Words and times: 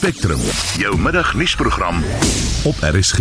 Spectrum, 0.00 0.40
jou 0.80 0.98
middagnuusprogram 0.98 1.98
op 2.64 2.74
RSG. 2.80 3.18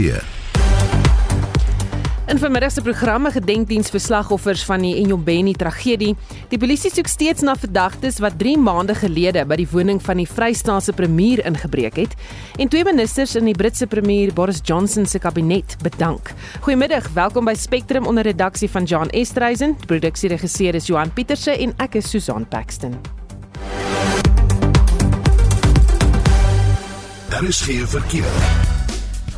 In 2.27 2.39
vanmiddag 2.39 2.71
se 2.71 2.81
programme 2.81 3.31
gedenkdiens 3.35 3.91
vir 3.91 3.99
slagoffers 3.99 4.63
van 4.63 4.85
die 4.87 4.93
Enyobeni 5.01 5.57
tragedie. 5.59 6.13
Die 6.47 6.61
polisie 6.61 6.93
soek 6.93 7.11
steeds 7.11 7.43
na 7.43 7.57
verdagtes 7.59 8.21
wat 8.23 8.39
3 8.39 8.55
maande 8.63 8.95
gelede 8.95 9.43
by 9.43 9.59
die 9.59 9.67
woning 9.67 9.99
van 10.07 10.23
die 10.23 10.29
Vrystaatse 10.29 10.95
premier 10.95 11.43
ingebreek 11.43 11.99
het 11.99 12.15
en 12.55 12.71
twee 12.71 12.87
ministers 12.87 13.35
in 13.35 13.51
die 13.51 13.59
Britse 13.59 13.91
premier 13.91 14.31
Boris 14.31 14.63
Johnson 14.63 15.03
se 15.03 15.19
kabinet 15.19 15.75
bedank. 15.83 16.31
Goeiemiddag, 16.63 17.11
welkom 17.11 17.51
by 17.51 17.59
Spectrum 17.59 18.07
onder 18.07 18.23
redaksie 18.23 18.71
van 18.71 18.87
John 18.87 19.11
Estreisen. 19.11 19.75
Die 19.83 19.95
produksieregisseur 19.97 20.79
is 20.79 20.87
Johan 20.87 21.11
Pieterse 21.11 21.59
en 21.59 21.75
ek 21.83 21.99
is 21.99 22.07
Susan 22.07 22.47
Paxton. 22.47 23.18
Daar 27.39 27.47
is 27.47 27.61
geen 27.61 27.87
verkeer. 27.87 28.31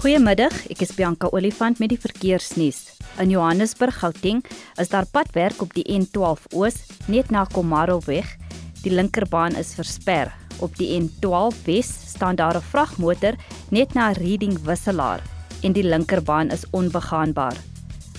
Goeiemiddag, 0.02 0.56
ek 0.74 0.80
is 0.82 0.90
Bianca 0.98 1.28
Olifant 1.30 1.78
met 1.78 1.92
die 1.92 2.00
verkeersnuus. 2.02 2.80
In 3.22 3.30
Johannesburg, 3.30 4.00
Gauteng, 4.02 4.40
is 4.82 4.90
daar 4.90 5.06
padwerk 5.06 5.62
op 5.62 5.76
die 5.78 5.86
N12 5.86 6.48
Oos 6.58 6.80
net 7.06 7.30
na 7.30 7.44
Komaroweg. 7.46 8.26
Die 8.82 8.90
linkerbaan 8.90 9.54
is 9.54 9.76
versper. 9.78 10.34
Op 10.66 10.74
die 10.82 10.90
N12 10.98 11.62
Wes 11.68 11.92
staan 12.16 12.42
daar 12.42 12.58
'n 12.58 12.66
vragmotor 12.72 13.38
net 13.70 13.94
na 13.94 14.10
Reading 14.18 14.58
Wisselaar 14.66 15.22
en 15.62 15.72
die 15.72 15.86
linkerbaan 15.86 16.50
is 16.50 16.66
onbegaanbaar. 16.72 17.58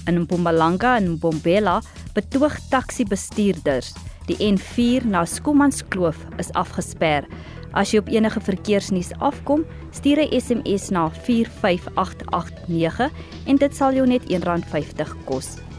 In 0.06 0.20
Mpumalanga 0.20 0.96
en 0.96 1.10
Mbombela 1.10 1.82
betoog 2.14 2.54
taksi-bestuurders 2.70 3.95
die 4.26 4.38
N4 4.38 5.04
na 5.04 5.24
Skomanskloof 5.24 6.16
is 6.38 6.52
afgesper. 6.52 7.26
As 7.72 7.92
jy 7.92 7.98
op 7.98 8.08
enige 8.12 8.40
verkeersnuus 8.40 9.12
afkom, 9.18 9.64
stuur 9.90 10.20
'n 10.20 10.40
SMS 10.40 10.90
na 10.90 11.10
45889 11.10 13.10
en 13.46 13.56
dit 13.56 13.76
sal 13.76 13.95
jou 13.95 14.06
net 14.06 14.23
R1.50 14.23 15.16
kos. 15.24 15.71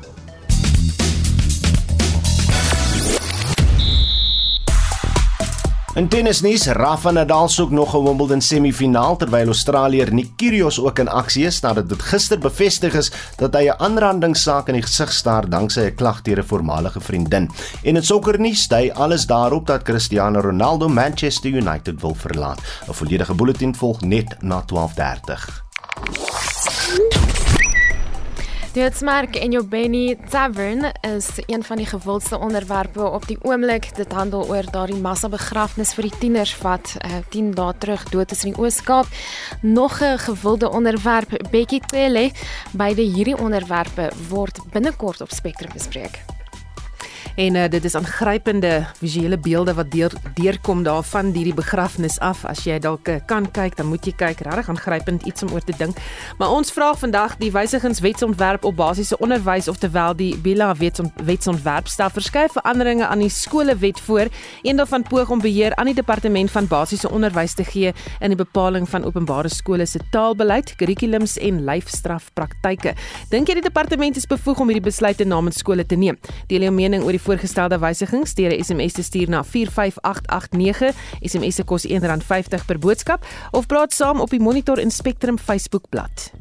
In 5.94 6.08
tennisnuus, 6.09 6.63
Rafa 6.73 7.11
Nadal 7.13 7.49
soek 7.53 7.69
nog 7.69 7.94
'n 7.94 8.03
Wimbledon 8.03 8.41
semifinaal 8.41 9.17
terwyl 9.17 9.45
Australier 9.45 10.13
Nick 10.13 10.30
Kyrgios 10.35 10.80
ook 10.80 11.00
in 11.00 11.08
aksie 11.08 11.45
is 11.45 11.59
nadat 11.59 11.89
dit 11.89 12.02
gister 12.02 12.39
bevestig 12.39 12.94
is 12.94 13.11
dat 13.38 13.53
hy 13.53 13.69
'n 13.69 13.77
aanrandingssaak 13.77 14.67
in 14.67 14.73
die 14.73 14.81
gesig 14.81 15.13
staar 15.13 15.50
danksy 15.50 15.80
'n 15.80 15.95
klag 15.95 16.22
teen 16.22 16.39
'n 16.39 16.44
voormalige 16.44 17.00
vriendin. 17.00 17.50
En 17.83 17.95
in 17.95 18.03
sokkernuus, 18.03 18.67
dui 18.67 18.91
alles 18.91 19.25
daarop 19.25 19.67
dat 19.67 19.83
Cristiano 19.83 20.39
Ronaldo 20.39 20.88
Manchester 20.88 21.52
United 21.52 22.02
wil 22.02 22.16
verlaat. 22.16 22.59
'n 22.88 22.94
Volledige 22.94 23.33
bulletin 23.33 23.75
volg 23.75 24.02
net 24.02 24.35
na 24.41 24.63
12:30. 24.66 25.63
Die 28.73 28.81
Hitsmerk 28.81 29.35
en 29.38 29.53
jou 29.53 29.61
Benny 29.69 30.16
Tavern 30.33 30.88
is 31.05 31.27
een 31.45 31.61
van 31.63 31.77
die 31.77 31.85
gewildste 31.85 32.39
onderwerpe 32.39 33.05
op 33.05 33.27
die 33.29 33.38
oomblik. 33.41 33.91
Dit 33.95 34.11
handel 34.17 34.47
oor 34.49 34.66
daardie 34.66 34.97
massa 34.97 35.29
begrafnis 35.29 35.93
vir 35.93 36.09
die 36.09 36.17
tieners 36.23 36.55
wat 36.66 36.95
uh, 37.05 37.21
10 37.29 37.53
dae 37.53 37.77
terug 37.77 38.09
dood 38.09 38.33
is 38.33 38.41
in 38.41 38.55
die 38.55 38.61
Oos-Kaap. 38.66 39.13
Nog 39.61 40.01
'n 40.01 40.17
gewilde 40.17 40.69
onderwerp, 40.69 41.38
Bekkie 41.51 41.83
Cele. 41.85 42.31
Beide 42.71 43.01
hierdie 43.01 43.38
onderwerpe 43.38 44.09
word 44.29 44.57
binnekort 44.71 45.21
op 45.21 45.29
Spectrum 45.29 45.69
bespreek 45.73 46.33
en 47.36 47.56
uh, 47.56 47.66
dit 47.70 47.86
is 47.86 47.95
aangrypende 47.95 48.86
visuele 49.00 49.38
beelde 49.38 49.73
wat 49.73 49.92
deur 49.92 50.14
deurkom 50.38 50.84
daarvan 50.84 51.31
hierdie 51.34 51.53
begrafnis 51.53 52.20
af. 52.20 52.44
As 52.45 52.64
jy 52.67 52.78
dalk 52.80 53.09
uh, 53.09 53.17
kan 53.25 53.48
kyk 53.52 53.78
dan 53.80 53.90
moet 53.90 54.06
jy 54.06 54.14
kyk. 54.17 54.44
Regtig 54.45 54.70
aangrypend 54.70 55.25
iets 55.30 55.44
om 55.44 55.53
oor 55.53 55.66
te 55.66 55.73
dink. 55.78 55.98
Maar 56.38 56.53
ons 56.53 56.72
vra 56.73 56.92
vandag 56.98 57.38
die 57.42 57.50
wysigingswetsontwerp 57.53 58.67
op 58.70 58.78
basiese 58.78 59.17
onderwys 59.17 59.67
oftewel 59.72 60.14
die 60.17 60.31
Bila 60.38 60.72
wetsontwerp 60.78 61.90
stel 61.90 62.12
verskeie 62.13 62.52
veranderinge 62.53 63.07
aan 63.07 63.24
die 63.25 63.31
skolewet 63.34 64.00
voor 64.06 64.30
een 64.62 64.78
daarvan 64.78 65.03
poog 65.07 65.34
om 65.34 65.41
beheer 65.41 65.75
aan 65.75 65.90
die 65.90 65.97
departement 65.97 66.52
van 66.52 66.68
basiese 66.68 67.09
onderwys 67.09 67.57
te 67.57 67.66
gee 67.66 67.94
in 68.19 68.34
die 68.34 68.40
bepaling 68.40 68.86
van 68.90 69.06
openbare 69.09 69.50
skole 69.50 69.86
se 69.90 70.00
taalbeleid 70.12 70.75
kurrikulums 70.78 71.38
en 71.41 71.63
lyfstrafpraktyke. 71.66 72.94
Dink 73.34 73.50
jy 73.50 73.57
die 73.59 73.66
departement 73.66 74.18
is 74.18 74.30
bevoeg 74.30 74.62
om 74.62 74.72
hierdie 74.72 74.86
besluite 74.86 75.25
namens 75.25 75.62
skole 75.63 75.86
te 75.86 75.97
neem? 76.00 76.19
Deel 76.52 76.68
jou 76.68 76.74
mening 76.74 77.03
oor 77.03 77.16
die 77.16 77.22
voorgestelde 77.23 77.79
wysigings 77.79 78.34
deur 78.34 78.51
'n 78.51 78.63
SMS 78.63 78.94
te 78.94 79.03
stuur 79.03 79.29
na 79.29 79.44
45889. 79.44 80.95
SMS 81.22 81.56
se 81.56 81.63
kos 81.63 81.88
R1.50 81.88 82.66
per 82.66 82.79
boodskap 82.79 83.25
of 83.51 83.66
praat 83.66 83.94
saam 83.94 84.19
op 84.19 84.29
die 84.29 84.41
Monitor 84.41 84.78
en 84.78 84.91
Spectrum 84.91 85.39
Facebookblad. 85.39 86.31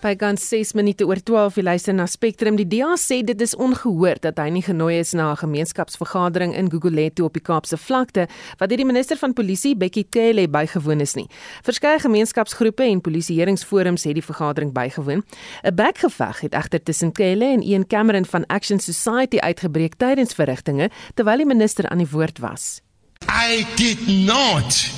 By 0.00 0.14
gans 0.16 0.40
6 0.48 0.72
minute 0.72 1.04
oor 1.04 1.18
12 1.20 1.58
jy 1.58 1.62
luister 1.66 1.92
na 1.92 2.06
Spectrum. 2.08 2.56
Die 2.56 2.64
DA 2.64 2.94
sê 2.96 3.18
dit 3.20 3.42
is 3.44 3.52
ongehoor 3.52 4.16
dat 4.24 4.38
hy 4.40 4.46
nie 4.48 4.62
genooi 4.64 4.94
is 4.96 5.12
na 5.12 5.32
'n 5.32 5.36
gemeenskapsvergadering 5.36 6.54
in 6.56 6.70
Gugulethu 6.72 7.24
op 7.24 7.34
die 7.36 7.42
Kaapse 7.44 7.76
vlakte 7.76 8.26
wat 8.56 8.68
deur 8.70 8.78
die 8.78 8.86
minister 8.86 9.18
van 9.18 9.34
polisie 9.34 9.76
Bekkie 9.76 10.06
Cele 10.08 10.48
bygewoon 10.48 11.00
is 11.00 11.14
nie. 11.16 11.28
Verskeie 11.62 11.98
gemeenskapsgroepe 12.00 12.82
en 12.82 13.00
polisieeringsforums 13.00 14.04
het 14.04 14.14
die 14.14 14.24
vergadering 14.24 14.72
bygewoon. 14.72 15.22
'n 15.64 15.74
Bekgeveg 15.74 16.40
het 16.40 16.54
egter 16.54 16.82
tussen 16.82 17.12
Cele 17.12 17.44
en 17.44 17.62
Ian 17.62 17.86
Cameron 17.86 18.24
van 18.24 18.46
Action 18.46 18.80
Society 18.80 19.38
uitgebreek 19.38 19.94
tydens 19.98 20.32
verrigtinge 20.32 20.90
terwyl 21.14 21.36
die 21.36 21.46
minister 21.46 21.88
aan 21.88 21.98
die 21.98 22.10
woord 22.10 22.38
was. 22.38 22.80
I 23.28 23.66
did 23.76 24.08
not 24.08 24.88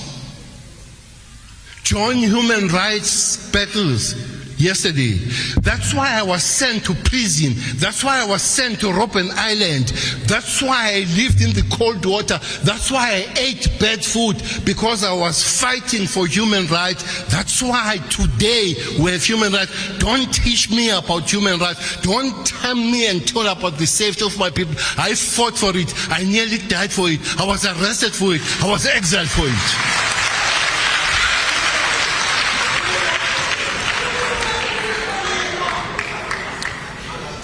join 1.82 2.18
human 2.18 2.68
rights 2.68 3.38
battles 3.50 4.14
yesterday. 4.62 5.14
That's 5.60 5.92
why 5.92 6.18
I 6.18 6.22
was 6.22 6.42
sent 6.42 6.84
to 6.84 6.94
prison. 6.94 7.54
That's 7.76 8.04
why 8.04 8.22
I 8.22 8.26
was 8.26 8.42
sent 8.42 8.80
to 8.80 8.86
Robben 8.86 9.30
Island. 9.34 9.88
That's 10.28 10.62
why 10.62 10.94
I 10.94 10.98
lived 11.16 11.42
in 11.42 11.52
the 11.52 11.66
cold 11.76 12.06
water. 12.06 12.38
That's 12.62 12.90
why 12.90 13.26
I 13.26 13.34
ate 13.38 13.68
bad 13.80 14.04
food 14.04 14.42
because 14.64 15.04
I 15.04 15.12
was 15.12 15.60
fighting 15.60 16.06
for 16.06 16.26
human 16.26 16.66
rights. 16.68 17.02
That's 17.24 17.60
why 17.62 17.98
today 18.08 18.74
we 19.02 19.10
have 19.10 19.24
human 19.24 19.52
rights. 19.52 19.98
Don't 19.98 20.32
teach 20.32 20.70
me 20.70 20.90
about 20.90 21.28
human 21.28 21.58
rights. 21.58 22.00
Don't 22.02 22.46
tell 22.46 22.76
me 22.76 23.08
and 23.08 23.26
tell 23.26 23.46
about 23.46 23.78
the 23.78 23.86
safety 23.86 24.24
of 24.24 24.38
my 24.38 24.50
people. 24.50 24.74
I 24.96 25.14
fought 25.14 25.58
for 25.58 25.76
it. 25.76 25.92
I 26.08 26.24
nearly 26.24 26.58
died 26.68 26.92
for 26.92 27.10
it. 27.10 27.20
I 27.40 27.46
was 27.46 27.66
arrested 27.66 28.12
for 28.12 28.34
it. 28.34 28.42
I 28.62 28.70
was 28.70 28.86
exiled 28.86 29.28
for 29.28 29.44
it. 29.46 30.01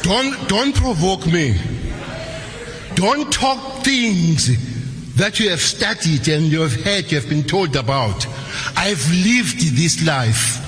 Don't, 0.09 0.49
don't 0.49 0.75
provoke 0.75 1.27
me. 1.27 1.55
Don't 2.95 3.31
talk 3.31 3.85
things 3.85 4.47
that 5.17 5.39
you 5.39 5.51
have 5.51 5.61
studied 5.61 6.27
and 6.29 6.47
you 6.47 6.63
have 6.63 6.73
heard, 6.83 7.13
you 7.13 7.21
have 7.21 7.29
been 7.29 7.43
told 7.43 7.77
about. 7.77 8.27
I've 8.75 9.07
lived 9.11 9.61
this 9.77 10.07
life. 10.07 10.65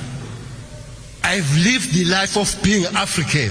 I've 1.24 1.50
lived 1.56 1.94
the 1.94 2.04
life 2.04 2.36
of 2.36 2.54
being 2.62 2.84
African. 2.94 3.48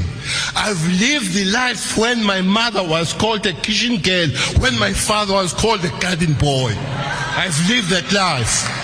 I've 0.55 0.85
lived 1.01 1.33
the 1.33 1.45
life 1.45 1.97
when 1.97 2.23
my 2.23 2.41
mother 2.41 2.83
was 2.83 3.11
called 3.13 3.47
a 3.47 3.53
kitchen 3.53 3.99
girl, 3.99 4.27
when 4.59 4.77
my 4.77 4.93
father 4.93 5.33
was 5.33 5.53
called 5.55 5.83
a 5.83 5.99
garden 5.99 6.35
boy. 6.35 6.71
I've 6.77 7.67
lived 7.67 7.89
that 7.89 8.13
life. 8.13 8.78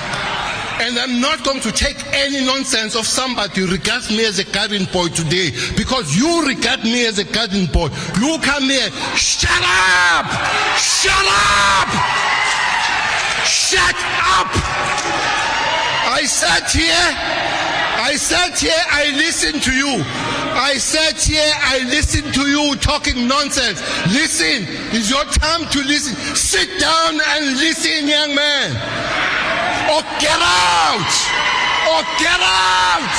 And 0.78 1.00
I'm 1.00 1.22
not 1.22 1.44
going 1.46 1.62
to 1.62 1.72
take 1.72 1.96
any 2.14 2.46
nonsense 2.46 2.96
of 2.96 3.08
somebody 3.08 3.62
who 3.62 3.72
regards 3.72 4.10
me 4.10 4.26
as 4.26 4.40
a 4.40 4.44
garden 4.44 4.86
boy 4.92 5.08
today 5.08 5.52
because 5.78 6.16
you 6.18 6.46
regard 6.46 6.84
me 6.84 7.06
as 7.06 7.18
a 7.18 7.24
garden 7.24 7.66
boy. 7.68 7.88
You 8.20 8.38
come 8.42 8.64
here, 8.64 8.92
shut 9.16 9.64
up! 9.64 10.28
Shut 10.76 11.14
up! 11.14 11.90
Shut 13.48 13.96
up! 14.36 14.52
I 16.08 16.24
sat 16.28 16.70
here, 16.72 17.08
I 18.04 18.16
sat 18.18 18.60
here, 18.60 18.84
I 18.92 19.12
listened 19.16 19.64
to 19.64 19.72
you. 19.72 20.04
I 20.56 20.78
sat 20.78 21.22
here, 21.22 21.52
I 21.56 21.80
listened 21.86 22.34
to 22.34 22.48
you 22.48 22.76
talking 22.76 23.28
nonsense. 23.28 23.82
Listen, 24.14 24.66
it's 24.92 25.10
your 25.10 25.26
time 25.26 25.68
to 25.72 25.80
listen. 25.80 26.16
Sit 26.36 26.80
down 26.80 27.20
and 27.20 27.58
listen, 27.58 28.08
young 28.08 28.36
man. 28.36 29.25
Or 29.94 30.02
get 30.20 30.42
out! 30.42 31.14
Or 31.92 32.02
get 32.18 32.42
out! 32.42 33.18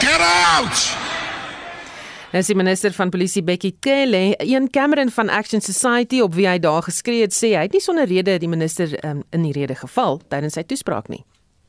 Get 0.00 0.20
out! 0.20 0.76
Dis 2.32 2.48
die 2.48 2.56
minister 2.56 2.94
van 2.96 3.10
polisie 3.12 3.42
Bekkie 3.44 3.74
Cele, 3.84 4.34
een 4.38 4.70
Cameron 4.70 5.10
van 5.10 5.28
Action 5.28 5.60
Society 5.60 6.22
op 6.24 6.34
wie 6.34 6.48
hy 6.48 6.56
daar 6.58 6.82
geskree 6.82 7.26
het, 7.26 7.34
sê 7.36 7.52
hy 7.52 7.66
het 7.66 7.76
nie 7.76 7.82
sonder 7.82 8.08
rede 8.08 8.38
die 8.40 8.48
minister 8.48 8.94
um, 9.04 9.20
in 9.36 9.44
die 9.44 9.52
rede 9.52 9.76
geval 9.76 10.22
tydens 10.32 10.56
sy 10.56 10.64
toespraak 10.64 11.10
nie. 11.12 11.24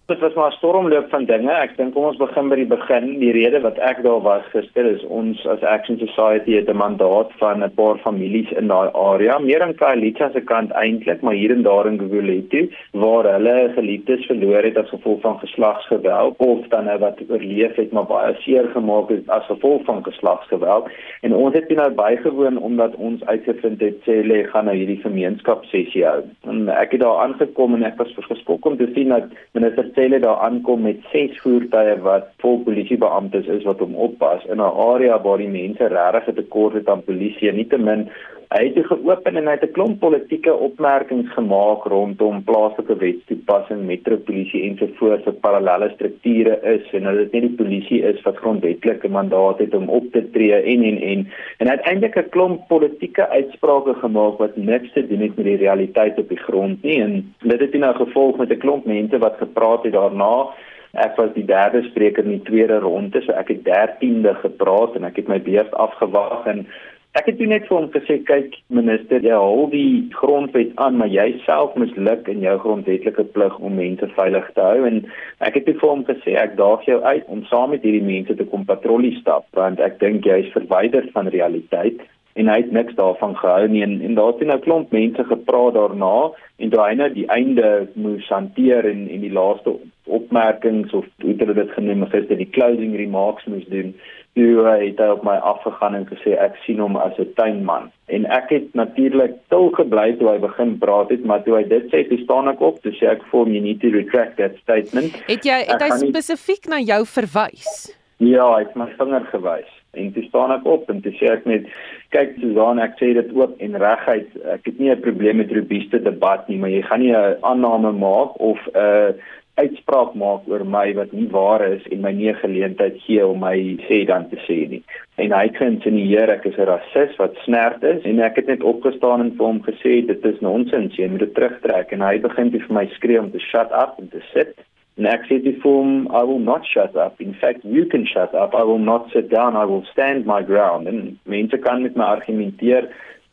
Dit 0.06 0.20
was 0.20 0.34
maar 0.34 0.52
'n 0.52 0.56
stormloop 0.56 1.10
van 1.10 1.26
dinge. 1.26 1.52
Ek 1.52 1.78
dink 1.78 1.94
kom 1.94 2.04
ons 2.04 2.18
begin 2.18 2.50
by 2.50 2.56
die 2.56 2.66
begin. 2.66 3.20
Die 3.20 3.32
rede 3.32 3.60
wat 3.62 3.78
ek 3.78 4.02
daar 4.04 4.22
was 4.22 4.44
gister 4.52 4.86
is 4.86 5.04
ons 5.06 5.46
as 5.48 5.64
Action 5.64 5.98
Society 5.98 6.56
het 6.56 6.70
'n 6.70 6.76
mandaat 6.76 7.32
van 7.38 7.64
'n 7.64 7.72
paar 7.76 7.98
families 7.98 8.52
in 8.52 8.68
daai 8.68 8.90
area, 8.94 9.40
meer 9.40 9.62
aan 9.62 9.76
Kaalicha 9.76 10.30
se 10.34 10.42
kant 10.42 10.72
eintlik, 10.72 11.22
maar 11.22 11.34
hier 11.34 11.52
en 11.52 11.62
daar 11.62 11.88
in 11.88 12.00
Gugulethu 12.00 12.70
waar 12.92 13.24
hulle 13.24 13.72
geliefdes 13.76 14.26
verloor 14.26 14.64
het 14.64 14.78
as 14.78 14.90
gevolg 14.90 15.22
van 15.22 15.40
geslagsgeweld 15.40 16.38
of 16.38 16.68
dan 16.68 16.86
nou 16.86 17.00
wat 17.00 17.20
oorleef 17.30 17.76
het 17.76 17.92
maar 17.92 18.06
baie 18.06 18.36
seer 18.40 18.68
gemaak 18.74 19.10
het 19.10 19.30
as 19.30 19.46
gevolg 19.46 19.86
van 19.86 20.04
geslagsgeweld. 20.04 20.90
En 21.22 21.34
ons 21.34 21.54
het 21.54 21.70
nou 21.70 21.92
bygewoon 21.92 22.58
omdat 22.58 22.96
ons 22.96 23.26
uitgevind 23.26 23.80
het 23.80 23.98
sê 24.02 24.26
lê 24.26 24.44
gaan 24.44 24.66
nou 24.66 24.76
hierdie 24.76 25.02
gemeenskapssessie 25.02 26.06
hou. 26.06 26.22
En 26.42 26.70
ek 26.70 26.92
het 26.92 27.02
daar 27.02 27.18
aangekom 27.18 27.74
en 27.74 27.84
ek 27.84 27.98
was 27.98 28.14
geskok 28.16 28.66
om 28.66 28.78
te 28.78 28.92
sien 28.94 29.08
dat 29.08 29.24
minister 29.52 29.93
Cele 29.94 30.20
daar 30.20 30.38
aankom 30.38 30.82
met 30.82 31.02
ses 31.12 31.40
voertuie 31.42 31.96
wat 32.02 32.30
vol 32.42 32.62
polisiebeamptes 32.66 33.48
is 33.48 33.64
wat 33.64 33.80
hom 33.80 33.96
oppas 33.96 34.46
in 34.46 34.58
'n 34.58 34.76
area 34.90 35.22
waar 35.22 35.38
die 35.38 35.50
mense 35.50 35.88
regtig 35.88 36.28
'n 36.28 36.36
tekort 36.36 36.74
het 36.74 36.90
aan 36.90 37.04
polisie 37.04 37.50
en 37.50 37.56
nietemin 37.56 38.10
hy 38.54 38.68
het 38.68 38.86
geopen 38.86 39.38
en 39.40 39.48
hy 39.50 39.56
het 39.56 39.64
'n 39.66 39.72
klomp 39.74 40.00
politieke 40.00 40.54
opmerkings 40.54 41.30
gemaak 41.34 41.86
rondom 41.90 42.44
plaaslike 42.44 42.96
wetstoepassing, 43.04 43.82
metropolisie 43.86 44.64
en 44.68 44.78
so 44.78 44.88
voort 45.00 45.24
vir 45.24 45.34
parallelle 45.46 45.90
strukture 45.96 46.60
is 46.76 46.94
en 46.94 47.04
dat 47.04 47.18
dit 47.18 47.32
nie 47.32 47.42
die 47.42 47.58
polisie 47.62 48.02
is 48.12 48.22
wat 48.22 48.38
grondwetlike 48.38 49.10
mandaat 49.10 49.58
het 49.58 49.74
om 49.74 49.90
op 49.90 50.06
te 50.12 50.22
tree 50.32 50.54
en 50.54 50.84
en 50.84 51.02
en. 51.02 51.28
En 51.58 51.70
uiteindelik 51.70 52.16
'n 52.16 52.30
klomp 52.30 52.68
politieke 52.68 53.30
uitsprake 53.30 53.94
gemaak 53.94 54.38
wat 54.38 54.58
niks 54.58 54.92
te 54.94 55.08
doen 55.08 55.22
het 55.22 55.36
met 55.36 55.46
die 55.46 55.58
realiteit 55.66 56.18
op 56.18 56.30
die 56.30 56.44
grond 56.48 56.84
nie. 56.84 57.02
En 57.02 57.34
dit 57.42 57.60
het 57.60 57.74
nou 57.74 57.96
gevolg 57.96 58.38
met 58.38 58.50
'n 58.50 58.58
klomp 58.58 58.86
mense 58.86 59.18
wat 59.18 59.36
gepraat 59.38 59.84
het 59.84 59.94
daarna. 59.94 60.48
Ek 60.94 61.16
was 61.16 61.34
die 61.34 61.46
derde 61.46 61.82
spreker 61.84 62.24
in 62.24 62.30
die 62.30 62.42
tweede 62.46 62.78
ronde, 62.80 63.22
so 63.22 63.32
ek 63.32 63.48
het 63.48 63.64
13de 63.66 64.36
gepraat 64.36 64.96
en 64.96 65.04
ek 65.04 65.16
het 65.16 65.28
my 65.28 65.42
beurt 65.42 65.74
afgewag 65.74 66.46
en 66.46 66.68
Ek 67.14 67.28
het 67.30 67.42
net 67.46 67.68
vir 67.70 67.76
hom 67.78 67.92
gesê 67.94 68.16
kyk 68.26 68.56
minister 68.74 69.22
jy 69.22 69.36
hou 69.38 69.68
die 69.70 70.10
grondwet 70.18 70.72
aan 70.82 70.96
maar 70.98 71.12
jy 71.14 71.28
self 71.44 71.76
misluk 71.78 72.26
in 72.32 72.42
jou 72.42 72.56
grondwetlike 72.64 73.28
plig 73.36 73.60
om 73.60 73.76
mense 73.78 74.08
veilig 74.16 74.48
te 74.56 74.64
hou. 74.66 74.88
En 74.90 74.98
ek 75.46 75.60
het 75.60 75.70
vir 75.70 75.86
hom 75.86 76.02
gesê 76.08 76.34
ek 76.42 76.56
daag 76.58 76.88
jou 76.90 76.98
uit 77.04 77.30
om 77.36 77.44
saam 77.52 77.70
met 77.76 77.86
hierdie 77.86 78.08
mense 78.08 78.34
te 78.40 78.48
kom 78.50 78.66
patrollie 78.66 79.14
stap 79.20 79.46
want 79.60 79.84
ek 79.90 80.00
dink 80.02 80.26
jy 80.26 80.40
is 80.48 80.50
verwyder 80.56 81.06
van 81.14 81.30
realiteit 81.36 82.02
en 82.34 82.50
hy 82.50 82.58
het 82.64 82.74
niks 82.74 82.98
daarvan 82.98 83.38
gehou 83.38 83.68
nie. 83.70 83.84
En, 83.86 84.00
en 84.02 84.18
daar 84.18 84.34
het 84.34 84.42
nou 84.50 84.58
klomp 84.66 84.98
mense 84.98 85.28
gepraat 85.30 85.78
daarna 85.78 86.16
en 86.58 86.74
toe 86.74 86.82
hy 86.82 86.98
nou 86.98 87.12
die 87.14 87.28
einde 87.38 87.70
moes 87.94 88.26
hanteer 88.34 88.90
en 88.90 89.06
en 89.06 89.22
die 89.22 89.36
laaste 89.38 89.78
opmerkings 90.10 90.98
of 90.98 91.06
hoe 91.22 91.38
hulle 91.38 91.60
dit 91.62 91.78
genoem 91.78 92.08
het 92.08 92.18
gister 92.18 92.42
die 92.42 92.50
closing 92.58 92.98
remarks 92.98 93.46
moes 93.54 93.70
doen 93.70 93.94
toe 94.34 94.54
uh, 94.66 94.78
het 94.82 95.00
hy 95.02 95.10
op 95.14 95.24
my 95.26 95.36
afgegaan 95.46 95.96
en 95.98 96.06
gesê 96.10 96.34
ek 96.42 96.56
sien 96.66 96.80
hom 96.82 96.98
as 96.98 97.18
'n 97.22 97.34
tuinman. 97.38 97.92
En 98.10 98.26
ek 98.26 98.50
het 98.50 98.74
natuurlik 98.74 99.36
stil 99.46 99.70
gebly 99.78 100.16
toe 100.18 100.30
hy 100.30 100.38
begin 100.42 100.78
praat 100.78 101.10
het 101.10 101.26
maar 101.26 101.44
toe 101.44 101.56
hy 101.58 101.64
dit 101.68 101.86
sê 101.94 102.08
toe 102.10 102.18
staan 102.24 102.50
ek 102.50 102.62
op 102.62 102.82
toe 102.82 102.94
sê 102.98 103.12
ek 103.14 103.22
vir 103.30 103.40
hom 103.40 103.54
you 103.54 103.62
need 103.62 103.82
to 103.82 103.94
retract 103.94 104.38
that 104.38 104.58
statement. 104.62 105.14
Het 105.28 105.46
jy 105.46 105.60
het 105.70 105.82
hy 105.82 105.92
spesifiek 106.10 106.68
na 106.68 106.82
jou 106.82 107.06
verwys? 107.06 107.94
Ja 108.18 108.48
hy 108.56 108.64
het 108.66 108.76
my 108.76 108.90
vinger 108.98 109.26
gewys. 109.30 109.70
En 109.94 110.10
toe 110.14 110.24
staan 110.24 110.52
ek 110.52 110.66
op 110.66 110.90
en 110.90 111.02
toe 111.02 111.14
sê 111.14 111.30
ek 111.30 111.46
net 111.46 111.70
kyk 112.10 112.34
Susan 112.42 112.80
ek 112.80 112.98
sê 112.98 113.14
dit 113.14 113.30
ook 113.38 113.54
en 113.62 113.78
regheid 113.78 114.30
ek 114.56 114.66
het 114.66 114.80
nie 114.80 114.90
'n 114.90 115.02
probleem 115.02 115.38
met 115.38 115.54
robuuste 115.54 116.02
debat 116.02 116.50
nie 116.50 116.58
maar 116.58 116.74
jy 116.74 116.82
gaan 116.82 117.00
nie 117.00 117.14
'n 117.14 117.38
aanname 117.42 117.92
maak 117.92 118.40
of 118.40 118.58
'n 118.74 118.78
uh, 118.78 119.14
uitspraak 119.62 120.16
maak 120.18 120.48
oor 120.50 120.64
my 120.66 120.88
wat 120.98 121.12
nie 121.14 121.28
waar 121.30 121.62
is 121.68 121.84
en 121.94 122.02
my 122.02 122.12
nie 122.18 122.34
geleentheid 122.34 122.98
gee 123.06 123.22
om 123.26 123.44
my 123.46 123.56
sê 123.86 124.02
dan 124.10 124.26
te 124.32 124.40
sê 124.48 124.58
nie. 124.70 124.82
En 125.22 125.36
hy 125.36 125.48
kan 125.54 125.76
insinueer 125.76 126.32
ek 126.34 126.48
is 126.50 126.58
'n 126.58 126.70
rasis 126.72 127.16
wat 127.22 127.38
snerd 127.46 127.84
is 127.84 128.04
en 128.04 128.20
ek 128.20 128.36
het 128.42 128.48
net 128.48 128.64
opgestaan 128.64 129.22
en 129.22 129.32
vir 129.38 129.46
hom 129.46 129.62
gesê 129.62 130.02
dit 130.08 130.26
is 130.26 130.40
nonsens, 130.42 130.98
jy 130.98 131.08
moet 131.08 131.26
dit 131.26 131.34
terugtrek 131.36 131.92
en 131.92 132.02
hy 132.02 132.18
begin 132.20 132.52
te 132.52 132.60
vir 132.60 132.74
my 132.74 132.86
skree 132.96 133.20
om 133.20 133.32
te 133.32 133.40
shut 133.40 133.70
up 133.72 134.00
en 134.00 134.10
te 134.10 134.22
sit. 134.34 134.58
En 134.98 135.06
ek 135.06 135.26
sê 135.30 135.42
dit 135.42 135.58
vir 135.62 135.72
hom, 135.72 136.08
I 136.14 136.24
will 136.24 136.40
not 136.40 136.66
shut 136.66 136.96
up. 136.96 137.22
In 137.22 137.34
fact, 137.34 137.64
you 137.64 137.86
can 137.86 138.06
shut 138.06 138.34
up. 138.34 138.54
I 138.54 138.62
will 138.62 138.84
not 138.92 139.10
sit 139.10 139.30
down. 139.30 139.56
I 139.56 139.66
will 139.66 139.86
stand 139.92 140.26
my 140.26 140.44
ground. 140.44 140.88
En 140.88 141.20
mense 141.26 141.58
kan 141.58 141.82
met 141.82 141.96
my 141.96 142.04
argumenteer 142.04 142.90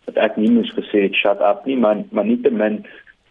dat 0.08 0.16
ek 0.30 0.38
nie 0.40 0.50
moes 0.50 0.72
gesê 0.72 1.04
het 1.06 1.14
shut 1.14 1.40
up 1.44 1.66
nie, 1.68 1.76
maar 1.76 2.00
maar 2.10 2.24
nietemin 2.24 2.80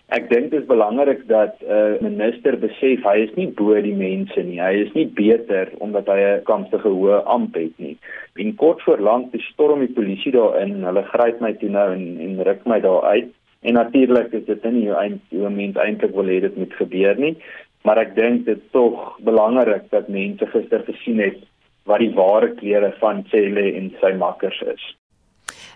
Ek 0.09 0.25
dink 0.25 0.47
dit 0.49 0.57
is 0.57 0.65
belangrik 0.65 1.19
dat 1.29 1.59
'n 1.61 1.69
uh, 1.69 2.01
minister 2.01 2.55
besef 2.57 3.03
hy 3.05 3.17
is 3.25 3.33
nie 3.35 3.45
bo 3.59 3.75
die 3.81 3.93
mense 3.93 4.41
nie. 4.41 4.57
Hy 4.57 4.81
is 4.85 4.93
nie 4.97 5.05
beter 5.05 5.69
omdat 5.85 6.07
hy 6.09 6.17
'n 6.19 6.43
kampstige 6.49 6.89
hoë 6.89 7.19
amp 7.25 7.53
het 7.53 7.77
nie. 7.77 7.93
En 8.41 8.55
kort 8.55 8.81
voor 8.81 8.97
lank 8.97 9.35
storm 9.51 9.85
die 9.85 9.93
polisie 9.93 10.31
daar 10.31 10.57
in. 10.61 10.81
Hulle 10.83 11.03
gryp 11.13 11.39
my 11.41 11.53
toe 11.53 11.69
nou 11.69 11.93
en 11.93 12.17
en 12.25 12.43
ruk 12.43 12.65
my 12.65 12.79
daar 12.79 13.03
uit. 13.03 13.29
En 13.61 13.73
natuurlik 13.73 14.33
is 14.33 14.45
dit 14.45 14.63
nie 14.71 14.89
hoe 14.89 15.49
mens 15.49 15.77
eintlik 15.77 16.15
wil 16.15 16.25
hê 16.33 16.39
dit 16.41 16.57
moet 16.57 16.73
gebeur 16.73 17.15
nie. 17.15 17.37
Maar 17.83 17.97
ek 17.97 18.15
dink 18.15 18.45
dit 18.45 18.57
is 18.57 18.71
tog 18.71 19.19
belangrik 19.21 19.91
dat 19.91 20.09
mense 20.09 20.45
gister 20.45 20.81
gesien 20.89 21.19
het 21.19 21.37
wat 21.85 21.99
die 21.99 22.13
ware 22.13 22.49
kleure 22.55 22.93
van 22.99 23.25
Cele 23.29 23.73
en 23.77 23.93
sy 24.01 24.13
makkers 24.17 24.61
is 24.73 24.98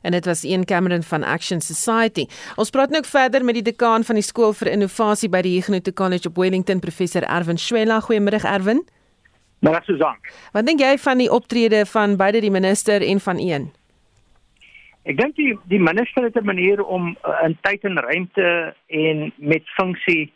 en 0.04 0.12
dit 0.12 0.26
was 0.26 0.44
een 0.44 0.66
Cameron 0.66 1.04
van 1.04 1.24
Action 1.24 1.62
Society. 1.62 2.28
Ons 2.56 2.70
praat 2.70 2.92
nou 2.92 3.04
verder 3.08 3.44
met 3.44 3.56
die 3.60 3.64
dekaan 3.72 4.04
van 4.04 4.20
die 4.20 4.26
skool 4.26 4.54
vir 4.54 4.72
innovasie 4.76 5.30
by 5.30 5.42
die 5.42 5.56
Huguenot 5.58 5.94
College 5.94 6.30
op 6.30 6.36
Wellington, 6.36 6.80
professor 6.80 7.24
Erwin 7.24 7.58
Schwella. 7.58 8.02
Goeiemôre 8.04 8.44
Erwin. 8.44 8.84
Môre 9.64 9.80
Susan. 9.88 10.20
Wat 10.52 10.68
dink 10.68 10.84
jy 10.84 10.98
van 11.00 11.24
die 11.24 11.32
optrede 11.32 11.86
van 11.88 12.18
beide 12.20 12.42
die 12.44 12.52
minister 12.52 13.02
en 13.02 13.24
van 13.24 13.40
een? 13.40 13.72
Ek 15.08 15.18
dink 15.20 15.36
die 15.40 15.54
die 15.72 15.80
minister 15.80 16.24
het 16.24 16.36
'n 16.36 16.46
manier 16.46 16.84
om 16.84 17.16
uh, 17.24 17.40
in 17.44 17.58
tyd 17.62 17.84
en 17.84 18.00
ruimte 18.00 18.76
en 18.88 19.34
met 19.38 19.64
funksie 19.80 20.34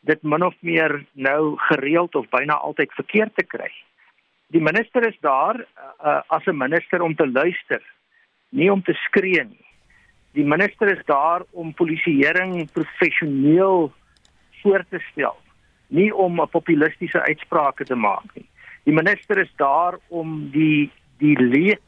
dit 0.00 0.22
min 0.22 0.44
of 0.44 0.54
meer 0.60 1.04
nou 1.12 1.56
gereeld 1.56 2.14
of 2.14 2.28
byna 2.28 2.54
altyd 2.54 2.92
verkeerd 2.92 3.34
te 3.36 3.44
kry. 3.44 3.70
Die 4.48 4.60
minister 4.60 5.06
is 5.08 5.16
daar 5.20 5.56
uh, 5.60 6.20
as 6.26 6.44
'n 6.46 6.56
minister 6.56 7.02
om 7.02 7.14
te 7.14 7.30
luister 7.30 7.82
nie 8.48 8.70
om 8.72 8.82
te 8.82 8.92
skree 8.92 9.44
nie. 9.44 9.66
Die 10.36 10.44
minister 10.44 10.88
is 10.92 11.04
daar 11.06 11.42
om 11.50 11.74
polisieering 11.74 12.70
professioneel 12.72 13.92
voor 14.62 14.84
te 14.88 15.00
stel, 15.10 15.36
nie 15.86 16.14
om 16.14 16.40
'n 16.40 16.48
populistiese 16.48 17.20
uitsprake 17.20 17.84
te 17.84 17.94
maak 17.94 18.34
nie. 18.34 18.48
Die 18.84 18.94
minister 18.94 19.38
is 19.38 19.52
daar 19.56 19.98
om 20.08 20.50
die 20.50 20.90
die 21.18 21.38
leed 21.42 21.80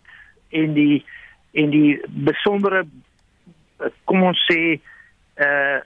en 0.49 0.73
die 0.73 1.05
en 1.53 1.71
die 1.71 2.01
besondere 2.07 2.87
kom 4.05 4.23
ons 4.23 4.47
sê 4.53 4.81
uh 5.37 5.81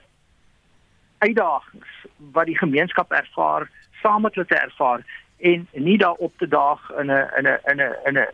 uitdagings 1.17 1.91
wat 2.17 2.45
die 2.45 2.57
gemeenskap 2.57 3.11
ervaar 3.11 3.69
saam 4.01 4.21
met 4.21 4.35
hulle 4.35 4.47
te 4.47 4.59
ervaar 4.59 5.05
en 5.37 5.67
nie 5.73 5.97
daar 5.97 6.19
op 6.27 6.33
te 6.37 6.47
daag 6.47 6.91
in 6.99 7.11
'n 7.11 7.29
in 7.37 7.47
'n 7.47 7.59
in 7.71 7.79
'n 7.81 7.95
in 8.05 8.17
'n 8.17 8.27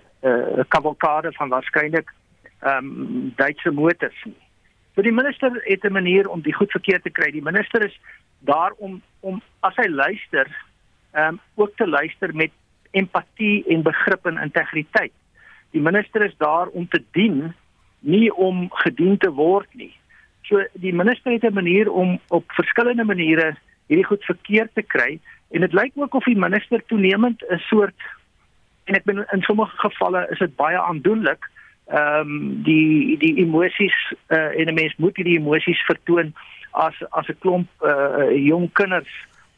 'n 0.59 0.67
kavalkade 0.67 1.31
van 1.31 1.49
waarskynlik 1.49 2.13
ehm 2.61 2.85
um, 2.85 3.33
Duitse 3.35 3.71
motors 3.71 4.23
nie. 4.23 4.37
So 4.95 5.01
die 5.01 5.11
minister 5.11 5.51
het 5.63 5.83
'n 5.83 5.91
manier 5.91 6.29
om 6.29 6.41
die 6.41 6.53
goed 6.53 6.71
verkeerd 6.71 7.03
te 7.03 7.09
kry. 7.09 7.31
Die 7.31 7.41
minister 7.43 7.83
is 7.85 7.99
daar 8.39 8.71
om 8.77 9.01
om 9.19 9.41
as 9.59 9.75
hy 9.75 9.87
luister, 9.87 10.47
ehm 11.11 11.27
um, 11.27 11.39
ook 11.55 11.75
te 11.75 11.87
luister 11.87 12.35
met 12.35 12.51
empatie 12.91 13.65
en 13.67 13.81
begrip 13.81 14.25
en 14.25 14.37
integriteit. 14.37 15.13
Die 15.71 15.81
minister 15.81 16.21
is 16.21 16.37
daar 16.37 16.67
om 16.67 16.87
te 16.87 17.03
dien, 17.11 17.53
nie 17.99 18.33
om 18.35 18.67
gedien 18.71 19.17
te 19.17 19.31
word 19.31 19.67
nie. 19.73 19.93
So 20.41 20.63
die 20.73 20.93
minister 20.93 21.31
het 21.31 21.43
'n 21.43 21.53
manier 21.53 21.91
om 21.91 22.19
op 22.27 22.51
verskillende 22.51 23.03
maniere 23.03 23.55
hierdie 23.87 24.05
goed 24.05 24.23
verkeerd 24.23 24.73
te 24.73 24.81
kry 24.81 25.19
en 25.51 25.61
dit 25.61 25.73
lyk 25.73 25.91
ook 25.95 26.13
of 26.13 26.23
die 26.23 26.37
minister 26.37 26.83
toenemend 26.85 27.43
'n 27.49 27.57
soort 27.57 28.01
en 28.83 28.95
ek 28.95 29.03
bedoel 29.03 29.23
in 29.31 29.41
sommige 29.41 29.77
gevalle 29.77 30.27
is 30.31 30.39
dit 30.39 30.55
baie 30.55 30.79
aandoenlik 30.79 31.49
ehm 31.91 32.19
um, 32.19 32.63
die 32.63 33.17
die 33.19 33.35
emosies 33.43 33.97
uh, 34.27 34.59
en 34.59 34.67
'n 34.67 34.73
mens 34.73 34.95
moet 34.97 35.15
hierdie 35.15 35.39
emosies 35.39 35.81
vertoon 35.85 36.33
as 36.71 36.95
as 37.09 37.27
'n 37.27 37.39
klomp 37.39 37.67
uh, 37.83 38.31
jong 38.31 38.69
kinders 38.73 39.11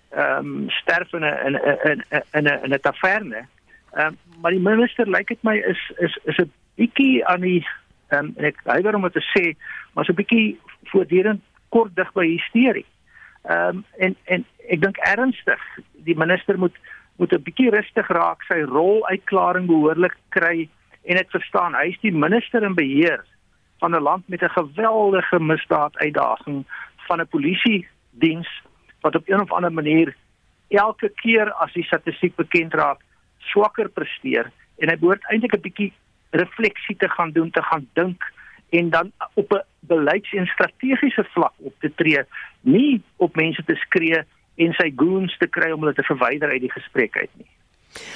ehm 0.09 0.37
um, 0.37 0.69
sterf 0.69 1.13
in 1.13 1.23
'n 1.25 1.37
in 1.45 1.55
'n 1.55 2.03
in 2.31 2.47
'n 2.47 2.63
in 2.63 2.73
'n 2.73 2.79
taverne. 2.79 3.45
Ehm 3.93 4.07
um, 4.07 4.17
maar 4.41 4.51
die 4.51 4.59
minister 4.59 5.09
lyk 5.09 5.27
dit 5.27 5.43
my 5.43 5.57
is 5.57 5.91
is 5.97 6.19
is 6.23 6.37
'n 6.37 6.51
bietjie 6.75 7.25
aan 7.25 7.41
die 7.41 7.67
ehm 8.09 8.25
um, 8.25 8.45
ek 8.45 8.57
hywer 8.63 8.95
om 8.95 9.09
te 9.09 9.25
sê 9.37 9.53
maar 9.93 10.05
so 10.05 10.11
'n 10.11 10.21
bietjie 10.21 10.59
voortdurend 10.83 11.41
kort 11.69 11.95
dig 11.95 12.11
by 12.13 12.27
hysterie. 12.27 12.85
Ehm 13.43 13.67
um, 13.67 13.85
en 13.97 14.15
en 14.25 14.45
ek 14.67 14.81
dink 14.81 14.97
ernstig 14.97 15.61
die 15.93 16.17
minister 16.17 16.57
moet 16.57 16.77
moet 17.17 17.33
'n 17.33 17.43
bietjie 17.43 17.69
rustig 17.69 18.07
raak 18.07 18.41
sy 18.43 18.61
rol 18.61 19.05
uitklaring 19.07 19.65
behoorlik 19.67 20.17
kry 20.29 20.69
en 21.03 21.17
ek 21.17 21.31
verstaan 21.31 21.75
hy 21.75 21.87
is 21.91 22.01
die 22.01 22.11
minister 22.11 22.63
in 22.63 22.75
beheer 22.75 23.23
van 23.79 23.95
'n 23.95 24.01
land 24.01 24.27
met 24.27 24.43
'n 24.43 24.57
geweldige 24.59 25.39
misdaad 25.39 25.97
uitdaging 25.97 26.65
van 27.07 27.21
'n 27.21 27.27
polisie 27.27 27.87
diens 28.11 28.49
wat 29.01 29.15
op 29.15 29.27
'n 29.27 29.41
of 29.41 29.51
ander 29.51 29.73
manier 29.73 30.15
elke 30.69 31.09
keer 31.09 31.51
as 31.51 31.73
die 31.73 31.83
statistiek 31.83 32.35
bekend 32.35 32.73
raak 32.73 33.01
swakker 33.37 33.89
presteer 33.89 34.51
en 34.77 34.89
hy 34.89 34.97
behoort 34.97 35.25
eintlik 35.29 35.55
'n 35.55 35.61
bietjie 35.61 35.93
refleksie 36.31 36.95
te 36.97 37.09
gaan 37.09 37.31
doen, 37.31 37.51
te 37.51 37.61
gaan 37.61 37.87
dink 37.93 38.23
en 38.69 38.89
dan 38.89 39.11
op 39.33 39.51
'n 39.53 39.61
beleids- 39.79 40.33
en 40.33 40.47
strategiese 40.47 41.23
vlak 41.33 41.53
op 41.57 41.73
te 41.79 41.91
tree, 41.95 42.23
nie 42.61 43.01
op 43.17 43.35
mense 43.35 43.63
te 43.63 43.75
skree 43.75 44.23
en 44.55 44.73
sy 44.73 44.93
goons 44.95 45.37
te 45.37 45.47
kry 45.47 45.71
om 45.71 45.79
hulle 45.79 45.93
te 45.93 46.03
verwyder 46.03 46.49
uit 46.49 46.61
die 46.61 46.71
gesprek 46.71 47.17
uit 47.17 47.29
nie. 47.33 47.49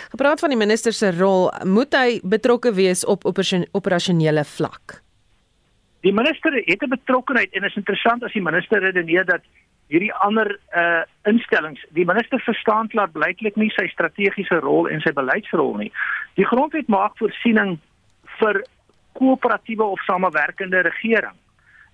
Gepraat 0.10 0.40
van 0.40 0.50
die 0.50 0.58
minister 0.58 0.94
se 0.94 1.12
rol, 1.12 1.52
moet 1.66 1.94
hy 1.94 2.20
betrokke 2.24 2.74
wees 2.74 3.06
op 3.06 3.26
operasionele 3.26 4.44
vlak? 4.46 5.02
Die 6.06 6.14
minister 6.14 6.54
het 6.54 6.84
'n 6.84 6.90
betrokkeheid 6.90 7.54
en 7.54 7.64
is 7.64 7.76
interessant 7.76 8.24
as 8.24 8.34
die 8.34 8.42
minister 8.42 8.80
redeneer 8.80 9.26
dat 9.26 9.42
hierdie 9.88 10.14
ander 10.14 10.60
uh 10.76 11.02
instellings, 11.24 11.86
die 11.90 12.06
minister 12.06 12.40
verstaan 12.40 12.88
klaar 12.88 13.10
blyklik 13.10 13.56
nie 13.56 13.70
sy 13.76 13.88
strategiese 13.88 14.60
rol 14.64 14.88
en 14.88 15.02
sy 15.02 15.12
beleidsrol 15.12 15.76
nie. 15.78 15.92
Die 16.36 16.46
grondwet 16.46 16.88
maak 16.88 17.18
voorsiening 17.18 17.80
vir 18.40 18.64
koöperatiewe 19.20 19.84
of 19.84 20.04
samewerkende 20.06 20.82
regering. 20.82 21.36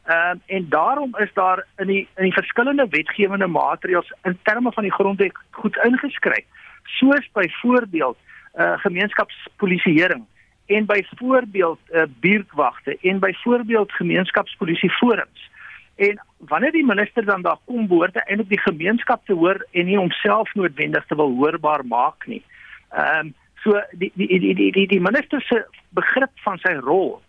Ehm 0.05 0.37
uh, 0.37 0.55
en 0.55 0.69
daarom 0.69 1.15
is 1.17 1.33
daar 1.33 1.65
in 1.77 1.87
die 1.87 2.07
in 2.17 2.23
die 2.23 2.33
verskillende 2.33 2.87
wetgewende 2.89 3.47
maatreëls 3.47 4.11
in 4.23 4.37
terme 4.43 4.71
van 4.71 4.83
die 4.83 4.93
grondwet 4.93 5.37
goed 5.51 5.77
ingeskryf. 5.85 6.45
Soos 6.83 7.29
byvoorbeeld 7.33 8.17
uh 8.55 8.77
gemeenskapspolisieering 8.77 10.25
en 10.65 10.85
byvoorbeeld 10.85 11.79
uh 11.91 12.03
buurtwagte 12.19 12.97
en 13.01 13.19
byvoorbeeld 13.19 13.91
gemeenskapspolisieforums. 13.91 15.51
En 15.95 16.21
wanneer 16.37 16.71
die 16.71 16.85
minister 16.85 17.25
dan 17.25 17.41
daar 17.41 17.57
kom 17.65 17.87
behoort 17.87 18.13
hy 18.13 18.25
eintlik 18.25 18.49
die 18.49 18.61
gemeenskap 18.65 19.25
te 19.25 19.33
hoor 19.33 19.65
en 19.71 19.85
nie 19.85 19.97
homself 19.97 20.53
noodwendig 20.53 21.05
te 21.05 21.15
wil 21.15 21.35
hoorbaar 21.37 21.85
maak 21.85 22.25
nie. 22.25 22.43
Ehm 22.91 23.27
um, 23.27 23.33
so 23.63 23.79
die 23.91 24.11
die 24.15 24.39
die 24.39 24.55
die 24.55 24.71
die, 24.71 24.87
die 24.87 25.01
minister 25.01 25.41
se 25.41 25.63
begrip 25.89 26.31
van 26.43 26.57
sy 26.59 26.73
rol 26.83 27.21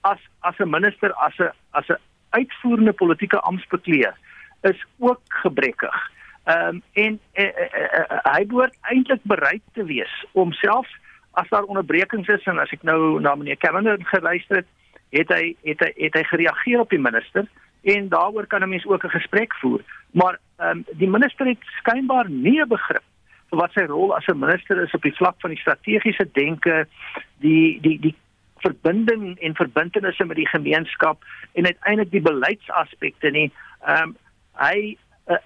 as 0.00 0.18
as 0.40 0.58
'n 0.58 0.70
minister 0.70 1.12
as 1.12 1.38
'n 1.38 1.52
as 1.70 1.88
'n 1.88 2.00
uitvoerende 2.30 2.92
politieke 2.92 3.40
amptbekleer 3.40 4.14
is 4.62 4.84
ook 4.98 5.20
gebrekkig. 5.42 6.10
Ehm 6.50 6.68
um, 6.68 6.82
en 6.92 7.20
uh, 7.34 7.44
uh, 7.44 8.00
uh, 8.00 8.18
hy 8.34 8.46
behoort 8.46 8.76
eintlik 8.80 9.22
bereid 9.22 9.62
te 9.72 9.84
wees 9.84 10.12
om 10.32 10.52
selfs 10.52 10.92
as 11.38 11.48
daar 11.48 11.68
onderbrekings 11.70 12.28
is 12.28 12.46
en 12.50 12.58
as 12.58 12.72
ek 12.74 12.82
nou 12.82 13.20
na 13.22 13.34
meneer 13.38 13.58
Cameron 13.60 14.06
geluister 14.12 14.62
het, 14.62 14.70
het 15.14 15.34
hy 15.34 15.44
het 15.68 15.84
hy 15.84 15.90
het 16.06 16.16
hy 16.18 16.22
gereageer 16.30 16.82
op 16.82 16.94
die 16.94 17.02
minister 17.02 17.46
en 17.94 18.08
daaroor 18.08 18.46
kan 18.46 18.62
'n 18.62 18.68
mens 18.68 18.86
ook 18.86 19.04
'n 19.04 19.18
gesprek 19.18 19.54
voer. 19.60 19.82
Maar 20.10 20.38
ehm 20.58 20.70
um, 20.70 20.84
die 21.02 21.10
minister 21.10 21.46
het 21.46 21.62
skynbaar 21.78 22.30
nie 22.30 22.60
'n 22.62 22.68
begrip 22.68 23.06
vir 23.50 23.58
wat 23.58 23.72
sy 23.72 23.84
rol 23.84 24.16
as 24.16 24.26
'n 24.26 24.38
minister 24.38 24.82
is 24.82 24.94
op 24.94 25.02
die 25.02 25.16
vlak 25.16 25.36
van 25.40 25.50
die 25.50 25.60
strategiese 25.60 26.28
denke, 26.32 26.86
die 27.38 27.80
die 27.80 27.98
die 28.00 28.14
verbinding 28.56 29.38
en 29.38 29.54
verbintenisse 29.54 30.24
met 30.24 30.36
die 30.36 30.48
gemeenskap 30.48 31.24
en 31.52 31.66
uiteindelik 31.66 32.10
die 32.10 32.26
beleidsaspekte 32.30 33.30
nie. 33.30 33.52
Ehm 33.86 34.02
um, 34.02 34.16
hy 34.54 34.96
uh, 35.28 35.38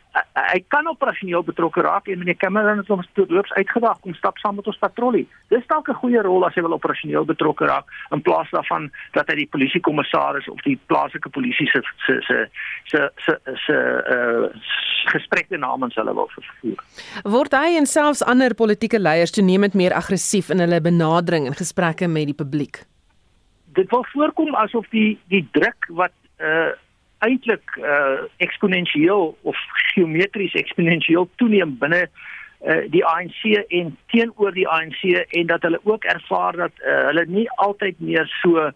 hy 0.52 0.61
kan 0.69 0.87
operasioneel 0.87 1.43
betrokke 1.45 1.83
raak 1.83 2.09
en 2.09 2.19
meneer 2.19 2.37
Cameron 2.37 2.78
het 2.78 2.90
ons 2.90 3.09
toeloops 3.19 3.52
uitgedaag 3.59 3.99
om 4.02 4.14
stap 4.14 4.38
saam 4.38 4.57
met 4.61 4.66
ons 4.66 4.78
patrollie. 4.78 5.26
Dis 5.49 5.66
dalk 5.66 5.88
'n 5.88 6.00
goeie 6.02 6.23
rol 6.23 6.47
as 6.47 6.54
hy 6.54 6.62
wil 6.62 6.76
operasioneel 6.78 7.25
betrokke 7.25 7.66
raak 7.66 7.87
in 8.11 8.23
plaas 8.23 8.50
daarvan 8.50 8.90
dat 9.12 9.28
hy 9.28 9.35
die 9.35 9.50
polisiekommissaris 9.50 10.49
of 10.49 10.61
die 10.62 10.78
plaaslike 10.87 11.28
polisie 11.28 11.66
se 11.66 11.83
se 12.07 12.21
se 12.28 12.49
se 12.87 13.09
se 13.25 13.38
se 13.66 13.76
uh 14.16 14.49
gesprekke 15.04 15.57
namens 15.57 15.95
hulle 15.95 16.14
wil 16.14 16.31
vervoer. 16.33 16.81
Word 17.25 17.52
hy 17.52 17.76
en 17.76 17.87
selfs 17.87 18.23
ander 18.23 18.54
politieke 18.54 18.99
leiers 18.99 19.31
toenemend 19.31 19.75
meer 19.75 19.93
aggressief 19.93 20.49
in 20.50 20.59
hulle 20.59 20.81
benadering 20.81 21.47
en 21.47 21.54
gesprekke 21.54 22.09
met 22.09 22.26
die 22.26 22.35
publiek? 22.35 22.87
dit 23.75 23.90
wil 23.90 24.07
voorkom 24.12 24.54
asof 24.54 24.88
die 24.95 25.19
die 25.33 25.45
druk 25.59 25.90
wat 26.00 26.14
uh 26.38 26.73
eintlik 27.26 27.76
uh 27.81 28.25
eksponensieel 28.47 29.37
of 29.43 29.57
geometries 29.95 30.54
eksponensieel 30.61 31.28
toeneem 31.40 31.76
binne 31.81 32.04
uh 32.07 32.81
die 32.93 33.04
ANC 33.04 33.43
en 33.69 33.97
teenoor 34.12 34.54
die 34.57 34.69
ANC 34.69 35.02
en 35.40 35.47
dat 35.52 35.62
hulle 35.66 35.81
ook 35.83 36.04
ervaar 36.04 36.57
dat 36.57 36.81
uh, 36.85 37.00
hulle 37.11 37.26
nie 37.28 37.49
altyd 37.66 38.00
meer 38.00 38.31
so 38.43 38.71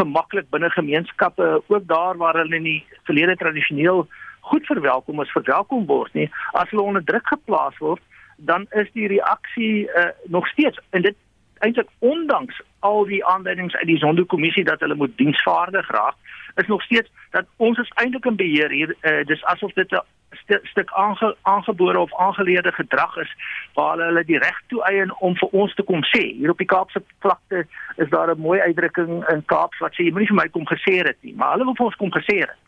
gemaklik 0.00 0.50
binne 0.50 0.70
gemeenskappe 0.70 1.62
ook 1.66 1.86
daar 1.86 2.16
waar 2.16 2.38
hulle 2.42 2.56
in 2.56 2.68
die 2.68 2.84
verlede 3.08 3.36
tradisioneel 3.36 4.06
goed 4.40 4.66
verwelkom 4.66 5.20
is 5.20 5.36
verwelkom 5.38 5.86
word 5.86 6.14
nie 6.14 6.28
as 6.52 6.70
hulle 6.70 6.86
onder 6.86 7.04
druk 7.04 7.26
geplaas 7.34 7.78
word 7.78 8.02
dan 8.36 8.66
is 8.70 8.88
die 8.92 9.08
reaksie 9.08 9.88
uh, 9.88 10.12
nog 10.36 10.48
steeds 10.48 10.78
en 10.90 11.02
dit 11.02 11.16
eintlik 11.60 11.88
ondanks 11.98 12.62
al 12.78 13.04
die 13.04 13.24
aanduidings 13.26 13.74
uit 13.74 13.86
die 13.86 13.98
Zondo-kommissie 13.98 14.64
dat 14.64 14.80
hulle 14.80 14.94
moet 14.94 15.16
diensvaardig 15.16 15.90
raak, 15.90 16.16
is 16.54 16.66
nog 16.66 16.82
steeds 16.82 17.10
dat 17.30 17.46
ons 17.56 17.78
is 17.78 17.92
eintlik 17.94 18.24
in 18.24 18.36
beheer 18.36 18.70
hier. 18.70 18.94
Uh, 19.00 19.24
dis 19.26 19.44
asof 19.44 19.72
dit 19.72 19.92
'n 19.92 20.02
st 20.30 20.58
stuk 20.62 20.90
aange 20.92 21.36
aangebore 21.42 21.98
of 21.98 22.14
aangeleerde 22.14 22.72
gedrag 22.72 23.16
is 23.16 23.32
waar 23.74 23.90
hulle 23.90 24.04
hulle 24.04 24.24
die 24.24 24.38
reg 24.38 24.62
toe 24.66 24.82
eien 24.84 25.14
om 25.18 25.36
vir 25.36 25.48
ons 25.48 25.74
te 25.74 25.82
kom 25.82 26.04
sê. 26.04 26.22
Hier 26.38 26.50
op 26.50 26.58
die 26.58 26.66
Kaapse 26.66 27.02
vlakte 27.18 27.66
is 27.96 28.08
daar 28.08 28.30
'n 28.34 28.40
mooi 28.40 28.60
uitdrukking 28.60 29.28
in 29.28 29.44
Kaaps 29.44 29.78
wat 29.78 29.92
sê 29.92 30.04
jy 30.04 30.10
moenie 30.10 30.32
vir 30.32 30.42
my 30.42 30.48
kom 30.48 30.66
gesê 30.66 30.94
het 31.06 31.16
nie, 31.20 31.34
maar 31.34 31.52
hulle 31.52 31.64
wil 31.64 31.74
vir 31.74 31.86
ons 31.86 31.96
kom 31.96 32.10
gesê 32.10 32.38
het. 32.38 32.58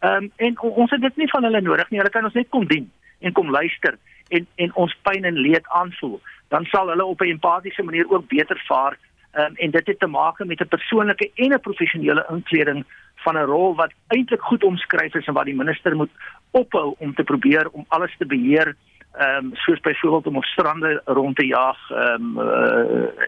Um, 0.00 0.32
en 0.36 0.60
ons 0.60 0.90
het 0.90 1.00
dit 1.00 1.16
nie 1.16 1.30
van 1.30 1.44
hulle 1.44 1.60
nodig 1.60 1.90
nie. 1.90 1.98
Hulle 1.98 2.10
kan 2.10 2.24
ons 2.24 2.34
net 2.34 2.48
kom 2.48 2.66
dien 2.66 2.90
en 3.20 3.32
kom 3.32 3.50
luister 3.50 3.98
en 4.28 4.46
en 4.56 4.74
ons 4.74 4.96
pyn 5.02 5.24
en 5.24 5.38
leed 5.46 5.66
aanvoel 5.68 6.20
dan 6.48 6.64
sal 6.64 6.88
hulle 6.88 7.04
op 7.04 7.20
'n 7.20 7.34
empatiese 7.36 7.82
manier 7.82 8.10
ook 8.10 8.28
beter 8.28 8.62
vaar 8.66 8.98
um, 9.40 9.54
en 9.56 9.70
dit 9.70 9.86
het 9.86 9.98
te 9.98 10.06
maak 10.06 10.44
met 10.44 10.60
'n 10.60 10.68
persoonlike 10.68 11.30
en 11.34 11.52
'n 11.52 11.60
professionele 11.60 12.26
inkleding 12.30 12.84
van 13.22 13.36
'n 13.36 13.50
rol 13.50 13.74
wat 13.74 13.92
eintlik 14.06 14.40
goed 14.40 14.64
omskryf 14.64 15.14
is 15.14 15.26
en 15.26 15.34
wat 15.34 15.44
die 15.44 15.56
minister 15.56 15.96
moet 15.96 16.10
ophou 16.50 16.94
om 16.98 17.14
te 17.14 17.24
probeer 17.24 17.68
om 17.70 17.84
alles 17.88 18.14
te 18.18 18.26
beheer 18.26 18.76
ehm 19.12 19.44
um, 19.44 19.50
soos 19.54 19.80
byvoorbeeld 19.80 20.26
om 20.26 20.36
op 20.36 20.44
strande 20.44 21.02
rond 21.04 21.36
te 21.36 21.46
jaag 21.46 21.90
ehm 21.90 22.38
um, 22.38 22.38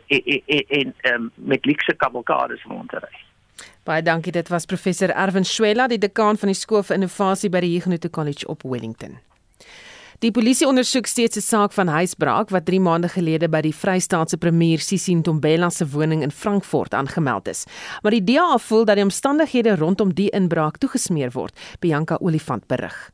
uh, 0.09 0.81
en 0.81 0.95
um, 1.03 1.31
met 1.35 1.65
likse 1.65 1.95
kavalkades 1.97 2.63
rond 2.63 2.89
te 2.89 2.99
ry. 2.99 3.15
Baie 3.85 4.03
dankie 4.03 4.33
dit 4.33 4.49
was 4.49 4.65
professor 4.65 5.11
Erwin 5.11 5.45
Swela 5.45 5.87
die 5.87 5.99
dekaan 5.99 6.37
van 6.37 6.49
die 6.49 6.59
skool 6.59 6.83
vir 6.83 6.97
innovasie 6.97 7.51
by 7.51 7.61
die 7.61 7.75
Huguenot 7.77 8.11
College 8.11 8.47
op 8.47 8.63
Wellington. 8.63 9.19
Die 10.25 10.33
polisie 10.33 10.65
ondersoek 10.65 11.05
steeds 11.05 11.37
'n 11.37 11.45
saak 11.45 11.73
van 11.73 11.89
huisbraak 11.89 12.49
wat 12.49 12.65
3 12.65 12.81
maande 12.81 13.09
gelede 13.09 13.49
by 13.49 13.61
die 13.61 13.75
Vrystaatse 13.75 14.37
premier 14.37 14.81
Sissin 14.81 15.23
Tombela 15.23 15.71
se 15.71 15.87
woning 15.87 16.23
in 16.23 16.31
Frankfurt 16.31 16.95
aangemeld 16.95 17.49
is. 17.49 17.65
Maar 18.03 18.11
die 18.11 18.25
DA 18.25 18.59
voel 18.59 18.85
dat 18.85 18.97
die 18.97 19.05
omstandighede 19.05 19.77
rondom 19.77 20.15
die 20.15 20.31
inbraak 20.31 20.77
toegesmeer 20.77 21.31
word, 21.33 21.59
Bianca 21.81 22.17
Olifant 22.21 22.67
berig. 22.67 23.11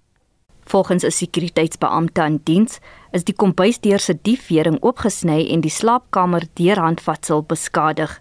Volgens 0.65 1.05
'n 1.05 1.11
sekuriteitsbeampte 1.11 2.21
aan 2.21 2.41
diens 2.45 2.79
is 3.11 3.25
die 3.25 3.35
kombuisdeur 3.35 3.99
se 3.99 4.19
diefwering 4.23 4.77
oopgesny 4.81 5.49
en 5.51 5.61
die 5.61 5.71
slaapkamer 5.71 6.43
deurhandvatsel 6.55 7.43
beskadig. 7.43 8.21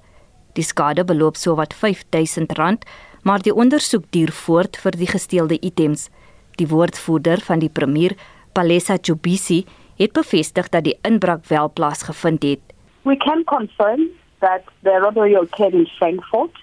Die 0.53 0.63
skade 0.63 1.05
beloop 1.05 1.35
sowat 1.35 1.75
R5000, 1.75 2.83
maar 3.21 3.41
die 3.41 3.53
ondersoek 3.53 4.03
duur 4.09 4.31
voort 4.31 4.77
vir 4.77 4.91
die 4.91 5.07
gesteelde 5.07 5.59
items. 5.59 6.09
Die 6.55 6.67
woordvoerder 6.67 7.41
van 7.41 7.59
die 7.59 7.69
premier, 7.69 8.15
Palesa 8.59 8.97
Jubisi 9.01 9.63
het 9.95 10.11
bevestig 10.11 10.67
dat 10.69 10.83
die 10.83 10.97
inbraak 11.07 11.45
wel 11.47 11.71
plaasgevind 11.71 12.43
het. 12.43 12.59
We 13.01 13.15
can 13.17 13.43
confirm 13.43 14.01
that 14.39 14.61
the 14.83 14.99
robbery 14.99 15.35
occurred 15.35 15.73
in 15.73 15.87
Frankfurt 15.97 16.55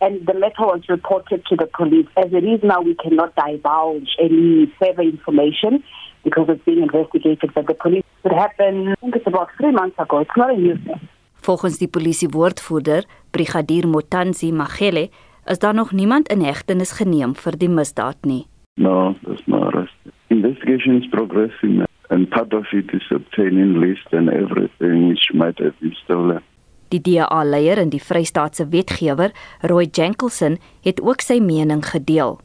and 0.00 0.26
the 0.26 0.34
matter 0.34 0.66
was 0.66 0.86
reported 0.86 1.44
to 1.44 1.56
the 1.56 1.68
police. 1.78 2.08
As 2.14 2.32
it 2.32 2.44
is 2.44 2.60
now, 2.62 2.84
we 2.84 2.94
cannot 2.94 3.32
divulge 3.34 4.10
any 4.18 4.72
further 4.78 5.02
information 5.02 5.82
because 6.24 6.52
it's 6.52 6.64
being 6.64 6.82
investigated 6.82 7.54
by 7.54 7.62
the 7.62 7.74
police. 7.74 8.04
It 8.24 8.32
happened, 8.32 8.88
I 8.88 8.94
think 9.00 9.16
it's 9.16 9.26
about 9.26 9.48
three 9.56 9.72
months 9.72 9.98
ago. 9.98 10.18
It's 10.18 10.36
not 10.36 10.50
a 10.50 10.56
new 10.56 10.76
thing. 10.84 11.00
Volgens 11.40 11.78
die 11.78 11.88
polisiewoordvoerder, 11.88 13.04
Brigadier 13.30 13.88
Motanzi 13.88 14.52
Magele, 14.52 15.08
is 15.44 15.58
daar 15.58 15.74
nog 15.74 15.92
niemand 15.92 16.28
in 16.28 16.44
hegtenis 16.44 16.92
geneem 16.92 17.32
vir 17.34 17.56
die 17.56 17.68
misdaad 17.68 18.28
nie. 18.28 18.44
No, 18.74 19.14
there's 19.24 19.46
no 19.46 19.62
arrest. 19.68 19.89
Investigation 20.30 21.02
is 21.02 21.08
progressing 21.10 21.84
and 22.10 22.28
part 22.30 22.52
of 22.52 22.64
it 22.72 22.92
is 22.92 23.02
obtaining 23.10 23.80
list 23.80 24.06
and 24.12 24.28
everything 24.28 25.08
which 25.08 25.30
might 25.34 25.58
have 25.58 25.74
been 25.80 25.94
stolen. 26.04 26.42
Die 26.88 27.00
DA-leier 27.00 27.78
en 27.78 27.90
die 27.90 28.02
Vrystaatse 28.02 28.68
wetgewer, 28.70 29.30
Roy 29.60 29.88
Jenkinson, 29.90 30.58
het 30.86 31.02
ook 31.02 31.22
sy 31.22 31.40
mening 31.42 31.82
gedeel. 31.86 32.38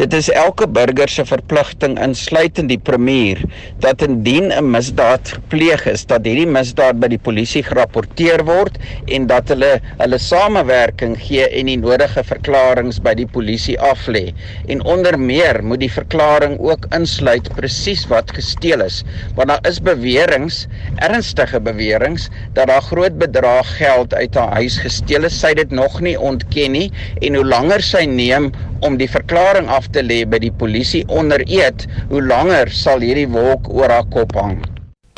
Dit 0.00 0.14
is 0.16 0.30
elke 0.32 0.64
burger 0.64 1.10
se 1.12 1.26
verpligting 1.28 1.98
insluitend 2.00 2.70
die 2.72 2.78
premier 2.80 3.42
dat 3.84 4.00
indien 4.06 4.46
'n 4.48 4.70
misdaad 4.72 5.32
gepleeg 5.34 5.82
is, 5.92 6.06
dat 6.08 6.24
hierdie 6.24 6.46
misdaad 6.48 6.96
by 7.02 7.10
die 7.12 7.18
polisie 7.20 7.60
gerapporteer 7.66 8.40
word 8.48 8.78
en 9.12 9.26
dat 9.28 9.52
hulle 9.52 9.68
hulle 9.98 10.18
samewerking 10.18 11.18
gee 11.20 11.44
en 11.44 11.68
die 11.68 11.76
nodige 11.76 12.24
verklaringe 12.24 12.96
by 13.04 13.12
die 13.18 13.26
polisie 13.26 13.76
aflê. 13.90 14.32
En 14.72 14.80
onder 14.80 15.18
meer 15.20 15.60
moet 15.62 15.84
die 15.84 15.92
verklaring 15.92 16.56
ook 16.58 16.88
insluit 16.96 17.52
presies 17.60 18.06
wat 18.08 18.32
gesteel 18.32 18.80
is, 18.80 19.04
want 19.36 19.52
daar 19.52 19.68
is 19.68 19.82
beweringe, 19.84 20.64
ernstige 20.96 21.60
beweringe 21.60 22.32
dat 22.56 22.72
daar 22.72 22.88
groot 22.88 23.18
bedrag 23.18 23.76
geld 23.76 24.14
uit 24.14 24.34
haar 24.34 24.56
huis 24.62 24.80
gesteel 24.80 25.28
is. 25.28 25.36
Sy 25.40 25.52
het 25.52 25.56
dit 25.56 25.76
nog 25.76 26.00
nie 26.00 26.16
ontken 26.16 26.72
nie 26.72 26.88
en 27.20 27.36
hoe 27.36 27.44
langer 27.44 27.84
sy 27.84 28.06
neem 28.08 28.48
om 28.80 28.96
die 28.96 29.10
verklaring 29.10 29.68
af 29.68 29.89
te 29.92 30.02
lê 30.02 30.22
by 30.28 30.40
die 30.42 30.52
polisie 30.52 31.04
onder 31.08 31.42
eed, 31.46 31.86
hoe 32.10 32.22
langer 32.22 32.70
sal 32.74 33.02
hierdie 33.04 33.28
wolk 33.30 33.68
oor 33.72 33.92
haar 33.92 34.08
kop 34.12 34.34
hang. 34.38 34.60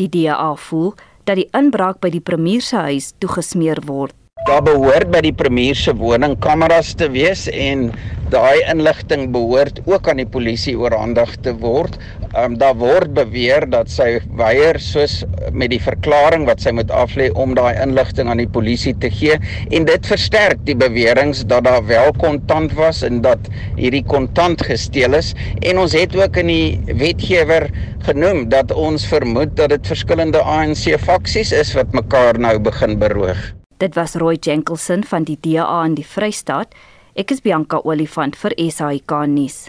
Die 0.01 0.09
DA 0.09 0.55
voel 0.57 0.95
dat 1.29 1.39
die 1.39 1.49
inbraak 1.57 2.01
by 2.03 2.11
die 2.11 2.25
premier 2.25 2.65
se 2.65 2.81
huis 2.89 3.13
toegesmeer 3.23 3.85
word. 3.87 4.17
Daar 4.43 4.65
behoort 4.67 5.07
by 5.13 5.21
die 5.23 5.35
premier 5.39 5.77
se 5.79 5.93
woning 5.95 6.33
kameras 6.43 6.89
te 6.99 7.07
wees 7.15 7.45
en 7.53 7.85
daai 8.33 8.65
inligting 8.73 9.29
behoort 9.31 9.79
ook 9.87 10.09
aan 10.11 10.19
die 10.19 10.27
polisie 10.35 10.75
oorhandig 10.81 11.37
te 11.47 11.53
word. 11.63 11.95
Um, 12.35 12.57
daar 12.59 12.75
word 12.81 13.15
beweer 13.15 13.69
dat 13.71 13.93
sy 13.93 14.19
weier 14.41 14.81
soos 14.83 15.21
met 15.55 15.71
die 15.71 15.79
verklaring 15.85 16.49
wat 16.51 16.65
sy 16.65 16.75
moet 16.75 16.91
aflê 16.91 17.29
om 17.39 17.55
daai 17.55 17.79
inligting 17.85 18.33
aan 18.33 18.43
die 18.43 18.49
polisie 18.59 18.97
te 19.05 19.13
gee 19.15 19.39
en 19.71 19.87
dit 19.87 20.11
versterk 20.11 20.67
die 20.67 20.77
beweringe 20.81 21.47
dat 21.47 21.69
daar 21.71 21.87
wel 21.87 22.11
kontant 22.19 22.75
was 22.83 23.05
en 23.07 23.23
dat 23.23 23.49
hierdie 23.79 24.05
kontant 24.11 24.67
gesteel 24.67 25.21
is 25.23 25.37
en 25.63 25.85
ons 25.87 25.95
het 25.95 26.19
ook 26.19 26.43
in 26.43 26.51
die 26.51 26.99
wetgewer 27.07 27.71
genoem 28.11 28.49
dat 28.51 28.75
ons 28.75 29.07
vermoed 29.07 29.55
dat 29.61 29.77
dit 29.77 29.95
verskillende 29.95 30.43
ANC 30.43 30.89
faksies 31.09 31.55
is 31.65 31.77
wat 31.79 31.95
mekaar 31.95 32.43
nou 32.43 32.59
begin 32.59 32.99
beroog. 32.99 33.53
Dit 33.83 33.97
was 33.99 34.15
Roy 34.15 34.37
Jenkinson 34.41 35.03
van 35.03 35.25
die 35.27 35.35
DA 35.43 35.81
in 35.85 35.97
die 35.99 36.07
Vrystaat. 36.07 36.71
Ek 37.19 37.33
is 37.35 37.41
Bianca 37.43 37.81
Olifant 37.83 38.37
vir 38.39 38.55
SAK 38.71 39.15
nuus. 39.27 39.65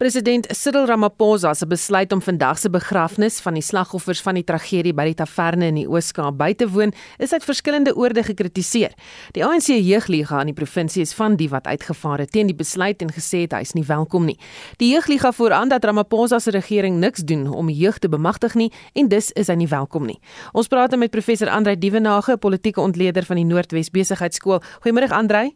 President 0.00 0.46
Cyril 0.56 0.86
Ramaphosa 0.86 1.52
se 1.54 1.66
besluit 1.66 2.12
om 2.12 2.22
vandag 2.22 2.58
se 2.58 2.70
begrafnis 2.70 3.34
van 3.40 3.52
die 3.54 3.62
slagoffers 3.62 4.22
van 4.24 4.38
die 4.38 4.44
tragedie 4.48 4.94
by 4.96 5.04
die 5.10 5.18
taverne 5.18 5.68
in 5.68 5.76
die 5.76 5.84
Oos-Kaap 5.84 6.38
by 6.40 6.54
te 6.56 6.64
woon, 6.72 6.94
is 7.20 7.34
uit 7.36 7.44
verskillende 7.44 7.92
oorde 7.92 8.24
gekritiseer. 8.24 8.94
Die 9.36 9.44
ANC 9.44 9.68
Jeugliga 9.68 10.40
in 10.40 10.54
die 10.54 10.56
provinsie 10.56 11.04
is 11.04 11.12
van 11.12 11.36
die 11.36 11.50
wat 11.52 11.68
uitgevaar 11.68 12.24
het 12.24 12.32
teen 12.32 12.48
die 12.48 12.56
besluit 12.56 13.04
en 13.04 13.12
gesê 13.12 13.42
het 13.44 13.52
hy 13.52 13.60
is 13.68 13.76
nie 13.76 13.84
welkom 13.84 14.24
nie. 14.24 14.38
Die 14.80 14.88
Jeugliga 14.94 15.34
vooraan 15.36 15.68
dat 15.68 15.84
Ramaphosa 15.84 16.40
se 16.40 16.56
regering 16.56 16.96
niks 17.04 17.20
doen 17.20 17.44
om 17.52 17.68
jeug 17.68 18.00
te 18.00 18.08
bemagtig 18.08 18.56
nie 18.56 18.72
en 18.96 19.12
dus 19.12 19.34
is 19.36 19.52
hy 19.52 19.60
nie 19.60 19.68
welkom 19.68 20.08
nie. 20.08 20.16
Ons 20.56 20.72
praat 20.72 20.96
met 20.96 21.12
professor 21.12 21.52
Andrei 21.52 21.76
Dievenage, 21.76 22.40
politieke 22.40 22.80
ontleder 22.80 23.28
van 23.28 23.36
die 23.36 23.44
Noordwes 23.44 23.92
Besigheidsskool. 23.92 24.64
Goeiemôre 24.80 25.12
Andrei. 25.12 25.50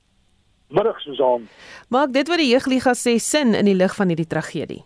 Middag 0.75 0.99
Susan. 1.01 1.47
Maak 1.95 2.11
dit 2.15 2.29
wat 2.29 2.41
die 2.43 2.51
jeugliga 2.51 2.97
sê 2.99 3.15
sin 3.23 3.55
in 3.55 3.69
die 3.69 3.77
lig 3.79 3.95
van 3.95 4.11
hierdie 4.11 4.31
tragedie? 4.31 4.83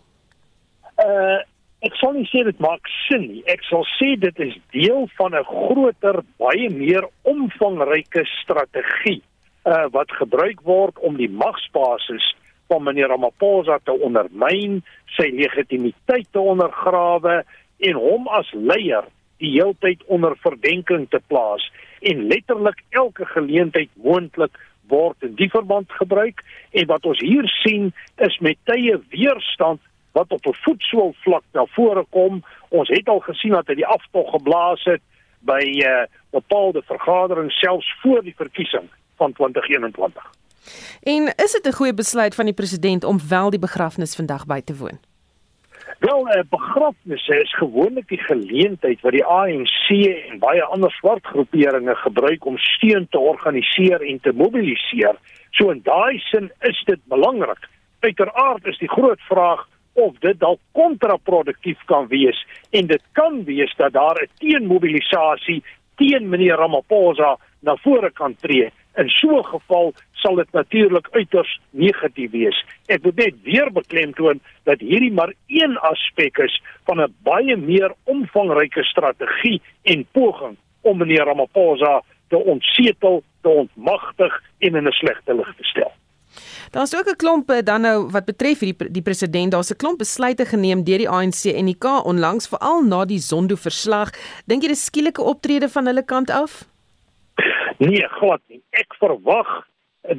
Uh 1.01 1.39
ek 1.79 1.95
sal 1.95 2.11
nie 2.11 2.27
sê 2.27 2.41
dit 2.43 2.57
maak 2.59 2.89
sin 3.07 3.21
nie. 3.23 3.41
Ek 3.47 3.61
sal 3.63 3.85
sê 3.95 4.09
dit 4.19 4.41
is 4.43 4.55
deel 4.75 5.07
van 5.17 5.31
'n 5.33 5.47
groter, 5.47 6.19
baie 6.37 6.67
meer 6.69 7.07
omvangryke 7.23 8.25
strategie 8.41 9.21
uh 9.65 9.87
wat 9.95 10.11
gebruik 10.21 10.61
word 10.61 10.99
om 10.99 11.15
die 11.17 11.31
magsbasis 11.31 12.35
van 12.67 12.83
meneer 12.83 13.09
Ramaphosa 13.09 13.79
te 13.83 13.95
ondermyn, 13.95 14.83
sy 15.17 15.31
legitimiteit 15.33 16.27
te 16.31 16.39
ondergrawe 16.39 17.43
en 17.79 17.95
hom 17.95 18.27
as 18.27 18.51
leier 18.53 19.07
die 19.39 19.55
heeltyd 19.55 20.03
onder 20.07 20.35
verdenking 20.43 21.07
te 21.09 21.21
plaas 21.31 21.63
en 22.01 22.27
letterlik 22.27 22.83
elke 22.89 23.25
geleentheid 23.25 23.89
moontlik 24.03 24.55
word 24.89 25.23
in 25.25 25.35
die 25.35 25.49
verband 25.49 25.91
gebruik 25.91 26.43
en 26.71 26.89
wat 26.89 27.05
ons 27.05 27.19
hier 27.19 27.47
sien 27.63 27.93
is 28.17 28.37
met 28.39 28.57
tye 28.69 28.97
weerstand 29.13 29.81
wat 30.17 30.31
op 30.31 30.45
'n 30.45 30.61
voetsool 30.65 31.13
vlak 31.23 31.43
na 31.53 31.65
vore 31.65 32.05
kom. 32.09 32.43
Ons 32.69 32.89
het 32.89 33.07
al 33.07 33.19
gesien 33.19 33.51
dat 33.51 33.67
hy 33.67 33.75
die 33.75 33.87
aftog 33.87 34.31
geblaas 34.31 34.83
het 34.83 35.01
by 35.39 35.61
'n 35.63 35.85
uh, 35.85 36.03
bepaalde 36.29 36.81
vergadering 36.85 37.51
selfs 37.51 37.95
voor 38.01 38.23
die 38.23 38.35
verkiesing 38.35 38.89
van 39.15 39.33
2021. 39.33 40.31
En 41.03 41.33
is 41.35 41.51
dit 41.51 41.67
'n 41.67 41.77
goeie 41.79 41.93
besluit 41.93 42.35
van 42.35 42.45
die 42.45 42.53
president 42.53 43.03
om 43.03 43.19
wel 43.29 43.49
die 43.49 43.59
begrafnis 43.59 44.15
vandag 44.15 44.45
by 44.45 44.61
te 44.61 44.75
woon? 44.75 44.99
Wel, 45.99 46.23
'n 46.23 46.37
uh, 46.37 46.43
begrafnis 46.49 47.27
is 47.27 47.55
gewoonlik 47.55 48.07
die 48.07 48.23
geleentheid 48.23 49.01
wat 49.01 49.11
die 49.11 49.25
ANC 49.25 49.87
en 50.31 50.39
baie 50.39 50.63
ander 50.63 50.91
swart 50.91 51.25
groeperinge 51.25 51.95
gebruik 51.95 52.45
om 52.45 52.57
steun 52.57 53.07
te 53.09 53.19
organiseer 53.19 54.01
en 54.01 54.19
te 54.19 54.31
mobiliseer. 54.31 55.15
So 55.51 55.69
in 55.69 55.81
daai 55.83 56.19
sin 56.19 56.51
is 56.59 56.83
dit 56.85 56.99
belangrik. 57.03 57.67
Uiteraard 57.99 58.65
is 58.65 58.77
die 58.77 58.89
groot 58.89 59.19
vraag 59.27 59.67
of 59.93 60.15
dit 60.19 60.39
dalk 60.39 60.59
kontraproduktief 60.71 61.83
kan 61.85 62.07
wees 62.07 62.47
en 62.69 62.87
dit 62.87 63.03
kan 63.11 63.43
wees 63.43 63.75
dat 63.75 63.93
daar 63.93 64.21
'n 64.23 64.31
teenmobilisasie 64.39 65.63
teen 65.95 66.29
meneer 66.29 66.55
Ramaphosa 66.55 67.37
na 67.59 67.75
vore 67.75 68.11
kan 68.11 68.35
tree 68.35 68.71
In 68.99 69.09
so 69.09 69.37
'n 69.39 69.45
geval 69.45 69.93
sal 70.11 70.35
dit 70.35 70.51
natuurlik 70.51 71.07
uiters 71.11 71.59
negatief 71.69 72.31
wees. 72.31 72.65
Ek 72.85 73.03
wil 73.03 73.11
net 73.15 73.35
weer 73.43 73.71
beklemtoon 73.71 74.39
dat 74.63 74.79
hierdie 74.79 75.11
maar 75.11 75.33
een 75.47 75.77
aspek 75.77 76.37
is 76.37 76.61
van 76.85 77.01
'n 77.01 77.13
baie 77.23 77.57
meer 77.57 77.93
omvangryke 78.03 78.83
strategie 78.83 79.61
en 79.83 80.07
poging 80.11 80.57
om 80.81 80.97
meneer 80.97 81.23
Ramaphosa 81.23 82.01
te 82.27 82.37
ontsetel, 82.37 83.23
te 83.41 83.49
ontmagtig 83.49 84.43
en 84.59 84.75
in 84.75 84.87
'n 84.87 84.91
slegte 84.91 85.35
lig 85.35 85.55
te 85.55 85.63
stel. 85.63 85.91
Daar's 86.71 86.95
ook 86.95 87.09
'n 87.09 87.15
klomp 87.15 87.49
eh, 87.49 87.63
dan 87.63 87.81
nou 87.81 88.09
wat 88.09 88.25
betref 88.25 88.59
hierdie 88.59 88.91
die 88.91 89.01
president, 89.01 89.51
daar's 89.51 89.71
'n 89.71 89.75
klomp 89.75 89.97
besluite 89.97 90.45
geneem 90.45 90.83
deur 90.83 90.97
die 90.97 91.09
ANC 91.09 91.45
en 91.45 91.65
die 91.65 91.77
K 91.77 92.05
onlangs 92.05 92.47
veral 92.47 92.81
na 92.83 93.05
die 93.05 93.19
Zondo 93.19 93.55
verslag. 93.55 94.09
Dink 94.45 94.61
jy 94.61 94.67
dis 94.67 94.85
skielike 94.85 95.21
optrede 95.21 95.69
van 95.69 95.85
hulle 95.85 96.05
kant 96.05 96.29
af? 96.29 96.67
Nee, 97.79 98.07
glad 98.19 98.41
nie. 98.51 98.59
Ek 98.75 98.91
verwag 98.99 99.47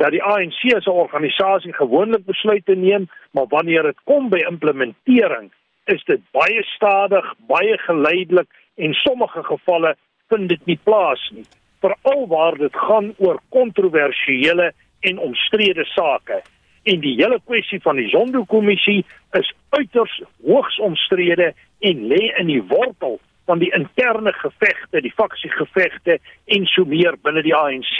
dat 0.00 0.14
die 0.14 0.22
ANC 0.24 0.62
as 0.76 0.86
'n 0.86 0.96
organisasie 1.04 1.72
gewoonlik 1.76 2.24
besluite 2.24 2.74
neem, 2.74 3.08
maar 3.32 3.46
wanneer 3.48 3.82
dit 3.82 3.98
kom 4.04 4.28
by 4.28 4.38
implementering, 4.48 5.52
is 5.84 6.04
dit 6.04 6.20
baie 6.32 6.62
stadig, 6.62 7.34
baie 7.46 7.78
geleidelik 7.78 8.48
en 8.76 8.94
sommige 8.94 9.42
gevalle 9.44 9.96
vind 10.28 10.48
dit 10.48 10.66
nie 10.66 10.78
plaas 10.82 11.30
nie. 11.34 11.44
Veral 11.80 12.26
waar 12.28 12.56
dit 12.56 12.76
gaan 12.76 13.14
oor 13.18 13.40
kontroversiële 13.48 14.72
en 15.00 15.18
omstrede 15.18 15.84
sake. 15.84 16.42
En 16.82 17.00
die 17.00 17.14
hele 17.14 17.40
kwessie 17.44 17.80
van 17.80 17.96
die 17.96 18.08
Zondo-kommissie 18.08 19.04
is 19.32 19.52
uiters 19.68 20.22
hoogs 20.46 20.78
omstrede 20.78 21.54
en 21.78 22.06
lê 22.06 22.38
in 22.38 22.46
die 22.46 22.62
wortel 22.62 23.20
van 23.50 23.58
die 23.58 23.72
interne 23.74 24.32
gevegte, 24.32 25.00
die 25.02 25.14
faksiegevegte 25.16 26.18
en 26.54 26.66
so 26.70 26.86
meer 26.86 27.16
binne 27.24 27.42
die 27.42 27.54
ANC. 27.56 27.96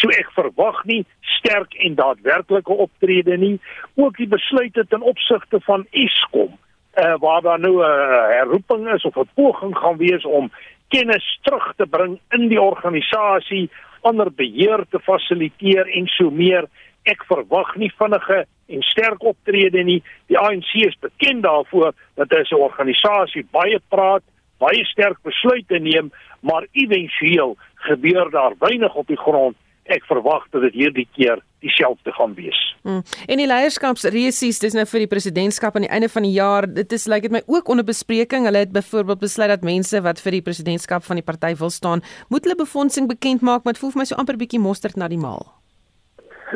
So 0.00 0.08
ek 0.08 0.30
verwag 0.32 0.78
nie 0.88 1.02
sterk 1.36 1.76
en 1.84 1.98
daadwerklike 1.98 2.78
optrede 2.86 3.36
nie, 3.36 3.58
ook 4.00 4.16
die 4.16 4.28
besluite 4.32 4.86
ten 4.88 5.04
opsigte 5.04 5.60
van 5.66 5.84
Eskom, 5.92 6.54
uh, 6.56 7.14
waar 7.20 7.42
daar 7.44 7.60
nou 7.60 7.74
'n 7.76 7.84
uh, 7.84 8.22
herroeping 8.38 8.88
is 8.94 9.04
of 9.04 9.18
'n 9.20 9.28
poging 9.34 9.76
gaan 9.76 9.98
wees 10.00 10.24
om 10.24 10.50
kennis 10.88 11.26
terug 11.42 11.74
te 11.76 11.86
bring 11.86 12.18
in 12.30 12.48
die 12.48 12.60
organisasie, 12.60 13.68
ander 14.00 14.32
beheer 14.32 14.84
te 14.90 14.98
fasiliteer 14.98 15.86
en 15.86 16.06
so 16.06 16.30
meer. 16.30 16.64
Ek 17.04 17.24
verwag 17.28 17.76
nie 17.76 17.92
vinnige 17.98 18.46
en 18.66 18.82
sterk 18.82 19.22
optrede 19.22 19.82
nie. 19.84 20.02
Die 20.26 20.38
ANC 20.38 20.72
is 20.74 20.96
bekend 21.00 21.42
daarvoor 21.42 21.92
dat 22.14 22.30
hy 22.30 22.42
'n 22.42 22.64
organisasie 22.68 23.44
baie 23.50 23.80
praat 23.88 24.22
baie 24.62 24.84
sterk 24.84 25.18
besluite 25.26 25.78
neem, 25.78 26.10
maar 26.40 26.66
éventueel 26.72 27.56
gebeur 27.74 28.30
daar 28.30 28.54
weinig 28.58 28.94
op 28.94 29.06
die 29.06 29.20
grond. 29.20 29.56
Ek 29.86 30.02
verwag 30.08 30.48
dat 30.50 30.64
dit 30.66 30.74
hierdie 30.74 31.06
keer 31.14 31.38
dieselfde 31.62 32.12
gaan 32.12 32.34
wees. 32.34 32.58
Hmm. 32.82 33.02
En 33.30 33.38
die 33.38 33.46
leierskapsreisies, 33.46 34.58
dis 34.62 34.74
nou 34.74 34.82
vir 34.90 35.04
die 35.04 35.10
presidentskap 35.10 35.76
aan 35.76 35.86
die 35.86 35.92
einde 35.94 36.08
van 36.10 36.26
die 36.26 36.34
jaar. 36.34 36.66
Dit 36.66 36.94
is 36.94 37.06
lyk 37.06 37.22
like 37.22 37.28
dit 37.28 37.36
my 37.36 37.42
ook 37.58 37.70
onder 37.70 37.86
bespreking. 37.86 38.48
Hulle 38.48 38.64
het 38.64 38.74
byvoorbeeld 38.74 39.22
besluit 39.22 39.52
dat 39.54 39.66
mense 39.66 40.02
wat 40.02 40.22
vir 40.22 40.38
die 40.38 40.42
presidentskap 40.48 41.06
van 41.06 41.20
die 41.20 41.26
party 41.26 41.54
wil 41.62 41.70
staan, 41.70 42.02
moet 42.28 42.46
hulle 42.46 42.58
befondsing 42.58 43.06
bekend 43.10 43.46
maak, 43.46 43.62
maar 43.62 43.78
dit 43.78 43.82
voel 43.82 43.94
vir 43.94 44.02
my 44.02 44.08
so 44.10 44.18
amper 44.18 44.38
bietjie 44.42 44.62
mosterd 44.62 44.98
na 44.98 45.08
die 45.10 45.22
maal. 45.22 45.46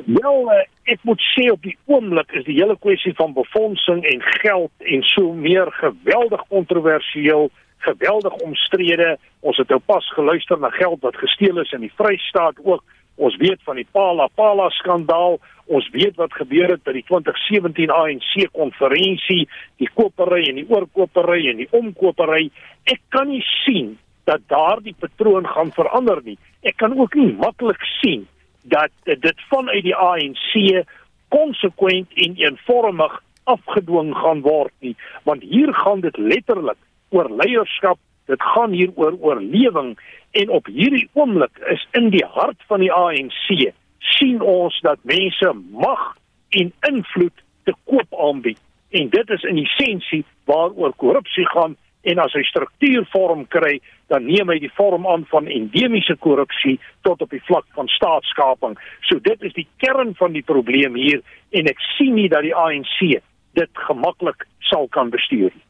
Wel, 0.07 0.45
uh, 0.51 0.61
ek 0.91 1.03
moet 1.07 1.23
sê 1.33 1.49
op 1.51 1.63
die 1.67 1.77
oomblik 1.91 2.31
is 2.39 2.47
die 2.47 2.59
hele 2.61 2.77
kwessie 2.79 3.15
van 3.19 3.35
befondsing 3.35 4.05
en 4.07 4.23
geld 4.43 4.87
en 4.95 5.03
so 5.07 5.33
meer 5.35 5.71
geweldig 5.81 6.45
kontroversieel 6.49 7.51
geweldig 7.87 8.35
omstrede. 8.45 9.17
Ons 9.41 9.57
het 9.57 9.69
nou 9.69 9.81
pas 9.87 10.13
geluister 10.15 10.59
na 10.59 10.71
geld 10.71 11.01
wat 11.01 11.17
gesteel 11.17 11.61
is 11.61 11.73
in 11.73 11.87
die 11.87 11.95
Vrystaat 11.97 12.59
ook 12.63 12.85
Ons 13.21 13.37
weet 13.37 13.61
van 13.69 13.77
die 13.77 13.87
Pala 13.93 14.31
Pala 14.35 14.71
skandaal. 14.73 15.39
Ons 15.71 15.89
weet 15.93 16.17
wat 16.17 16.33
gebeur 16.33 16.73
het 16.73 16.83
by 16.87 16.95
die 16.97 17.05
2017 17.07 17.93
ANC 17.93 18.47
konferensie, 18.57 19.45
die 19.79 19.89
kopery 19.95 20.47
en 20.49 20.57
die 20.57 20.67
oorkopery 20.71 21.43
en 21.51 21.61
die 21.61 21.69
omkopery. 21.77 22.49
Ek 22.89 23.03
kan 23.13 23.29
nie 23.29 23.45
sien 23.61 23.99
dat 24.29 24.47
daardie 24.49 24.97
patroon 24.99 25.47
gaan 25.47 25.73
verander 25.77 26.23
nie. 26.25 26.39
Ek 26.65 26.79
kan 26.81 26.97
ook 26.97 27.15
nie 27.19 27.35
maklik 27.37 27.85
sien 28.01 28.25
dat 28.73 28.93
dit 29.05 29.47
vanuit 29.53 29.85
die 29.85 29.97
ANC 29.97 30.87
konsekwent 31.31 32.17
en 32.25 32.41
eenvormig 32.41 33.21
afgedwing 33.51 34.15
gaan 34.17 34.43
word 34.45 34.73
nie, 34.85 34.97
want 35.29 35.45
hier 35.45 35.73
gaan 35.75 36.03
dit 36.05 36.17
letterlik 36.19 36.79
oor 37.11 37.31
leierskap, 37.43 37.99
dit 38.31 38.43
gaan 38.55 38.73
hier 38.73 38.91
oor 38.95 39.17
oorlewing 39.19 39.97
en 40.39 40.51
op 40.55 40.67
hierdie 40.71 41.09
oomblik 41.19 41.59
is 41.73 41.83
in 41.99 42.11
die 42.15 42.25
hart 42.37 42.59
van 42.71 42.83
die 42.85 42.93
ANC 42.95 43.73
sien 44.17 44.41
ons 44.41 44.77
dat 44.87 45.03
mense 45.03 45.53
mag 45.71 46.03
en 46.51 46.73
invloed 46.89 47.45
te 47.67 47.75
koop 47.85 48.19
aanbied 48.29 48.61
en 48.91 49.11
dit 49.11 49.31
is 49.31 49.47
in 49.47 49.59
essensie 49.65 50.25
waaroor 50.51 50.95
korrupsie 51.03 51.47
gaan 51.55 51.77
en 52.11 52.19
as 52.23 52.35
hy 52.35 52.43
struktuur 52.49 53.05
vorm 53.13 53.45
kry 53.53 53.79
dan 54.11 54.25
neem 54.27 54.51
hy 54.51 54.59
die 54.63 54.73
vorm 54.75 55.07
aan 55.07 55.27
van 55.31 55.51
endemiese 55.51 56.17
korrupsie 56.25 56.79
tot 57.07 57.23
op 57.23 57.31
die 57.31 57.43
vlak 57.47 57.67
van 57.77 57.91
staatskaping. 57.93 58.79
So 59.07 59.21
dit 59.23 59.43
is 59.47 59.55
die 59.55 59.67
kern 59.83 60.15
van 60.19 60.35
die 60.35 60.47
probleem 60.47 60.97
hier 60.99 61.21
en 61.55 61.71
ek 61.71 61.83
sien 61.97 62.17
nie 62.19 62.31
dat 62.33 62.47
die 62.47 62.57
ANC 62.57 63.21
dit 63.59 63.85
gemaklik 63.87 64.47
sal 64.71 64.89
kan 64.95 65.13
bestuur 65.15 65.51
nie. 65.53 65.67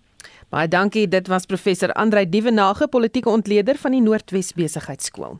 Baie 0.51 0.67
dankie. 0.69 1.07
Dit 1.09 1.29
was 1.31 1.47
professor 1.47 1.93
Andrei 1.93 2.25
Dievenage, 2.29 2.89
politieke 2.89 3.31
ontleder 3.31 3.79
van 3.79 3.95
die 3.95 4.03
Noordwes 4.03 4.51
Besigheidsskool. 4.53 5.39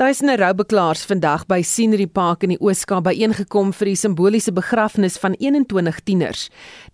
Duisende 0.00 0.38
roubeklaars 0.40 1.02
vandag 1.04 1.44
by 1.46 1.58
Scenery 1.62 2.06
Park 2.08 2.46
in 2.46 2.54
die 2.54 2.58
Ooskaap 2.64 3.04
byeengekom 3.04 3.74
vir 3.76 3.90
die 3.90 3.98
simboliese 4.00 4.54
begrafnis 4.56 5.18
van 5.20 5.36
21 5.36 6.00
tieners. 6.08 6.46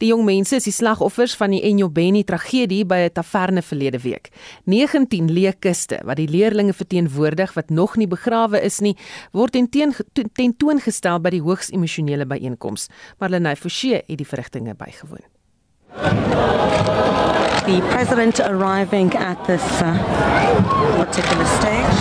Die 0.03 0.11
jong 0.11 0.27
mense 0.27 0.59
is 0.59 0.67
die 0.67 0.75
slagoffers 0.75 1.39
van 1.39 1.55
die 1.55 1.63
Enyobeni 1.71 2.25
tragedie 2.27 2.83
by 2.85 3.07
'n 3.07 3.15
taverne 3.15 3.63
verlede 3.63 4.03
week. 4.03 4.29
19 4.67 5.31
leekiste 5.31 6.03
wat 6.05 6.17
die 6.17 6.29
leerdlinge 6.29 6.75
verteenwoordig 6.75 7.55
wat 7.55 7.71
nog 7.71 7.97
nie 7.97 8.09
begrawe 8.09 8.61
is 8.61 8.81
nie, 8.81 8.97
word 9.33 9.53
tentoongestel 10.35 11.21
by 11.21 11.31
die 11.31 11.43
hoogs 11.43 11.71
emosionele 11.71 12.27
byeenkoms. 12.27 12.89
Marlenae 13.21 13.57
Forsie 13.57 13.95
het 13.95 14.19
die 14.19 14.27
verrigtinge 14.27 14.75
bygewoon. 14.75 15.38
The 15.95 17.81
president 17.91 18.41
arriving 18.41 19.15
at 19.17 19.45
this 19.47 19.63
uh, 19.83 19.97
particular 20.97 21.47
stage. 21.47 21.97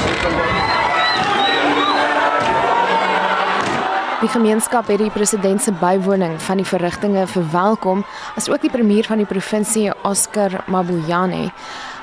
Die 4.21 4.28
gemeenskap 4.28 4.88
het 4.88 4.97
die 4.97 5.12
president 5.13 5.62
se 5.62 5.71
bywoning 5.71 6.41
van 6.41 6.58
die 6.58 6.65
verrigtinge 6.65 7.28
verwelkom, 7.28 8.06
asook 8.36 8.62
die 8.62 8.71
premier 8.73 9.06
van 9.06 9.21
die 9.21 9.28
provinsie 9.30 9.91
Oscar 10.04 10.63
Mabuyane. 10.67 11.52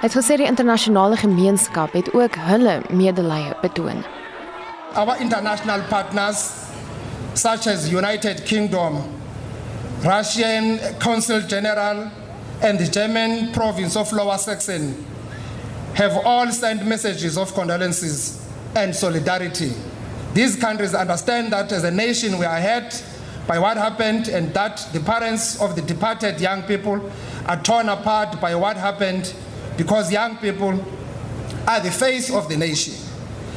Hy 0.00 0.06
het 0.06 0.14
gesê 0.14 0.38
die 0.38 0.46
internasionale 0.46 1.16
gemeenskap 1.16 1.92
het 1.92 2.12
ook 2.14 2.38
hulle 2.46 2.80
medelee 2.88 3.52
betoon. 3.60 4.04
Our 4.94 5.18
international 5.20 5.82
partners 5.88 6.52
such 7.34 7.66
as 7.66 7.90
United 7.90 8.42
Kingdom, 8.46 9.02
Russian 10.04 10.78
Consul 10.98 11.40
General 11.42 12.10
and 12.62 12.78
the 12.78 12.86
German 12.86 13.52
province 13.52 13.96
of 13.96 14.12
Lower 14.12 14.38
Saxony 14.38 14.94
have 15.94 16.16
all 16.24 16.50
sent 16.50 16.86
messages 16.86 17.38
of 17.38 17.54
condolences 17.54 18.46
and 18.76 18.94
solidarity 18.94 19.72
These 20.34 20.56
countries 20.56 20.94
understand 20.94 21.52
that 21.52 21.70
as 21.70 21.84
a 21.84 21.92
nation 21.92 22.38
we 22.38 22.44
are 22.44 22.60
hurt 22.60 23.04
by 23.46 23.60
what 23.60 23.76
happened 23.76 24.26
and 24.26 24.52
that 24.52 24.84
the 24.92 24.98
parents 24.98 25.60
of 25.60 25.76
the 25.76 25.82
departed 25.82 26.40
young 26.40 26.64
people 26.64 27.08
are 27.46 27.62
torn 27.62 27.88
apart 27.88 28.40
by 28.40 28.56
what 28.56 28.76
happened 28.76 29.32
because 29.76 30.10
young 30.10 30.36
people 30.38 30.84
are 31.68 31.78
the 31.80 31.90
face 31.92 32.32
of 32.32 32.48
the 32.48 32.56
nation. 32.56 32.94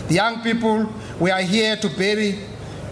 The 0.08 0.14
young 0.14 0.44
people 0.44 0.88
we 1.20 1.32
are 1.32 1.42
here 1.42 1.76
to 1.78 1.90
bury 1.90 2.42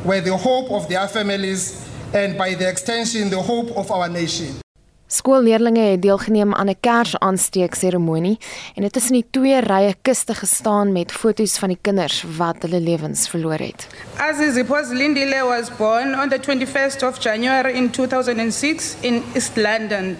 were 0.04 0.20
the 0.20 0.36
hope 0.36 0.72
of 0.72 0.90
their 0.90 1.08
families 1.08 1.85
and 2.14 2.38
by 2.38 2.56
the 2.56 2.68
extension 2.68 3.30
the 3.30 3.36
hope 3.36 3.72
of 3.76 3.92
our 3.92 4.10
nation. 4.10 4.64
Skoolleerdlinge 5.08 5.80
het 5.80 6.02
deelgeneem 6.02 6.54
aan 6.54 6.70
'n 6.70 6.80
Kersaansteek-seremonie 6.80 8.38
en 8.76 8.82
dit 8.82 8.96
is 8.96 9.06
in 9.06 9.14
die 9.14 9.28
twee 9.30 9.60
rye 9.60 9.96
kiste 10.02 10.34
gestaan 10.34 10.92
met 10.92 11.12
foto's 11.12 11.58
van 11.58 11.70
die 11.70 11.78
kinders 11.82 12.24
wat 12.38 12.56
hulle 12.60 12.80
lewens 12.80 13.30
verloor 13.30 13.60
het. 13.60 13.88
As 14.18 14.54
Zipos 14.54 14.90
Lindile 14.90 15.44
was 15.44 15.76
born 15.78 16.20
on 16.22 16.30
the 16.30 16.40
21st 16.40 17.04
of 17.04 17.24
January 17.24 17.74
in 17.74 17.90
2006 17.90 18.96
in 19.00 19.24
East 19.34 19.56
London. 19.56 20.18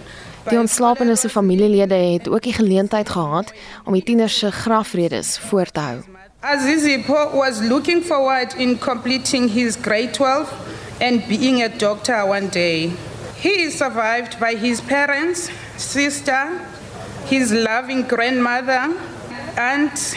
Die 0.48 0.58
ontslapene 0.58 1.16
se 1.16 1.28
familielede 1.28 1.94
het 1.94 2.28
ook 2.28 2.42
die 2.42 2.52
geleentheid 2.52 3.08
gehad 3.08 3.52
om 3.84 3.92
die 3.92 4.02
tieners 4.02 4.38
se 4.38 4.50
grafredes 4.50 5.38
voor 5.38 5.66
te 5.66 5.80
hou. 5.80 6.15
Azizipo 6.46 7.34
was 7.34 7.60
looking 7.60 8.00
forward 8.00 8.54
in 8.54 8.78
completing 8.78 9.48
his 9.48 9.74
grade 9.74 10.14
12 10.14 10.96
and 11.00 11.26
being 11.28 11.60
a 11.62 11.68
doctor 11.68 12.24
one 12.24 12.46
day. 12.50 12.92
He 13.36 13.62
is 13.62 13.76
survived 13.76 14.38
by 14.38 14.54
his 14.54 14.80
parents, 14.80 15.50
sister, 15.76 16.64
his 17.24 17.50
loving 17.50 18.02
grandmother, 18.02 18.96
aunt, 19.58 20.14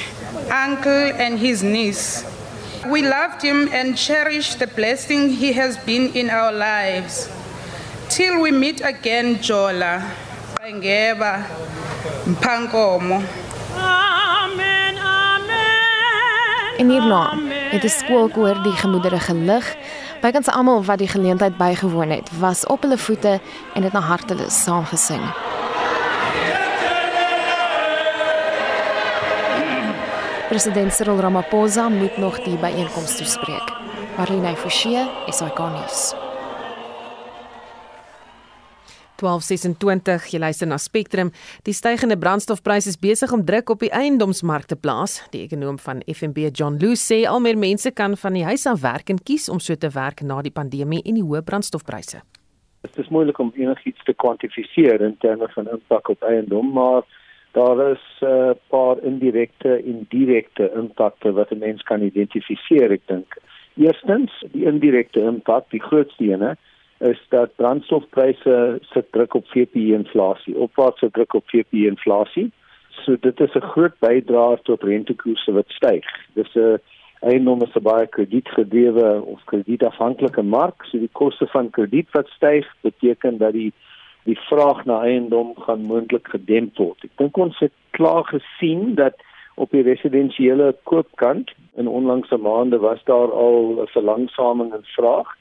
uncle, 0.52 0.92
and 0.92 1.40
his 1.40 1.64
niece. 1.64 2.24
We 2.86 3.02
loved 3.02 3.42
him 3.42 3.68
and 3.70 3.98
cherish 3.98 4.54
the 4.54 4.68
blessing 4.68 5.30
he 5.30 5.54
has 5.54 5.78
been 5.78 6.14
in 6.14 6.30
our 6.30 6.52
lives. 6.52 7.28
Till 8.10 8.40
we 8.40 8.52
meet 8.52 8.82
again, 8.82 9.38
Jola, 9.38 10.08
amen. 14.30 15.09
En 16.80 16.90
hierna 16.90 17.34
het 17.74 17.82
die 17.84 17.92
skoolkoor 17.92 18.62
die 18.64 18.76
gemoedere 18.80 19.20
gelig 19.20 19.76
Bykans 20.22 20.48
almal 20.48 20.84
wat 20.84 21.00
die 21.00 21.08
geleentheid 21.08 21.58
bygewoon 21.58 22.10
het, 22.10 22.30
was 22.40 22.66
op 22.66 22.82
hulle 22.82 22.98
voete 22.98 23.40
en 23.74 23.84
het 23.84 23.94
na 23.94 24.00
hartelus 24.00 24.64
saam 24.64 24.86
gesing. 24.86 25.24
President 30.50 30.94
Cyril 30.94 31.20
Ramaphosa 31.20 31.90
moet 31.90 32.18
nog 32.18 32.40
die 32.44 32.58
byeenkoms 32.58 33.18
toespreek. 33.18 33.76
Marlene 34.18 34.56
Forsie, 34.56 35.08
SAK 35.28 35.60
nuus. 35.60 36.29
1226 39.20 40.32
jy 40.32 40.40
luister 40.40 40.68
na 40.68 40.78
Spectrum. 40.80 41.32
Die 41.68 41.76
stygende 41.76 42.18
brandstofpryse 42.18 42.90
is 42.94 43.00
besig 43.00 43.34
om 43.36 43.44
druk 43.46 43.70
op 43.70 43.84
die 43.84 43.92
eiendomsmark 43.92 44.70
te 44.72 44.78
plaas. 44.80 45.20
Die 45.34 45.44
ekonom 45.44 45.80
van 45.84 46.02
FNB 46.08 46.50
John 46.56 46.80
Lou 46.80 46.96
sê 46.96 47.26
al 47.28 47.44
meer 47.44 47.60
mense 47.60 47.92
kan 47.92 48.16
van 48.18 48.38
die 48.38 48.46
huis 48.48 48.66
af 48.70 48.82
werk 48.82 49.12
en 49.12 49.20
kies 49.20 49.50
om 49.52 49.60
so 49.60 49.76
te 49.76 49.92
werk 49.96 50.24
na 50.24 50.42
die 50.42 50.56
pandemie 50.56 51.04
en 51.06 51.20
die 51.20 51.26
hoë 51.26 51.44
brandstofpryse. 51.46 52.24
Dit 52.88 52.98
is 52.98 53.12
moeilik 53.12 53.40
om 53.44 53.52
enigiets 53.60 54.04
te 54.08 54.16
kwantifiseer 54.16 55.04
in 55.04 55.18
terme 55.20 55.50
van 55.52 55.68
impak 55.68 56.10
op 56.10 56.24
eiendom 56.24 56.72
maar 56.74 57.04
daar 57.52 57.92
is 57.92 58.06
'n 58.22 58.26
uh, 58.26 58.52
paar 58.70 58.98
indirekte 59.04 59.82
en 59.84 60.06
direkte 60.10 60.72
impakte 60.76 61.32
wat 61.32 61.52
'n 61.52 61.58
mens 61.60 61.84
kan 61.84 62.02
identifiseer 62.02 62.92
ek 62.92 63.02
dink. 63.06 63.38
Eerstens 63.76 64.32
die 64.52 64.66
indirekte 64.66 65.20
impak 65.20 65.70
die 65.70 65.82
grootste 65.82 66.24
ene 66.24 66.58
is 67.00 67.20
dat 67.30 67.56
brandstofpryse 67.56 68.78
sit 68.82 69.12
druk 69.12 69.34
op 69.34 69.48
VPI-inflasie, 69.48 70.58
opwaartse 70.58 71.12
druk 71.12 71.34
op 71.34 71.44
VPI-inflasie. 71.48 72.52
So 72.90 73.16
dit 73.20 73.40
is 73.40 73.54
'n 73.54 73.70
groot 73.72 74.00
bydraer 74.00 74.62
tot 74.62 74.84
rentekoerse 74.84 75.52
wat 75.52 75.68
styg. 75.68 76.06
Dis 76.34 76.56
'n 76.56 76.80
eienaam 77.20 77.62
is 77.62 77.76
'n 77.76 77.84
baie 77.84 78.08
kredietgedrewe 78.08 79.22
of 79.22 79.44
kredietafhanklike 79.46 80.42
mark, 80.42 80.84
so 80.84 80.98
die 80.98 81.10
koste 81.12 81.48
van 81.48 81.70
krediet 81.70 82.08
wat 82.12 82.28
styg 82.28 82.68
beteken 82.82 83.38
dat 83.38 83.54
die 83.54 83.74
die 84.24 84.40
vraag 84.40 84.86
na 84.86 85.02
eiendom 85.02 85.56
gaan 85.56 85.82
moontlik 85.82 86.28
gedemp 86.28 86.78
word. 86.78 87.04
Ek 87.04 87.18
dink 87.18 87.38
ons 87.38 87.60
het 87.60 87.74
klaar 87.90 88.24
gesien 88.24 88.96
dat 88.96 89.16
op 89.56 89.72
die 89.72 89.82
residensiële 89.82 90.76
koopkant 90.84 91.52
in 91.76 91.88
onlangse 91.88 92.38
maande 92.38 92.78
was 92.80 93.04
daar 93.04 93.32
al 93.32 93.82
'n 93.82 93.88
verlangsaming 93.88 94.74
in 94.74 94.84
vraag 94.84 95.39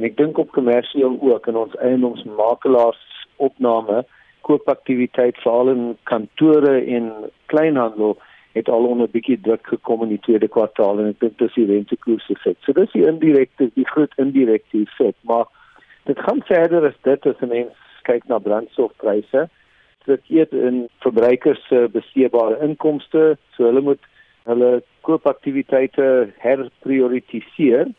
en 0.00 0.06
ek 0.08 0.16
dink 0.16 0.38
op 0.40 0.52
kommersieel 0.56 1.18
ook 1.20 1.46
in 1.52 1.56
ons 1.60 1.74
eiendomsmakelaars 1.84 3.00
opname 3.36 4.00
koopaktiwiteit 4.48 5.36
veral 5.44 5.68
in 5.74 5.82
kantore 6.08 6.78
en 6.96 7.10
kleinhandel 7.52 8.16
het 8.56 8.68
al 8.68 8.88
onder 8.88 9.06
'n 9.06 9.12
bietjie 9.12 9.40
druk 9.40 9.66
gekom 9.66 10.02
in 10.02 10.08
die 10.16 10.24
tweede 10.26 10.48
kwartaal 10.48 10.98
en 10.98 11.12
ek 11.12 11.20
dink 11.20 11.38
dis 11.38 11.54
die 11.54 11.66
rentekoerse 11.66 12.32
effek. 12.32 12.56
So 12.64 12.72
dis 12.72 12.92
die 12.92 13.06
indirekte, 13.06 13.70
die 13.74 13.86
groot 13.92 14.12
indirekte 14.16 14.80
effek, 14.80 15.16
maar 15.20 15.46
dit 16.04 16.18
gaan 16.18 16.42
verder 16.48 16.86
as 16.86 16.98
dit 17.02 17.26
as 17.26 17.40
'n 17.42 17.48
mens 17.48 17.76
kyk 18.02 18.24
na 18.28 18.38
brandstofpryse. 18.38 19.48
Dit 20.06 20.20
eet 20.28 20.52
in 20.52 20.88
verbruikers 20.98 21.66
se 21.68 21.88
besteedbare 21.92 22.58
inkomste, 22.62 23.36
so 23.56 23.64
hulle 23.64 23.80
moet 23.80 24.02
hulle 24.44 24.82
koopaktiwiteite 25.00 26.32
herprioritiseer 26.38 27.92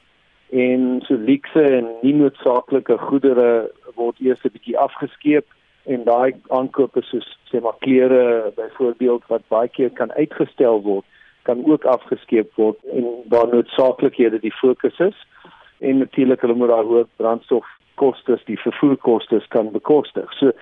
en 0.51 1.01
so 1.07 1.15
luukse 1.15 1.63
en 1.63 1.87
nie 2.01 2.13
noodsaaklike 2.13 2.97
goedere 3.07 3.71
word 3.95 4.19
eers 4.19 4.43
'n 4.43 4.53
bietjie 4.53 4.77
afgeskeep 4.77 5.45
en 5.85 6.03
daai 6.03 6.35
aankope 6.49 7.01
soos 7.01 7.27
sê 7.51 7.61
maar 7.61 7.79
klere 7.79 8.51
byvoorbeeld 8.55 9.23
wat 9.27 9.47
baie 9.47 9.67
keer 9.67 9.89
kan 9.89 10.11
uitgestel 10.11 10.81
word 10.81 11.05
kan 11.43 11.65
ook 11.65 11.85
afgeskeep 11.85 12.51
word 12.55 12.77
en 12.93 13.05
daar 13.25 13.47
noodsaaklikhede 13.47 14.39
die 14.39 14.53
fokus 14.53 14.99
is 14.99 15.17
en 15.81 15.97
natuurlik 15.97 16.41
hulle 16.41 16.53
moet 16.53 16.69
daar 16.69 16.85
hoë 16.85 17.05
brandstofkoste, 17.17 18.37
die 18.45 18.59
vervoerkoste 18.61 19.41
kan 19.49 19.71
bekostig. 19.73 20.29
So 20.37 20.53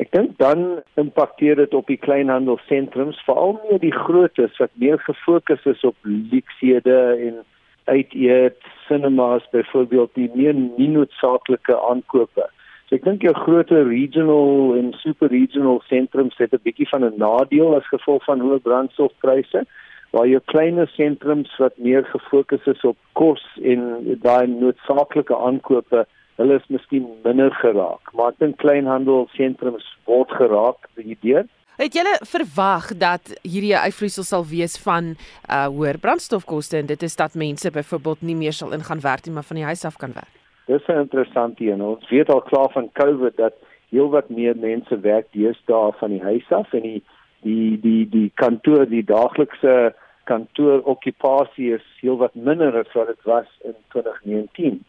ek 0.00 0.10
dink 0.16 0.38
dan 0.40 0.80
impakteer 1.00 1.60
dit 1.60 1.74
op 1.76 1.86
die 1.92 2.00
kleinhandelsentrums, 2.00 3.20
veral 3.26 3.58
meer 3.68 3.82
die 3.82 3.94
grootes 3.94 4.56
wat 4.58 4.72
meer 4.80 4.98
gefokus 5.04 5.66
is 5.68 5.84
op 5.84 5.96
luksede 6.08 6.98
en 7.28 7.42
uit 7.84 8.14
eet, 8.14 8.58
cinemas 8.88 9.46
byvoorbeeld 9.50 10.10
die 10.14 10.30
meer 10.34 10.54
nie 10.54 10.88
noodsaaklike 10.88 11.76
aankope. 11.88 12.48
So 12.88 12.98
ek 12.98 13.04
dink 13.04 13.22
jou 13.22 13.34
groter 13.34 13.86
regional 13.88 14.76
en 14.76 14.92
super 15.00 15.30
regional 15.32 15.80
sentrums 15.88 16.36
het 16.36 16.52
'n 16.52 16.62
bietjie 16.62 16.88
van 16.88 17.04
'n 17.04 17.16
nadeel 17.16 17.74
as 17.76 17.88
gevolg 17.88 18.24
van 18.24 18.40
hoë 18.40 18.60
brandstofpryse 18.62 19.66
waar 20.12 20.26
jou 20.28 20.40
kleiner 20.44 20.88
sentrums 20.88 21.56
wat 21.58 21.78
meer 21.80 22.04
gefokus 22.04 22.66
is 22.66 22.84
op 22.84 22.96
kos 23.12 23.42
en 23.62 24.18
daai 24.20 24.46
noodsaaklike 24.46 25.36
aankope, 25.36 26.04
hulle 26.36 26.58
is 26.60 26.68
miskien 26.68 27.06
minder 27.24 27.50
geraak, 27.62 28.12
maar 28.12 28.34
ek 28.34 28.38
dink 28.44 28.58
kleinhandel 28.60 29.28
sentrums 29.36 29.86
word 30.04 30.30
geraak 30.36 30.88
hierdeur. 31.00 31.48
Het 31.82 31.96
julle 31.98 32.14
verwag 32.30 32.92
dat 32.94 33.30
hierdie 33.42 33.74
uitvloeisel 33.74 34.22
sal 34.22 34.44
wees 34.46 34.76
van 34.84 35.06
uh 35.50 35.64
hoër 35.66 35.96
brandstofkoste 35.98 36.76
en 36.78 36.86
dit 36.86 37.02
is 37.02 37.16
dat 37.18 37.34
mense 37.34 37.70
byvoorbeeld 37.74 38.22
nie 38.22 38.36
meer 38.38 38.54
sal 38.54 38.74
ingaan 38.76 39.00
werk 39.02 39.24
nie 39.26 39.34
maar 39.34 39.48
van 39.48 39.58
die 39.58 39.64
huis 39.64 39.82
af 39.84 39.96
kan 40.02 40.12
werk? 40.14 40.30
Dis 40.66 40.86
'n 40.86 41.00
interessante 41.00 41.64
een. 41.64 41.82
Ons 41.82 42.08
weet 42.10 42.30
al 42.30 42.42
klaar 42.42 42.70
van 42.72 42.92
COVID 42.92 43.36
dat 43.36 43.54
heelwat 43.90 44.28
meer 44.28 44.56
mense 44.56 45.00
werk 45.00 45.26
deesdae 45.32 45.92
van 45.98 46.10
die 46.10 46.22
huis 46.22 46.46
af 46.50 46.72
en 46.72 46.82
die 46.82 47.02
die 47.40 47.80
die 47.80 48.08
die 48.08 48.30
kantoor 48.34 48.86
die 48.88 49.04
daaglikse 49.04 49.94
kantoorokkupasie 50.24 51.74
is 51.74 51.86
heelwat 52.00 52.34
minder 52.34 52.78
as 52.78 52.92
wat 52.92 53.06
dit 53.06 53.22
was 53.22 53.48
in 53.64 53.74
2019. 53.88 54.84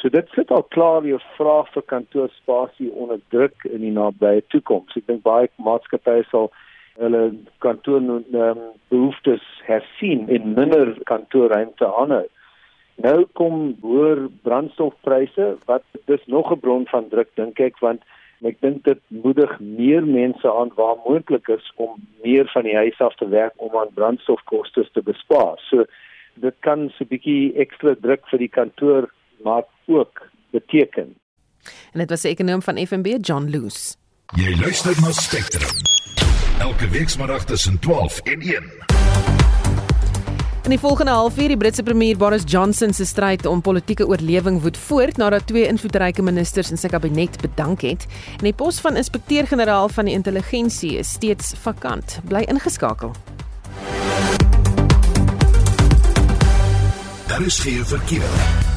So 0.00 0.08
dit 0.08 0.28
sit 0.34 0.50
al 0.50 0.62
klaar 0.74 1.06
jou 1.06 1.18
vraag 1.36 1.68
vir 1.74 1.82
kantoorspasie 1.90 2.90
onder 2.92 3.20
druk 3.34 3.64
in 3.64 3.80
die 3.80 3.92
nabye 3.92 4.44
toekoms. 4.54 4.96
Ek 4.96 5.06
dink 5.06 5.22
baie 5.26 5.48
maatskappye 5.56 6.24
sal 6.30 6.50
hulle 6.98 7.22
kantoor 7.62 8.02
um, 8.02 8.62
behoeftes 8.90 9.44
hersien 9.66 10.26
en 10.34 10.54
minder 10.54 10.94
kantoorruimte 11.10 11.86
aanhou. 11.86 12.26
Nou 12.98 13.18
kom 13.38 13.58
hoër 13.82 14.24
brandstofpryse 14.46 15.52
wat 15.70 15.84
dis 16.10 16.24
nog 16.26 16.50
'n 16.52 16.60
bron 16.60 16.86
van 16.90 17.08
druk 17.08 17.30
dink 17.36 17.60
ek 17.60 17.78
want 17.80 18.02
ek 18.42 18.60
dink 18.60 18.84
dit 18.84 19.00
moedig 19.08 19.52
meer 19.60 20.06
mense 20.06 20.52
aan 20.52 20.70
waar 20.74 20.96
moontlik 21.04 21.48
is 21.48 21.72
om 21.76 21.94
meer 22.24 22.50
van 22.54 22.62
die 22.62 22.76
huis 22.76 22.98
af 23.00 23.14
te 23.14 23.28
werk 23.28 23.54
om 23.56 23.76
aan 23.76 23.94
brandstofkoste 23.94 24.86
te 24.92 25.02
bespaar. 25.02 25.58
So 25.70 25.84
dit 26.34 26.54
kan 26.60 26.90
so 26.90 27.04
'n 27.04 27.08
bietjie 27.08 27.54
ekstra 27.54 27.94
druk 27.94 28.26
vir 28.30 28.38
die 28.38 28.54
kantoor 28.58 29.08
maar 29.42 29.64
ook 29.86 30.28
beteken. 30.50 31.16
En 31.92 31.98
dit 31.98 32.10
was 32.10 32.20
die 32.20 32.30
ekonom 32.30 32.62
van 32.62 32.86
FNB 32.86 33.16
John 33.20 33.48
Loose. 33.50 33.96
Jy 34.36 34.56
luister 34.60 35.00
na 35.00 35.12
Spectrum. 35.12 35.70
Elke 36.58 36.88
week 36.88 37.08
saterdag 37.08 37.44
tussen 37.44 37.78
12 37.78 38.20
en 38.20 38.40
1. 38.40 38.88
In 40.68 40.74
die 40.74 40.78
volgende 40.78 41.10
halfuur 41.10 41.48
die 41.48 41.56
Britse 41.56 41.82
premier 41.82 42.16
Boris 42.16 42.42
Johnson 42.44 42.92
se 42.92 43.06
stryd 43.06 43.46
om 43.46 43.62
politieke 43.64 44.06
oorlewing 44.06 44.60
woed 44.60 44.76
voort 44.76 45.16
nadat 45.16 45.46
twee 45.46 45.64
invloedryke 45.66 46.22
ministers 46.22 46.70
in 46.70 46.76
sy 46.76 46.90
kabinet 46.92 47.40
bedank 47.40 47.80
het. 47.88 48.04
En 48.36 48.44
die 48.44 48.52
pos 48.52 48.80
van 48.84 49.00
inspekteur-generaal 49.00 49.88
van 49.88 50.12
die 50.12 50.14
intelligensie 50.14 50.98
is 51.00 51.16
steeds 51.16 51.54
vakant. 51.64 52.20
Bly 52.28 52.44
ingeskakel. 52.52 53.16
Daar 57.28 57.46
is 57.46 57.58
geen 57.64 57.86
verkeer. 57.86 58.67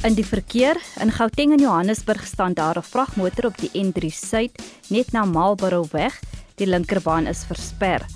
In 0.00 0.14
die 0.16 0.24
verkeer 0.24 0.78
in 1.04 1.10
Gauteng 1.12 1.50
en 1.52 1.60
Johannesburg 1.60 2.22
staan 2.24 2.54
daar 2.56 2.78
'n 2.78 2.82
vragmotor 2.82 3.44
op 3.44 3.56
die 3.58 3.70
N3 3.84 4.08
Suid 4.08 4.62
net 4.88 5.12
na 5.12 5.24
Marlborough 5.24 5.92
weg. 5.92 6.20
Die 6.54 6.66
linkerbaan 6.66 7.26
is 7.26 7.44
versper. 7.44 8.06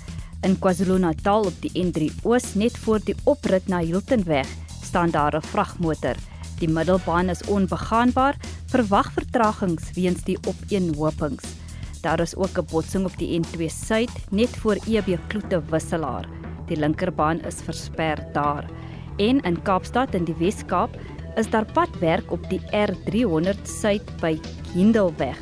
In 0.41 0.59
KwaZulu-Natal 0.59 1.45
op 1.45 1.61
die 1.61 1.71
N3 1.85 2.09
Oos 2.23 2.53
net 2.53 2.77
voor 2.77 2.99
die 3.03 3.15
oprit 3.23 3.67
na 3.67 3.79
Hiltonweg 3.79 4.47
staan 4.83 5.09
daar 5.09 5.35
'n 5.35 5.41
vragmotor. 5.41 6.15
Die 6.59 6.69
middelbaan 6.69 7.29
is 7.29 7.45
onbegaanbaar, 7.45 8.35
verwag 8.65 9.11
vertragings 9.11 9.91
weens 9.93 10.23
die 10.23 10.37
opeenhopings. 10.47 11.43
Daar 12.01 12.19
is 12.19 12.35
ook 12.35 12.57
'n 12.57 12.65
botsing 12.71 13.05
op 13.05 13.17
die 13.17 13.39
N2 13.39 13.69
Suid 13.69 14.11
net 14.29 14.57
voor 14.57 14.77
EB 14.87 15.17
Kloete 15.27 15.61
wisselaar. 15.69 16.27
Die 16.67 16.77
linkerbaan 16.77 17.41
is 17.41 17.61
versper 17.61 18.17
daar. 18.33 18.65
En 19.17 19.39
in 19.41 19.61
Kaapstad 19.61 20.13
in 20.13 20.23
die 20.23 20.35
Wes-Kaap 20.37 20.97
is 21.35 21.49
daar 21.49 21.65
padwerk 21.65 22.31
op 22.31 22.49
die 22.49 22.61
R300 22.71 23.67
Suid 23.67 24.07
by 24.21 24.39
Hindelweg. 24.73 25.39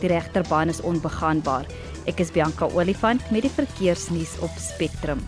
Die 0.00 0.08
regterbaan 0.08 0.68
is 0.72 0.80
onbegaanbaar. 0.80 1.68
Ek 2.06 2.20
is 2.22 2.32
Bianca 2.32 2.68
Olifant 2.72 3.24
met 3.30 3.44
die 3.44 3.52
verkeersnuus 3.52 4.36
op 4.44 4.52
Spectrum. 4.60 5.20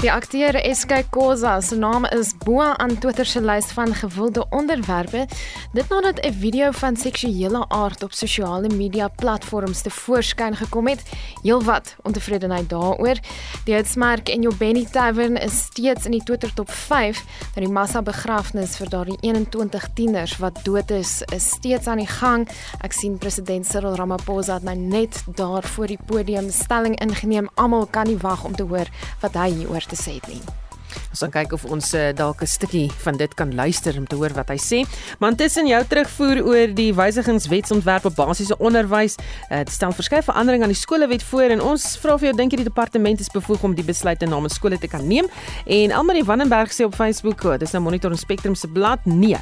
Die 0.00 0.08
akteur 0.08 0.56
SK 0.64 1.02
Khoza 1.12 1.58
se 1.60 1.76
naam 1.76 2.06
is 2.08 2.30
bo 2.40 2.62
aan 2.64 2.94
Twitter 2.98 3.26
se 3.28 3.40
lys 3.44 3.66
van 3.76 3.92
gewilde 3.94 4.46
onderwerpe 4.48 5.26
dit 5.72 5.88
nadat 5.88 6.24
'n 6.24 6.32
video 6.32 6.70
van 6.70 6.96
seksuele 6.96 7.68
aard 7.68 8.02
op 8.02 8.12
sosiale 8.12 8.68
media 8.68 9.08
platforms 9.08 9.80
te 9.82 9.90
voorskyn 9.90 10.56
gekom 10.56 10.86
het. 10.88 11.02
Heelwat 11.42 11.96
ontevredenheid 12.02 12.68
daaroor. 12.68 13.18
Die 13.64 13.74
uitsmerk 13.74 14.28
en 14.28 14.42
jou 14.42 14.54
Benny 14.54 14.86
Tavern 14.90 15.36
is 15.36 15.58
steeds 15.58 16.04
in 16.04 16.10
die 16.10 16.22
Twitter 16.22 16.54
top 16.54 16.70
5 16.70 17.24
dat 17.54 17.64
die 17.64 17.72
massa 17.72 18.02
begrafnis 18.02 18.76
vir 18.76 18.88
daardie 18.88 19.18
21 19.20 19.88
tieners 19.94 20.36
wat 20.36 20.64
dood 20.64 20.90
is, 20.90 21.22
is 21.34 21.48
steeds 21.48 21.86
aan 21.86 21.98
die 21.98 22.06
gang. 22.06 22.48
Ek 22.80 22.92
sien 22.92 23.18
president 23.18 23.66
Cyril 23.66 23.94
Ramaphosa 23.94 24.54
het 24.54 24.62
nou 24.62 24.76
net 24.76 25.22
daar 25.26 25.62
voor 25.62 25.86
die 25.86 25.98
podium 26.06 26.50
stelling 26.50 27.00
ingeneem. 27.00 27.48
Almal 27.54 27.86
kan 27.86 28.06
nie 28.06 28.18
wag 28.18 28.44
om 28.44 28.56
te 28.56 28.62
hoor 28.62 28.88
wat 29.20 29.34
hy 29.34 29.50
hieroor 29.50 29.88
te 29.90 29.96
sê 29.96 30.12
het 30.14 30.28
nie. 30.28 30.69
Ons 31.10 31.24
gaan 31.24 31.32
kyk 31.34 31.54
of 31.56 31.64
ons 31.66 31.88
uh, 31.98 32.12
dalk 32.14 32.42
'n 32.42 32.46
stukkie 32.46 32.86
van 33.02 33.16
dit 33.18 33.34
kan 33.34 33.54
luister 33.54 33.96
om 33.98 34.06
te 34.06 34.14
hoor 34.14 34.30
wat 34.30 34.48
hy 34.48 34.56
sê. 34.56 34.78
Maar 35.18 35.30
intussen 35.34 35.66
jou 35.66 35.82
terugvoer 35.84 36.38
oor 36.46 36.74
die 36.74 36.94
wysigingswetsontwerp 36.94 38.04
op 38.04 38.14
basiese 38.14 38.56
onderwys. 38.58 39.16
Uh, 39.50 39.58
dit 39.58 39.72
stel 39.74 39.92
verskeie 39.92 40.22
veranderinge 40.22 40.62
aan 40.62 40.70
die 40.70 40.78
skolewet 40.78 41.22
voor 41.22 41.50
en 41.50 41.60
ons 41.60 41.96
vra 41.98 42.16
vir 42.18 42.30
jou 42.30 42.36
dink 42.36 42.52
jy 42.52 42.62
die 42.62 42.68
departement 42.70 43.20
is 43.20 43.28
bevoeg 43.28 43.62
om 43.66 43.74
die 43.74 43.84
besluite 43.84 44.26
namens 44.26 44.54
skole 44.54 44.78
te 44.78 44.86
kan 44.86 45.02
neem? 45.06 45.26
En 45.66 45.90
Almarie 45.92 46.24
Vandenberg 46.24 46.70
sê 46.70 46.86
op 46.86 46.94
Facebook, 46.94 47.42
oh, 47.44 47.58
dis 47.58 47.72
nou 47.72 47.82
Monitor 47.82 48.10
en 48.10 48.18
Spectrum 48.18 48.54
se 48.54 48.68
blad, 48.68 49.02
nee. 49.04 49.38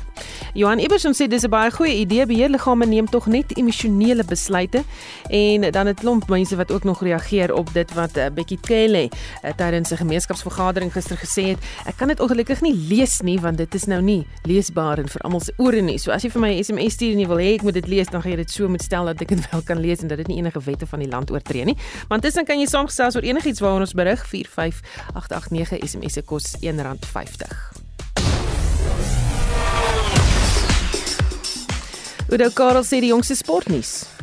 Johan 0.55 0.81
Eberson 0.81 1.13
sê 1.13 1.29
dis 1.29 1.45
'n 1.45 1.51
baie 1.51 1.71
goeie 1.71 2.01
idee. 2.01 2.27
Beheerliggame 2.27 2.87
neem 2.87 3.07
tog 3.07 3.27
net 3.27 3.57
emosionele 3.59 4.25
besluite 4.25 4.85
en 5.29 5.71
dan 5.71 5.89
'n 5.89 5.95
klomp 5.95 6.29
mense 6.29 6.57
wat 6.57 6.73
ook 6.73 6.85
nog 6.85 7.03
reageer 7.03 7.55
op 7.55 7.73
dit 7.75 7.95
wat 7.95 8.17
uh, 8.17 8.27
Bekkie 8.33 8.59
Cele 8.63 9.11
uh, 9.45 9.51
tydens 9.57 9.91
'n 9.91 9.97
gemeenskapsvergadering 9.97 10.93
gister 10.93 11.17
gesê 11.17 11.45
het. 11.49 11.58
Ek 11.87 11.97
kan 11.97 12.09
dit 12.09 12.21
ongelukkig 12.21 12.63
nie 12.65 12.75
lees 12.75 13.21
nie 13.23 13.39
want 13.41 13.59
dit 13.59 13.75
is 13.75 13.87
nou 13.91 14.01
nie 14.03 14.27
leesbaar 14.49 14.99
en 15.03 15.09
vir 15.09 15.25
almal 15.27 15.41
se 15.45 15.53
ore 15.59 15.83
nie. 15.83 15.99
So 15.99 16.13
as 16.13 16.25
jy 16.25 16.31
vir 16.31 16.41
my 16.41 16.53
'n 16.55 16.65
SMS 16.65 16.95
stuur 16.95 17.13
en 17.13 17.21
jy 17.21 17.29
wil 17.29 17.43
hê 17.43 17.55
ek 17.55 17.63
moet 17.63 17.75
dit 17.75 17.89
lees, 17.89 18.09
dan 18.09 18.23
gaan 18.23 18.33
jy 18.33 18.37
dit 18.37 18.51
so 18.51 18.69
moet 18.69 18.83
stel 18.83 19.05
dat 19.07 19.21
ek 19.21 19.29
dit 19.29 19.47
wel 19.53 19.63
kan 19.63 19.81
lees 19.81 20.03
en 20.03 20.09
dat 20.09 20.19
dit 20.19 20.29
nie 20.29 20.39
enige 20.39 20.61
wette 20.61 20.87
van 20.87 20.99
die 21.01 21.09
land 21.09 21.31
oortree 21.31 21.65
nie. 21.65 21.77
Want 22.09 22.25
intussen 22.25 22.45
kan 22.45 22.59
jy 22.59 22.67
saamgesels 22.67 23.17
oor 23.17 23.23
enigiets 23.23 23.61
waaroor 23.61 23.81
ons 23.81 23.95
berig 23.95 24.27
45889 24.27 25.79
SMS 25.83 26.13
se 26.13 26.23
kos 26.23 26.57
R1.50. 26.61 27.79
Udo 32.29 32.51
Karel 32.53 32.85
sê 32.85 33.01
die 33.01 33.09
jongste 33.09 33.39
sportnuus. 33.39 34.18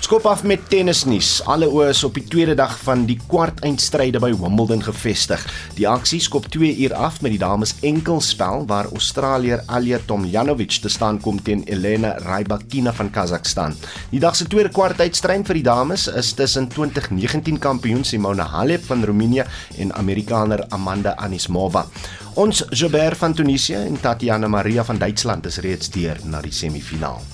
Skop 0.00 0.26
af 0.26 0.42
met 0.42 0.62
tennisnuus. 0.68 1.28
Alle 1.48 1.66
oë 1.70 1.86
is 1.92 2.02
op 2.04 2.16
die 2.18 2.24
tweede 2.28 2.54
dag 2.58 2.72
van 2.82 3.04
die 3.08 3.16
kwart 3.28 3.60
eindstryde 3.64 4.20
by 4.20 4.32
Wimbledon 4.34 4.82
gevestig. 4.84 5.42
Die 5.78 5.86
aksie 5.88 6.18
skop 6.20 6.48
2 6.52 6.72
uur 6.84 6.94
af 6.98 7.20
met 7.24 7.32
die 7.32 7.40
dames 7.40 7.74
enkelspel 7.86 8.66
waar 8.68 8.90
Australier 8.92 9.62
Alja 9.66 10.00
Tomljanovic 10.06 10.80
te 10.82 10.92
staan 10.92 11.20
kom 11.24 11.38
teen 11.42 11.62
Elena 11.70 12.14
Rybakina 12.24 12.92
van 12.92 13.10
Kazakhstan. 13.10 13.76
Die 14.10 14.20
dag 14.20 14.36
se 14.36 14.48
tweede 14.50 14.72
kwart 14.74 15.00
eindstryd 15.00 15.46
vir 15.48 15.60
die 15.60 15.66
dames 15.66 16.08
is 16.08 16.34
tussen 16.36 16.68
2019 16.68 17.58
kampioen 17.58 18.04
Simona 18.04 18.48
Halep 18.54 18.84
van 18.90 19.04
Roemenië 19.04 19.46
en 19.78 19.94
Amerikaner 19.94 20.66
Amanda 20.70 21.14
Anisimova. 21.16 21.86
Ons 22.34 22.64
Joubert 22.70 23.16
van 23.16 23.34
Tunesië 23.34 23.86
en 23.86 24.00
Tatiana 24.00 24.48
Maria 24.48 24.84
van 24.84 24.98
Duitsland 24.98 25.46
is 25.46 25.62
reeds 25.62 25.90
deur 25.94 26.20
na 26.24 26.42
die 26.42 26.52
semifinaal. 26.52 27.33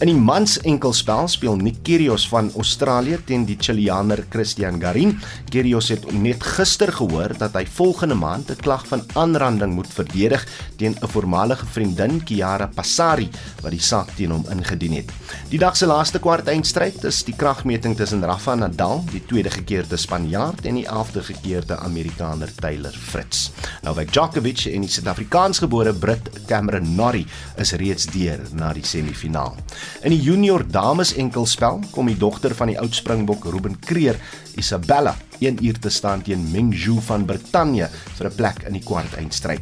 In 0.00 0.08
die 0.08 0.16
mans 0.16 0.54
enkelspel 0.64 1.26
speel 1.28 1.58
Nick 1.60 1.82
Kyrgios 1.84 2.22
van 2.30 2.46
Australië 2.56 3.18
teen 3.28 3.42
die 3.44 3.58
Chileaner 3.60 4.22
Cristian 4.32 4.78
Garin. 4.80 5.10
Kyrgios 5.52 5.90
het 5.92 6.06
net 6.16 6.40
gister 6.56 6.88
gehoor 6.96 7.34
dat 7.36 7.52
hy 7.58 7.66
volgende 7.68 8.16
maand 8.16 8.48
'n 8.48 8.56
klag 8.64 8.86
van 8.88 9.02
aanranding 9.12 9.74
moet 9.74 9.92
verdedig 9.92 10.46
teen 10.76 10.96
'n 10.96 11.06
voormalige 11.06 11.66
vriendin, 11.66 12.22
Chiara 12.24 12.66
Passari, 12.66 13.28
wat 13.60 13.70
die 13.70 13.80
saak 13.80 14.08
teen 14.16 14.30
hom 14.30 14.44
ingedien 14.48 14.92
het. 14.92 15.12
Die 15.50 15.58
dag 15.58 15.76
se 15.76 15.86
laaste 15.86 16.18
kwart 16.18 16.48
eindstryd 16.48 17.04
is 17.04 17.22
die 17.24 17.36
kragmeting 17.36 17.96
tussen 17.96 18.24
Rafa 18.24 18.54
Nadal, 18.54 19.04
die 19.12 19.26
tweede 19.26 19.50
gekeerde 19.50 19.96
Spanjaard 19.96 20.64
en 20.64 20.74
die 20.74 20.86
11de 20.86 21.22
gekeerde 21.22 21.76
Amerikaner 21.76 22.54
Taylor 22.54 22.92
Fritz. 22.92 23.50
Novak 23.82 24.12
Djokovic 24.12 24.64
en 24.64 24.80
die 24.80 24.90
Suid-Afrikaansgebore 24.90 25.92
Brit 25.92 26.30
Cameron 26.46 26.94
Norrie 26.94 27.26
is 27.56 27.72
reeds 27.72 28.06
deur 28.06 28.40
na 28.52 28.72
die 28.72 28.86
semifinaal. 28.86 29.56
In 30.02 30.14
die 30.14 30.20
junior 30.20 30.64
dames 30.64 31.14
enkelspel 31.14 31.80
kom 31.92 32.06
die 32.08 32.16
dogter 32.16 32.54
van 32.56 32.72
die 32.72 32.78
oud 32.80 32.94
Springbok 32.94 33.44
Ruben 33.52 33.76
Kreer, 33.84 34.16
Isabella, 34.56 35.12
1 35.40 35.60
uur 35.64 35.78
te 35.78 35.90
staan 35.90 36.22
teen 36.22 36.42
Meng 36.52 36.72
Zhu 36.76 36.98
van 37.04 37.24
Brittanje 37.24 37.88
vir 38.16 38.26
'n 38.26 38.34
plek 38.34 38.62
in 38.68 38.72
die 38.72 38.84
kwart 38.84 39.14
eindstryd. 39.16 39.60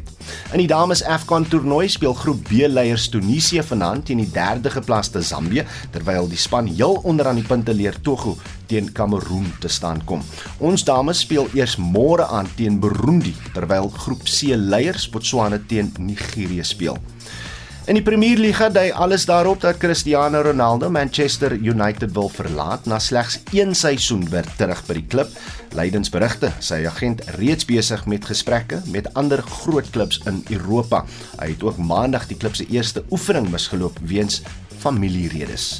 In 0.53 0.59
die 0.59 0.67
dames 0.67 1.03
AFCON 1.03 1.47
toernooi 1.47 1.87
speel 1.87 2.13
groep 2.13 2.43
B 2.49 2.67
leiers 2.67 3.09
Tunesië 3.09 3.63
vanaand 3.63 4.05
teen 4.05 4.17
die 4.17 4.31
derde 4.31 4.69
geplaasde 4.69 5.21
Zambië, 5.21 5.65
terwyl 5.91 6.27
die 6.27 6.37
span 6.37 6.67
heel 6.67 6.99
onderaan 7.03 7.35
die 7.35 7.47
punte 7.47 7.73
leer 7.73 7.95
Togo 8.01 8.37
teen 8.67 8.91
Kameroen 8.91 9.53
te 9.59 9.67
staan 9.67 10.03
kom. 10.05 10.21
Ons 10.59 10.83
dames 10.83 11.19
speel 11.19 11.47
eers 11.53 11.77
môre 11.77 12.27
aan 12.27 12.47
teen 12.55 12.79
Burundi, 12.79 13.35
terwyl 13.53 13.89
groep 13.89 14.23
C 14.23 14.55
leiers 14.55 15.09
Botswana 15.09 15.59
teen 15.67 15.93
Nigerië 15.97 16.63
speel. 16.63 16.97
In 17.89 17.97
die 17.97 18.03
Premierliga 18.05 18.67
dui 18.69 18.91
alles 18.93 19.23
daarop 19.25 19.63
dat 19.63 19.79
Cristiano 19.81 20.43
Ronaldo 20.45 20.91
Manchester 20.93 21.55
United 21.57 22.11
wil 22.13 22.27
verlaat 22.29 22.85
na 22.85 22.99
slegs 23.01 23.39
1 23.49 23.73
seisoen 23.73 24.27
weer 24.29 24.45
terug 24.59 24.83
by 24.85 24.99
die 24.99 25.07
klub. 25.09 25.31
Leidensberigte, 25.73 26.51
sy 26.61 26.83
agent 26.85 27.23
reeds 27.39 27.65
besig 27.65 28.05
met 28.05 28.29
gesprekke 28.29 28.83
met 28.93 29.09
ander 29.17 29.41
groot 29.41 29.89
klubs 29.89 30.21
in 30.29 30.43
Europa. 30.53 31.01
Hy 31.39 31.49
het 31.55 31.65
ook 31.65 31.81
maandag 31.81 32.29
die 32.29 32.37
klub 32.37 32.53
se 32.59 32.69
eerste 32.69 33.01
oefening 33.09 33.49
misgeloop 33.49 33.97
weens 34.05 34.43
familieredes. 34.85 35.79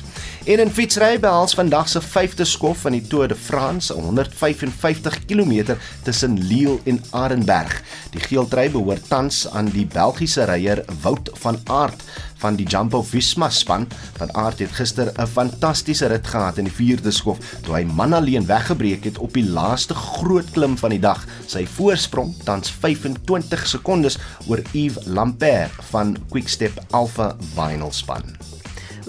En 0.50 0.58
in 0.58 0.72
fietsry 0.74 1.20
behels 1.22 1.54
vandag 1.54 1.90
se 1.92 2.00
5de 2.02 2.46
skof 2.50 2.80
van 2.82 2.96
die 2.96 3.04
Tour 3.08 3.28
de 3.30 3.36
France, 3.38 3.94
155 3.94 5.26
km 5.30 5.76
tussen 6.04 6.40
Lille 6.42 6.80
en 6.90 6.98
Arenberg. 7.14 7.76
Die 8.16 8.22
geeltrui 8.24 8.66
behoort 8.74 9.06
tans 9.12 9.44
aan 9.54 9.70
die 9.70 9.86
Belgiese 9.86 10.48
ryer 10.50 10.82
Wout 11.04 11.30
van 11.44 11.60
Aert 11.70 12.02
van 12.42 12.58
die 12.58 12.66
Jumbo 12.66 13.04
Visma 13.06 13.52
span. 13.54 13.86
Van 14.18 14.34
Aert 14.34 14.60
het 14.66 14.74
gister 14.74 15.14
'n 15.14 15.28
fantastiese 15.28 16.08
rit 16.08 16.28
gehad 16.28 16.58
in 16.58 16.66
die 16.66 16.74
4de 16.74 17.12
skof 17.12 17.38
toe 17.62 17.76
hy 17.76 17.84
man 17.84 18.14
alleen 18.14 18.46
weggebreek 18.46 19.04
het 19.04 19.18
op 19.18 19.34
die 19.34 19.50
laaste 19.50 19.94
groot 19.94 20.52
klim 20.52 20.78
van 20.78 20.90
die 20.90 21.00
dag. 21.00 21.26
Sy 21.46 21.66
voorsprong 21.66 22.34
tans 22.44 22.72
25 22.72 23.68
sekondes 23.68 24.18
oor 24.48 24.62
Yves 24.72 25.06
Lampert 25.06 25.72
van 25.92 26.18
Quickstep 26.30 26.84
Alpha 26.90 27.36
Vinyl 27.56 27.92
span. 27.92 28.59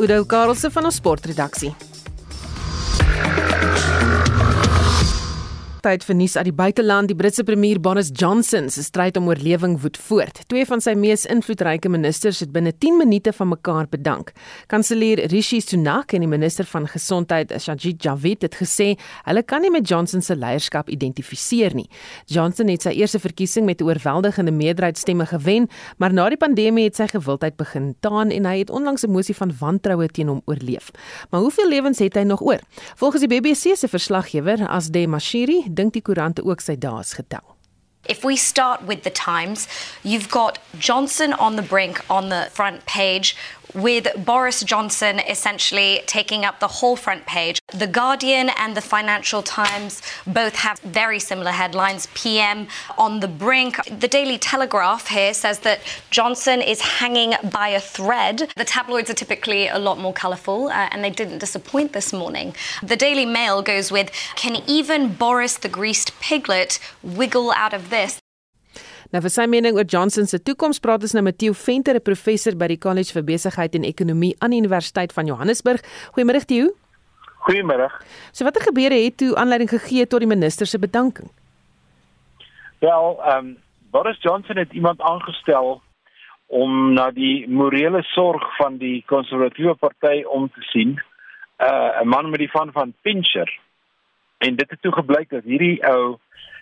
Udo 0.00 0.24
Karlse 0.24 0.70
van 0.72 0.86
ons 0.88 0.96
sportredaksie. 0.96 1.74
Tyd 5.84 6.04
vir 6.04 6.16
nuus 6.16 6.36
uit 6.36 6.46
die 6.48 6.54
buiteland. 6.54 7.08
Die 7.10 7.16
Britse 7.16 7.44
premier 7.46 7.78
Boris 7.80 8.10
Johnson 8.12 8.68
se 8.70 8.82
stryd 8.84 9.16
om 9.16 9.28
oorlewing 9.30 9.78
woed 9.80 9.96
voort. 9.96 10.42
Twee 10.52 10.66
van 10.68 10.82
sy 10.84 10.92
mees 10.98 11.24
invloedryke 11.30 11.88
ministers 11.88 12.42
het 12.44 12.52
binne 12.52 12.72
10 12.72 12.98
minute 13.00 13.32
van 13.36 13.48
mekaar 13.52 13.88
bedank. 13.90 14.32
Kanselier 14.72 15.22
Rishi 15.32 15.60
Sunak 15.64 16.12
en 16.16 16.24
die 16.24 16.30
minister 16.30 16.68
van 16.68 16.88
gesondheid 16.90 17.54
Sajid 17.56 18.02
Javid 18.04 18.44
het 18.46 18.58
gesê 18.60 18.90
hulle 19.24 19.42
kan 19.42 19.64
nie 19.64 19.72
met 19.72 19.88
Johnson 19.88 20.22
se 20.22 20.36
leierskap 20.36 20.90
identifiseer 20.92 21.74
nie. 21.74 21.88
Johnson 22.26 22.68
het 22.68 22.84
sy 22.84 22.92
eerste 23.00 23.22
verkiesing 23.22 23.64
met 23.66 23.80
'n 23.80 23.88
oorweldigende 23.88 24.52
meerderheid 24.52 24.98
stemme 24.98 25.26
gewen, 25.26 25.68
maar 25.98 26.12
na 26.12 26.28
die 26.28 26.36
pandemie 26.36 26.84
het 26.84 26.96
sy 26.96 27.06
gewildheid 27.06 27.56
begin 27.56 27.94
taan 28.00 28.30
en 28.30 28.44
hy 28.44 28.58
het 28.58 28.70
onlangs 28.70 29.04
'n 29.04 29.10
mosie 29.10 29.34
van 29.34 29.52
wantroue 29.58 30.08
teen 30.08 30.28
hom 30.28 30.42
oorleef. 30.44 30.90
Maar 31.30 31.40
hoeveel 31.40 31.68
lewens 31.68 31.98
het 31.98 32.14
hy 32.14 32.22
nog 32.22 32.40
oor? 32.40 32.60
Volgens 32.96 33.24
die 33.26 33.40
BBC 33.40 33.76
se 33.76 33.88
verslaggewer 33.88 34.68
Asde 34.68 35.06
Mashiri 35.06 35.69
dink 35.74 35.94
die 35.96 36.02
koerante 36.02 36.44
ook 36.44 36.60
sy 36.60 36.76
daas 36.78 37.14
getel. 37.18 37.44
If 38.08 38.24
we 38.24 38.34
start 38.36 38.82
with 38.86 39.02
the 39.02 39.10
Times, 39.10 39.68
you've 40.02 40.30
got 40.30 40.58
Johnson 40.78 41.34
on 41.34 41.56
the 41.56 41.62
brink 41.62 42.00
on 42.08 42.30
the 42.30 42.48
front 42.50 42.86
page 42.86 43.36
with 43.74 44.06
Boris 44.24 44.62
Johnson 44.62 45.20
essentially 45.20 46.02
taking 46.06 46.44
up 46.44 46.60
the 46.60 46.68
whole 46.68 46.96
front 46.96 47.26
page. 47.26 47.60
The 47.72 47.86
Guardian 47.86 48.50
and 48.50 48.76
the 48.76 48.80
Financial 48.80 49.42
Times 49.42 50.02
both 50.26 50.54
have 50.56 50.78
very 50.80 51.18
similar 51.18 51.50
headlines. 51.50 52.08
PM 52.14 52.68
on 52.98 53.20
the 53.20 53.28
brink. 53.28 53.76
The 53.86 54.08
Daily 54.08 54.38
Telegraph 54.38 55.08
here 55.08 55.34
says 55.34 55.60
that 55.60 55.80
Johnson 56.10 56.60
is 56.60 56.80
hanging 56.80 57.34
by 57.50 57.68
a 57.68 57.80
thread. 57.80 58.52
The 58.56 58.64
tabloids 58.64 59.10
are 59.10 59.14
typically 59.14 59.68
a 59.68 59.78
lot 59.78 59.98
more 59.98 60.12
colourful 60.12 60.68
uh, 60.68 60.88
and 60.90 61.02
they 61.04 61.10
didn't 61.10 61.38
disappoint 61.38 61.92
this 61.92 62.12
morning. 62.12 62.54
The 62.82 62.96
Daily 62.96 63.26
Mail 63.26 63.62
goes 63.62 63.90
with 63.92 64.10
Can 64.36 64.62
even 64.66 65.14
Boris 65.14 65.56
the 65.56 65.68
greased 65.68 66.18
piglet 66.20 66.78
wiggle 67.02 67.52
out 67.52 67.74
of 67.74 67.90
this? 67.90 68.19
Nou 69.10 69.18
vir 69.24 69.32
sy 69.34 69.44
mening 69.50 69.74
oor 69.74 69.88
Johnson 69.90 70.28
se 70.30 70.38
toekoms 70.38 70.78
praat 70.78 71.02
ons 71.02 71.16
nou 71.16 71.22
met 71.26 71.38
Theo 71.38 71.52
Venter, 71.52 71.96
'n 71.98 72.02
professor 72.06 72.54
by 72.54 72.68
die 72.68 72.78
College 72.78 73.12
vir 73.12 73.24
Besigheid 73.24 73.74
en 73.74 73.84
Ekonomie 73.84 74.36
aan 74.38 74.50
die 74.50 74.60
Universiteit 74.60 75.12
van 75.12 75.26
Johannesburg. 75.26 75.82
Goeiemôre 76.14 76.44
Theo. 76.46 76.70
Goeiemôre. 77.46 77.90
So 78.32 78.44
watter 78.44 78.62
gebeure 78.62 78.94
het 78.94 79.16
toe 79.16 79.34
aanleiding 79.34 79.68
gegee 79.70 80.06
tot 80.06 80.20
die 80.20 80.28
minister 80.28 80.66
se 80.66 80.78
bedanking? 80.78 81.30
Wel, 82.78 83.18
ehm 83.22 83.46
um, 83.46 83.58
Boris 83.90 84.22
Johnson 84.22 84.56
het 84.56 84.72
iemand 84.72 85.00
aangestel 85.00 85.82
om 86.46 86.92
na 86.92 87.10
die 87.10 87.48
morele 87.48 88.02
sorg 88.02 88.56
van 88.56 88.76
die 88.76 89.02
konservatiewe 89.06 89.74
party 89.74 90.22
om 90.22 90.48
te 90.48 90.62
sien. 90.62 91.00
'n 91.58 91.64
uh, 91.64 92.00
'n 92.02 92.08
man 92.08 92.30
met 92.30 92.38
die 92.38 92.50
van 92.50 92.72
van 92.72 92.94
Pincher. 93.02 93.58
En 94.38 94.56
dit 94.56 94.70
het 94.70 94.82
toe 94.82 94.92
gebleik 94.92 95.28
dat 95.30 95.44
hierdie 95.44 95.82
ou 95.86 96.18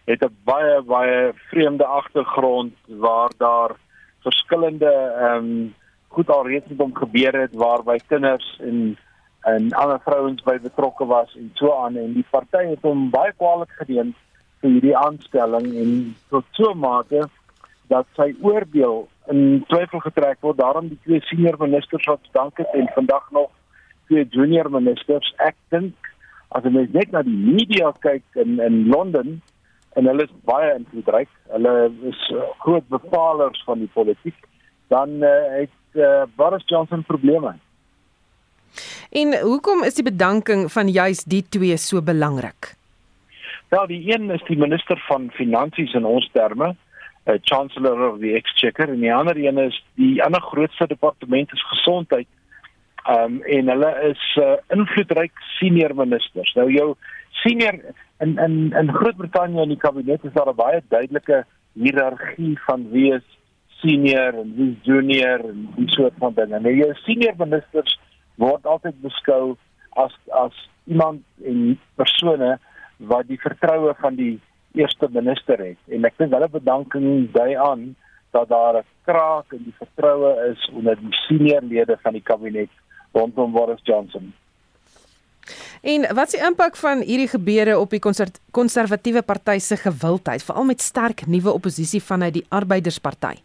het 0.08 0.22
'n 0.24 0.36
baie 0.44 0.82
baie 0.82 1.32
vreemde 1.50 1.84
agtergrond 1.84 2.74
waar 2.86 3.30
daar 3.38 3.72
verskillende 4.20 4.92
ehm 4.92 5.44
um, 5.44 5.74
goed 6.08 6.30
alreeds 6.30 6.68
met 6.68 6.78
hom 6.78 6.94
gebeur 6.94 7.40
het 7.40 7.54
waarby 7.54 7.98
kinders 8.06 8.58
en 8.60 8.96
en 9.40 9.72
ander 9.72 10.00
vrouens 10.04 10.42
by 10.42 10.58
betrokke 10.60 11.06
was 11.06 11.36
en 11.36 11.50
so 11.54 11.72
aan. 11.84 11.96
En 11.96 12.12
die 12.12 12.24
party 12.30 12.64
het 12.68 12.82
hom 12.82 13.10
baie 13.10 13.32
kwaadlik 13.36 13.70
geneem 13.80 14.14
vir 14.60 14.70
hierdie 14.70 14.96
aanstelling 14.96 15.68
en 15.82 15.92
tot 16.28 16.44
so 16.50 16.74
mate 16.74 17.28
dat 17.92 18.06
sy 18.16 18.34
oordeel 18.40 19.08
in 19.32 19.64
twyfel 19.68 20.00
getrek 20.00 20.40
word. 20.40 20.58
Daarom 20.58 20.88
die 20.88 20.98
twee 21.04 21.20
senior 21.20 21.56
ministers 21.58 22.04
wat 22.10 22.20
dank 22.32 22.58
het 22.58 22.74
en 22.74 22.90
vandag 22.94 23.30
nog 23.30 23.50
twee 24.06 24.26
junior 24.30 24.70
ministers. 24.70 25.34
Ek 25.36 25.56
dink 25.68 25.94
as 26.48 26.64
jy 26.64 26.88
net 26.92 27.12
na 27.12 27.22
die 27.22 27.38
media 27.38 27.92
kyk 28.00 28.24
in 28.34 28.58
in 28.64 28.86
Londen 28.88 29.40
en 29.98 30.06
hulle 30.06 30.26
is 30.28 30.34
baie 30.46 30.70
invloedryk. 30.76 31.30
Hulle 31.54 31.74
is 32.10 32.20
uh, 32.34 32.46
groot 32.62 32.86
bepalers 32.92 33.62
van 33.66 33.82
die 33.82 33.90
politiek. 33.94 34.36
Dan 34.92 35.18
uh, 35.26 35.30
het 35.58 35.74
uh, 35.98 36.22
Boris 36.38 36.66
Johnson 36.70 37.02
probleme. 37.06 37.56
En 39.10 39.34
hoekom 39.40 39.82
is 39.84 39.96
die 39.98 40.06
bedanking 40.06 40.68
van 40.72 40.88
juis 40.92 41.24
die 41.24 41.42
twee 41.48 41.76
so 41.76 42.02
belangrik? 42.04 42.74
Wel, 43.68 43.86
die 43.86 44.02
een 44.12 44.30
is 44.30 44.44
die 44.48 44.58
minister 44.58 45.00
van 45.08 45.30
finansies 45.36 45.92
in 45.96 46.06
ons 46.08 46.28
terme, 46.32 46.74
uh, 47.26 47.34
chancellor 47.50 48.08
of 48.08 48.20
the 48.20 48.32
exchequer 48.36 48.88
en 48.88 49.00
die 49.00 49.12
ander 49.14 49.36
een 49.36 49.58
is 49.58 49.76
die 50.00 50.22
ander 50.24 50.40
grootste 50.40 50.86
departement 50.86 51.52
is 51.52 51.68
gesondheid. 51.74 52.28
Ehm 53.08 53.38
um, 53.38 53.42
en 53.42 53.68
hulle 53.72 53.90
is 54.10 54.22
uh, 54.40 54.56
invloedryk 54.74 55.32
senior 55.58 55.94
ministers. 55.96 56.52
Nou 56.54 56.68
jou 56.72 56.94
senior 57.42 57.80
in 58.20 58.38
in 58.38 58.72
in 58.72 58.92
Groot-Brittanje 58.92 59.62
in 59.62 59.68
die 59.68 59.78
kabinet 59.78 60.24
is 60.24 60.32
daar 60.32 60.48
'n 60.48 60.56
baie 60.56 60.82
duidelike 60.88 61.44
hiërargie 61.72 62.58
van 62.66 62.90
wie 62.90 63.12
is 63.14 63.26
senior 63.80 64.34
en 64.34 64.54
wie 64.56 64.70
is 64.70 64.84
junior 64.86 65.40
en 65.50 65.68
die 65.76 65.88
soort 65.88 66.14
van 66.18 66.34
dinge. 66.34 66.60
Nou 66.60 66.74
jou 66.74 66.94
senior 66.94 67.34
ministers 67.38 67.98
word 68.34 68.66
altyd 68.66 69.00
beskou 69.00 69.56
as 69.90 70.14
as 70.30 70.68
iemand 70.84 71.22
en 71.44 71.78
persone 71.94 72.58
wat 72.96 73.26
die 73.28 73.40
vertroue 73.40 73.94
van 74.00 74.14
die 74.14 74.40
eerste 74.74 75.08
minister 75.10 75.58
het. 75.58 75.78
En 75.86 76.04
ek 76.04 76.18
dink 76.18 76.32
hulle 76.32 76.48
bedanking 76.48 77.30
dui 77.32 77.54
aan 77.54 77.94
dat 78.30 78.48
daar 78.48 78.76
'n 78.78 78.86
kraak 79.04 79.52
in 79.52 79.64
die 79.64 79.78
vertroue 79.78 80.50
is 80.50 80.70
onder 80.72 80.96
die 80.96 81.14
senior 81.26 81.62
lede 81.62 81.96
van 82.02 82.12
die 82.12 82.22
kabinet 82.22 82.70
rondom 83.12 83.52
Boris 83.52 83.80
Johnson. 83.82 84.32
En 85.82 86.14
wat 86.14 86.26
is 86.26 86.38
die 86.38 86.46
impak 86.46 86.76
van 86.76 87.02
hierdie 87.06 87.28
gebeure 87.28 87.78
op 87.78 87.90
die 87.90 88.02
konservatiewe 88.50 89.22
party 89.22 89.58
se 89.58 89.76
gewildheid, 89.76 90.42
veral 90.42 90.64
met 90.64 90.80
sterk 90.80 91.26
nuwe 91.26 91.52
oppositie 91.52 92.02
vanuit 92.02 92.32
die 92.32 92.46
Arbeidersparty? 92.48 93.36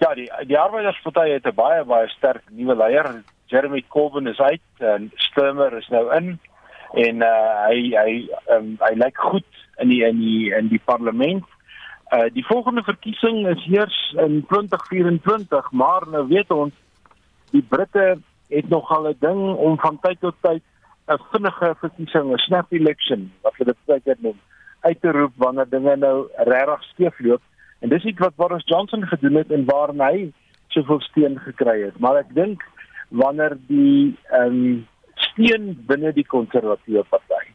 Ja, 0.00 0.14
die 0.14 0.30
die 0.48 0.58
Arbeidersparty 0.58 1.28
het 1.28 1.46
'n 1.46 1.54
baie 1.54 1.84
baie 1.84 2.08
sterk 2.08 2.42
nuwe 2.50 2.76
leier, 2.76 3.22
Jeremy 3.46 3.84
Corbyn 3.88 4.26
is 4.26 4.38
uit 4.38 4.60
en 4.78 5.10
Sturmer 5.14 5.76
is 5.76 5.88
nou 5.88 6.06
in 6.16 6.38
en 6.94 7.22
uh, 7.22 7.66
hy 7.68 7.90
hy 7.94 8.12
um, 8.54 8.76
hy 8.80 8.94
lyk 8.94 9.18
goed 9.18 9.46
in 9.78 9.88
die 9.88 10.02
in 10.06 10.18
die 10.18 10.50
in 10.56 10.68
die 10.68 10.80
parlement. 10.84 11.44
Uh 12.10 12.26
die 12.34 12.46
volgende 12.46 12.82
verkiesing 12.82 13.46
is 13.46 13.66
eers 13.70 13.98
in 14.18 14.44
2024, 14.48 15.70
maar 15.70 16.08
nou 16.10 16.26
weet 16.28 16.50
ons 16.50 16.74
die 17.50 17.62
Britte 17.62 18.18
het 18.48 18.68
nogal 18.68 19.08
'n 19.08 19.16
ding 19.20 19.42
om 19.56 19.78
van 19.78 19.98
tyd 20.00 20.20
tot 20.20 20.34
tyd 20.40 20.62
'n 21.10 21.18
vinnige 21.32 21.74
verkiesing, 21.80 22.32
'n 22.32 22.38
snap 22.38 22.72
election, 22.72 23.32
wat 23.42 23.56
hulle 23.56 23.74
dit 23.74 23.86
baie 23.86 24.16
noem, 24.18 24.38
uit 24.80 25.00
te 25.00 25.10
roep 25.12 25.32
wanneer 25.36 25.68
dinge 25.68 25.96
nou 25.96 26.28
regtig 26.36 26.82
skeefloop. 26.82 27.42
En 27.80 27.88
dis 27.88 28.04
iets 28.04 28.18
wat 28.18 28.36
Boris 28.36 28.62
Johnson 28.64 29.06
gedoen 29.06 29.34
het 29.34 29.50
en 29.50 29.64
waar 29.64 29.92
hy 29.94 30.32
soveel 30.68 31.00
steun 31.00 31.38
gekry 31.38 31.82
het. 31.82 31.98
Maar 31.98 32.16
ek 32.16 32.34
dink 32.34 32.62
wanneer 33.08 33.56
die 33.66 34.16
ehm 34.30 34.46
um, 34.46 34.86
steun 35.14 35.84
binne 35.86 36.12
die 36.12 36.26
konservatiewe 36.26 37.04
party 37.08 37.46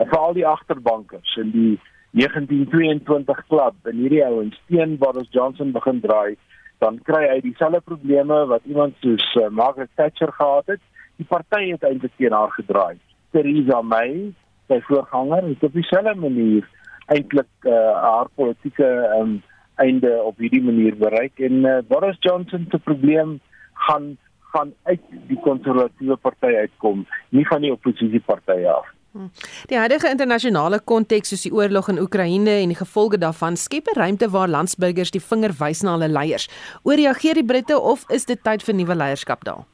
en 0.00 0.08
veral 0.08 0.32
die 0.32 0.46
agterbankers 0.46 1.36
in 1.36 1.50
die 1.50 1.80
1922 2.12 3.46
klub 3.48 3.74
en 3.90 3.96
hierdie 3.96 4.24
ouens 4.24 4.56
steun 4.64 4.96
Boris 4.98 5.28
Johnson 5.30 5.72
begin 5.72 6.00
draai 6.00 6.36
dan 6.82 6.98
kry 7.06 7.26
hy 7.30 7.40
dieselfde 7.44 7.80
probleme 7.80 8.44
wat 8.50 8.64
iemand 8.64 8.96
soos 9.00 9.24
uh, 9.40 9.48
Margaret 9.48 9.90
Thatcher 9.94 10.32
gehad 10.32 10.66
het. 10.66 10.80
Die 11.16 11.26
party 11.28 11.70
het 11.70 11.82
eintlik 11.82 12.12
teen 12.16 12.32
haar 12.32 12.52
gedraai. 12.56 12.98
Theresa 13.32 13.80
May, 13.82 14.32
sy 14.68 14.80
voorganger, 14.88 15.48
het 15.48 15.62
op 15.62 15.72
dieselfde 15.72 16.14
manier 16.14 16.68
eintlik 17.12 17.48
uh, 17.66 17.72
haar 18.02 18.28
politieke 18.34 18.88
um, 19.18 19.40
einde 19.80 20.10
op 20.22 20.38
hierdie 20.38 20.62
manier 20.62 20.96
bereik 20.96 21.40
en 21.40 21.64
uh, 21.64 21.78
Boris 21.88 22.16
Johnson 22.20 22.66
se 22.70 22.78
probleem 22.78 23.40
gaan 23.88 24.16
gaan 24.52 24.72
uit 24.82 25.00
die 25.28 25.38
konservatiewe 25.40 26.16
party 26.20 26.50
uitkom, 26.60 27.06
nie 27.28 27.44
van 27.48 27.64
die 27.64 27.72
oppositiepartye 27.72 28.68
af. 28.68 28.90
Hm. 29.12 29.28
Die 29.68 29.78
huidige 29.80 30.08
internasionale 30.12 30.80
konteks 30.92 31.32
soos 31.32 31.44
die 31.46 31.52
oorlog 31.52 31.88
in 31.92 32.00
Oekraïne 32.00 32.58
en 32.62 32.72
die 32.72 32.78
gevolge 32.78 33.20
daarvan 33.20 33.56
skep 33.56 33.88
'n 33.92 33.98
ruimte 33.98 34.28
waar 34.30 34.48
landsburgers 34.48 35.10
die 35.10 35.24
vinger 35.24 35.52
wys 35.58 35.82
na 35.82 35.96
hulle 35.96 36.08
leiers. 36.08 36.48
Ooreageer 36.82 37.34
die 37.34 37.44
Britte 37.44 37.80
of 37.80 38.04
is 38.08 38.24
dit 38.24 38.44
tyd 38.44 38.62
vir 38.62 38.74
nuwe 38.74 38.94
leierskap 38.94 39.44
daar? 39.44 39.64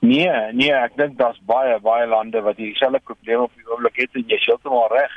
Nee, 0.00 0.30
nee, 0.52 0.72
ek 0.72 0.94
dink 0.96 1.16
daar's 1.18 1.40
baie 1.46 1.78
baie 1.82 2.06
lande 2.06 2.40
wat 2.46 2.56
dieselfde 2.56 3.00
probleme 3.04 3.48
op 3.48 3.54
die 3.58 3.66
oomblik 3.66 3.98
het 3.98 4.14
en 4.14 4.26
jy 4.30 4.38
sê 4.42 4.54
dit 4.54 4.70
maar 4.72 4.94
reg. 4.94 5.14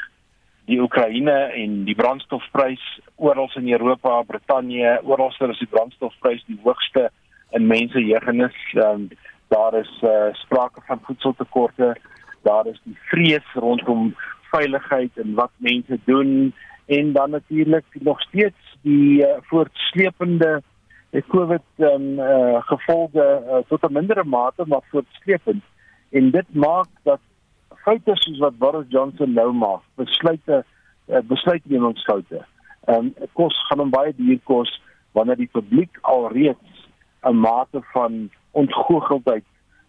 Die 0.69 0.79
Oekraïne 0.81 1.37
en 1.57 1.83
die 1.85 1.95
brandstofprys 1.97 2.83
oral 3.15 3.49
in 3.59 3.69
Europa, 3.69 4.21
Brittanje, 4.29 4.99
oral 5.03 5.33
is 5.49 5.59
die 5.59 5.69
brandstofprys 5.69 6.41
die 6.47 6.59
hoogste 6.63 7.09
in 7.51 7.67
mense 7.67 7.99
jeugennis. 7.99 8.57
Um, 8.73 9.09
daar 9.51 9.75
is 9.75 9.91
uh, 10.01 10.31
sprake 10.39 10.81
van 10.87 11.01
voedseltekorte 11.03 11.95
daar 12.41 12.67
is 12.67 12.81
die 12.83 12.97
vrees 13.11 13.53
rondom 13.53 14.15
veiligheid 14.51 15.17
en 15.17 15.33
wat 15.33 15.51
mense 15.57 15.99
doen 16.05 16.53
en 16.85 17.11
dan 17.13 17.29
natuurlik 17.29 17.85
nog 17.99 18.21
steeds 18.21 18.77
die 18.81 19.21
uh, 19.21 19.27
voortsleepende 19.41 20.61
die 21.11 21.23
COVID 21.27 21.63
um, 21.77 22.19
uh, 22.19 22.61
gevolge 22.69 23.25
uh, 23.25 23.61
tot 23.67 23.83
'n 23.83 23.93
mindere 23.93 24.23
mate 24.23 24.63
maar 24.67 24.83
voortsleepend 24.91 25.63
en 26.09 26.31
dit 26.31 26.53
maak 26.53 26.89
dat 27.03 27.19
foute 27.83 28.11
soos 28.13 28.39
wat 28.39 28.57
Boris 28.57 28.89
Johnson 28.89 29.33
nou 29.33 29.51
maak 29.53 29.83
besluite 29.95 30.63
uh, 31.07 31.19
besluitnemingsfoute 31.23 32.45
um, 32.87 33.13
kos 33.33 33.55
gaan 33.67 33.79
hom 33.79 33.89
baie 33.89 34.13
duur 34.15 34.39
kos 34.43 34.81
wanneer 35.11 35.35
die 35.35 35.51
publiek 35.51 35.97
alreeds 36.01 36.87
'n 37.23 37.35
mate 37.35 37.81
van 37.93 38.29
ontgoocheldheid 38.51 39.45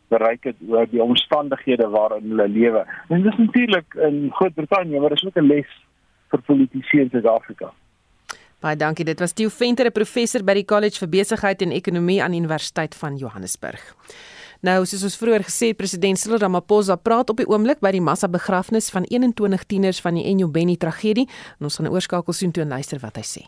bereik 0.09 0.45
het 0.45 0.57
oor 0.69 0.87
die 0.91 1.03
omstandighede 1.03 1.89
waarin 1.89 2.29
hulle 2.29 2.49
lewe. 2.49 2.87
En 3.09 3.23
dis 3.23 3.37
natuurlik 3.37 3.95
in 3.95 4.31
Groot-Brittanje, 4.33 5.01
maar 5.01 5.15
dis 5.15 5.25
ook 5.27 5.41
'n 5.41 5.47
les 5.47 5.71
vir 6.31 6.41
politici 6.41 7.01
in 7.01 7.09
Suid-Afrika. 7.11 7.73
Baie 8.63 8.79
dankie. 8.79 9.05
Dit 9.05 9.19
was 9.19 9.33
Theo 9.35 9.49
Venter, 9.51 9.87
'n 9.87 9.93
professor 9.93 10.45
by 10.45 10.55
die 10.55 10.65
College 10.65 10.99
vir 10.99 11.09
Besigheid 11.09 11.63
en 11.63 11.73
Ekonomie 11.73 12.23
aan 12.23 12.33
Universiteit 12.33 12.95
van 12.95 13.17
Johannesburg. 13.17 13.95
Nou, 14.61 14.85
soos 14.87 15.03
ons 15.03 15.17
vroeër 15.17 15.43
gesê 15.43 15.67
het, 15.73 15.77
president 15.77 16.19
Cyril 16.19 16.39
Ramaphosa 16.39 16.97
praat 16.97 17.31
op 17.31 17.37
die 17.37 17.49
oomblik 17.49 17.81
by 17.81 17.91
die 17.91 18.01
massa 18.01 18.29
begrafnis 18.29 18.91
van 18.91 19.03
21 19.03 19.65
tieners 19.65 20.01
van 20.01 20.15
die 20.15 20.25
Enyo 20.25 20.49
Benny 20.49 20.77
tragedie. 20.77 21.29
En 21.59 21.65
ons 21.65 21.77
gaan 21.77 21.89
oorskakel 21.89 22.33
soontoe 22.33 22.63
en 22.63 22.69
luister 22.69 23.01
wat 23.01 23.17
hy 23.17 23.23
sê. 23.23 23.43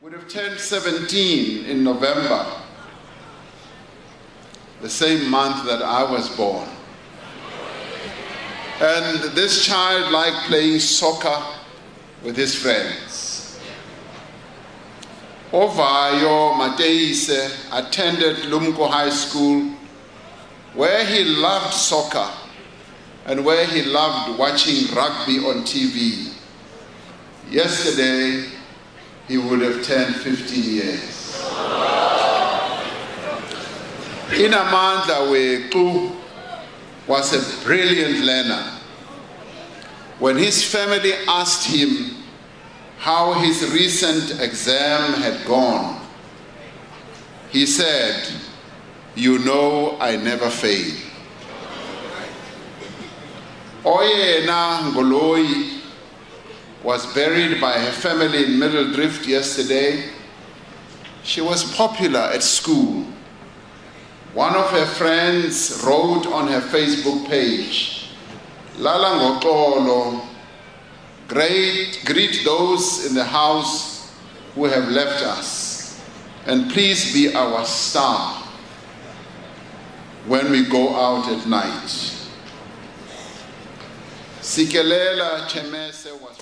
Would 0.00 0.14
have 0.14 0.28
turned 0.28 0.60
17 0.60 1.66
in 1.66 1.82
November 1.82 2.46
the 4.82 4.90
same 4.90 5.30
month 5.30 5.64
that 5.66 5.82
I 5.82 6.02
was 6.12 6.28
born. 6.36 6.68
And 8.80 9.34
this 9.34 9.64
child 9.64 10.12
liked 10.12 10.46
playing 10.46 10.78
soccer 10.78 11.42
with 12.22 12.36
his 12.36 12.54
friends. 12.54 13.13
Ovayo 15.54 16.54
Mateise 16.56 17.68
attended 17.72 18.38
Lumko 18.50 18.90
High 18.90 19.10
School 19.10 19.72
where 20.74 21.06
he 21.06 21.22
loved 21.22 21.72
soccer 21.72 22.28
and 23.26 23.44
where 23.44 23.64
he 23.64 23.82
loved 23.82 24.36
watching 24.36 24.92
rugby 24.96 25.38
on 25.38 25.62
TV. 25.62 26.34
Yesterday, 27.48 28.50
he 29.28 29.38
would 29.38 29.60
have 29.60 29.84
turned 29.84 30.16
15 30.16 30.64
years. 30.64 31.40
In 34.32 34.50
Inamandla 34.50 35.30
Weku 35.30 36.16
was 37.06 37.32
a 37.32 37.64
brilliant 37.64 38.24
learner. 38.24 38.72
When 40.18 40.36
his 40.36 40.64
family 40.68 41.12
asked 41.28 41.68
him 41.68 42.23
how 43.04 43.34
his 43.34 43.70
recent 43.70 44.40
exam 44.40 45.12
had 45.20 45.46
gone, 45.46 46.00
he 47.50 47.66
said, 47.66 48.26
You 49.14 49.38
know 49.40 49.98
I 50.00 50.16
never 50.16 50.48
fail. 50.48 50.96
Oyena 53.84 54.90
Ngoloi 54.90 55.80
was 56.82 57.04
buried 57.12 57.60
by 57.60 57.72
her 57.72 57.92
family 57.92 58.46
in 58.46 58.58
Middle 58.58 58.90
Drift 58.92 59.26
yesterday. 59.26 60.08
She 61.22 61.42
was 61.42 61.76
popular 61.76 62.20
at 62.20 62.42
school 62.42 63.04
one 64.34 64.56
of 64.56 64.68
her 64.70 64.86
friends 64.86 65.80
wrote 65.86 66.26
on 66.26 66.48
her 66.48 66.60
Facebook 66.60 67.28
page, 67.28 68.08
Lala 68.78 69.38
great, 71.28 72.02
greet 72.04 72.44
those 72.44 73.06
in 73.06 73.14
the 73.14 73.24
house 73.24 74.12
who 74.54 74.64
have 74.64 74.88
left 74.88 75.22
us, 75.24 76.00
and 76.46 76.70
please 76.70 77.12
be 77.12 77.34
our 77.34 77.64
star 77.64 78.42
when 80.26 80.50
we 80.50 80.64
go 80.64 80.94
out 80.94 81.28
at 81.28 81.46
night. 81.46 82.20
Sikelela 84.40 85.48
Chemese 85.48 86.20
was 86.20 86.33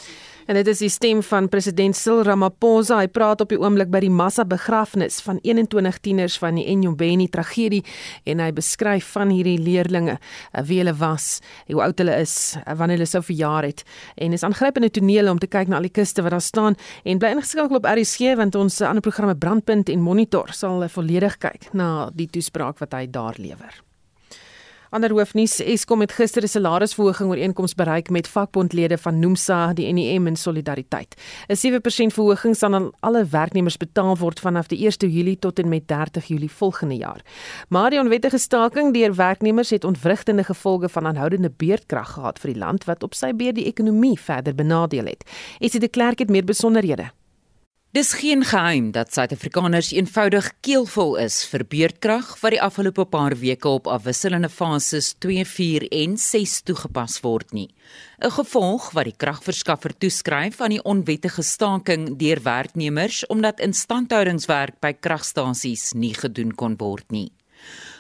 En 0.47 0.59
dit 0.59 0.67
is 0.67 0.81
die 0.83 0.91
stem 0.91 1.23
van 1.23 1.49
president 1.49 1.97
Cyril 1.97 2.25
Ramaphosa. 2.27 2.99
Hy 2.99 3.09
praat 3.15 3.43
op 3.45 3.53
die 3.53 3.59
oomblik 3.61 3.91
by 3.93 4.01
die 4.03 4.11
massa 4.11 4.45
begrafnis 4.49 5.21
van 5.23 5.39
21 5.47 6.01
tieners 6.03 6.39
van 6.43 6.59
die 6.59 6.65
Enyobeni 6.73 7.29
tragedie 7.31 7.83
en 8.27 8.43
hy 8.43 8.51
beskryf 8.57 9.13
van 9.15 9.31
hierdie 9.31 9.59
leerdlinge 9.63 10.17
eh, 10.17 10.65
wie 10.67 10.81
hulle 10.81 10.95
was, 10.99 11.39
hoe 11.71 11.83
oud 11.85 12.03
hulle 12.03 12.17
is, 12.23 12.57
eh, 12.65 12.75
wanneer 12.79 12.99
hulle 12.99 13.11
sou 13.11 13.23
verjaar 13.23 13.69
het 13.69 13.85
en 14.17 14.35
is 14.35 14.43
aangrypende 14.47 14.91
tonele 14.91 15.31
om 15.31 15.39
te 15.43 15.51
kyk 15.51 15.71
na 15.71 15.79
al 15.79 15.87
die 15.87 15.95
kiste 15.95 16.25
wat 16.27 16.35
daar 16.35 16.45
staan 16.45 16.79
en 17.05 17.23
bly 17.23 17.35
ingeskakel 17.37 17.79
op 17.79 17.89
RSG 17.89 18.35
want 18.41 18.59
ons 18.59 18.81
eh, 18.81 18.89
ander 18.89 19.05
programme 19.05 19.39
Brandpunt 19.39 19.93
en 19.93 20.03
Monitor 20.03 20.51
sal 20.57 20.83
volledig 20.91 21.39
kyk 21.39 21.71
na 21.77 22.11
die 22.15 22.31
toespraak 22.31 22.83
wat 22.83 22.99
hy 22.99 23.07
daar 23.11 23.39
lewer. 23.39 23.83
Ander 24.93 25.11
hoofnuus: 25.17 25.55
Eskom 25.65 26.03
het 26.05 26.13
gister 26.13 26.43
'n 26.43 26.49
salarisverhoging 26.49 27.31
ooreenkoms 27.31 27.75
bereik 27.75 28.11
met 28.11 28.29
vakbondlede 28.29 28.99
van 28.99 29.19
Nomsa, 29.19 29.73
die 29.73 29.93
NEM 29.93 30.27
en 30.27 30.37
Solidariteit. 30.37 31.15
'n 31.49 31.57
7% 31.57 32.13
verhoging 32.13 32.57
sal 32.57 32.75
aan 32.75 32.91
alle 33.01 33.25
werknemers 33.25 33.77
betaal 33.77 34.17
word 34.17 34.41
vanaf 34.41 34.67
die 34.67 34.85
1 34.87 35.11
Julie 35.11 35.39
tot 35.39 35.59
en 35.59 35.69
met 35.69 35.89
30 35.89 36.27
Julie 36.27 36.51
volgende 36.51 36.97
jaar. 36.97 37.25
Maar 37.69 37.91
die 37.91 38.01
onwettige 38.01 38.39
staking 38.39 38.93
deur 38.95 39.15
werknemers 39.15 39.71
het 39.71 39.85
ontwrigtende 39.85 40.45
gevolge 40.45 40.89
van 40.89 41.07
aanhoudende 41.07 41.53
beerdkrag 41.57 42.13
gehad 42.13 42.39
vir 42.39 42.53
die 42.53 42.61
land 42.61 42.85
wat 42.85 43.03
op 43.03 43.15
sy 43.15 43.33
beurt 43.35 43.55
die 43.55 43.67
ekonomie 43.67 44.21
verder 44.21 44.55
benadeel 44.55 45.05
het. 45.05 45.25
Esie 45.59 45.81
de 45.81 45.89
Klerk 45.89 46.19
het 46.19 46.31
meer 46.31 46.45
besonderhede. 46.45 47.11
Dis 47.93 48.15
geen 48.17 48.41
geheim 48.41 48.87
dat 48.97 49.11
Suid-Afrikaners 49.13 49.91
eenvoudig 49.93 50.47
keelvol 50.65 51.19
is 51.21 51.43
vir 51.45 51.61
beurtkrag 51.69 52.31
wat 52.41 52.55
die 52.55 52.61
afgelope 52.65 53.05
paar 53.05 53.37
weke 53.37 53.69
op 53.69 53.91
afwisselende 53.93 54.49
fases 54.49 55.11
2, 55.21 55.45
4 55.45 55.87
en 55.99 56.17
6 56.17 56.55
toegepas 56.71 57.19
word 57.21 57.53
nie. 57.53 57.69
'n 58.25 58.33
Gevolg 58.39 58.89
wat 58.97 59.11
die 59.11 59.19
kragverskaffer 59.25 59.93
toeskryf 59.93 60.65
aan 60.65 60.73
die 60.79 60.81
onwettige 60.81 61.45
staking 61.45 62.17
deur 62.17 62.41
werknemers 62.41 63.27
omdat 63.29 63.61
instandhoudingswerk 63.61 64.81
by 64.81 64.97
kragstasies 64.97 65.93
nie 65.93 66.15
gedoen 66.15 66.57
kon 66.57 66.81
word 66.81 67.13
nie. 67.13 67.29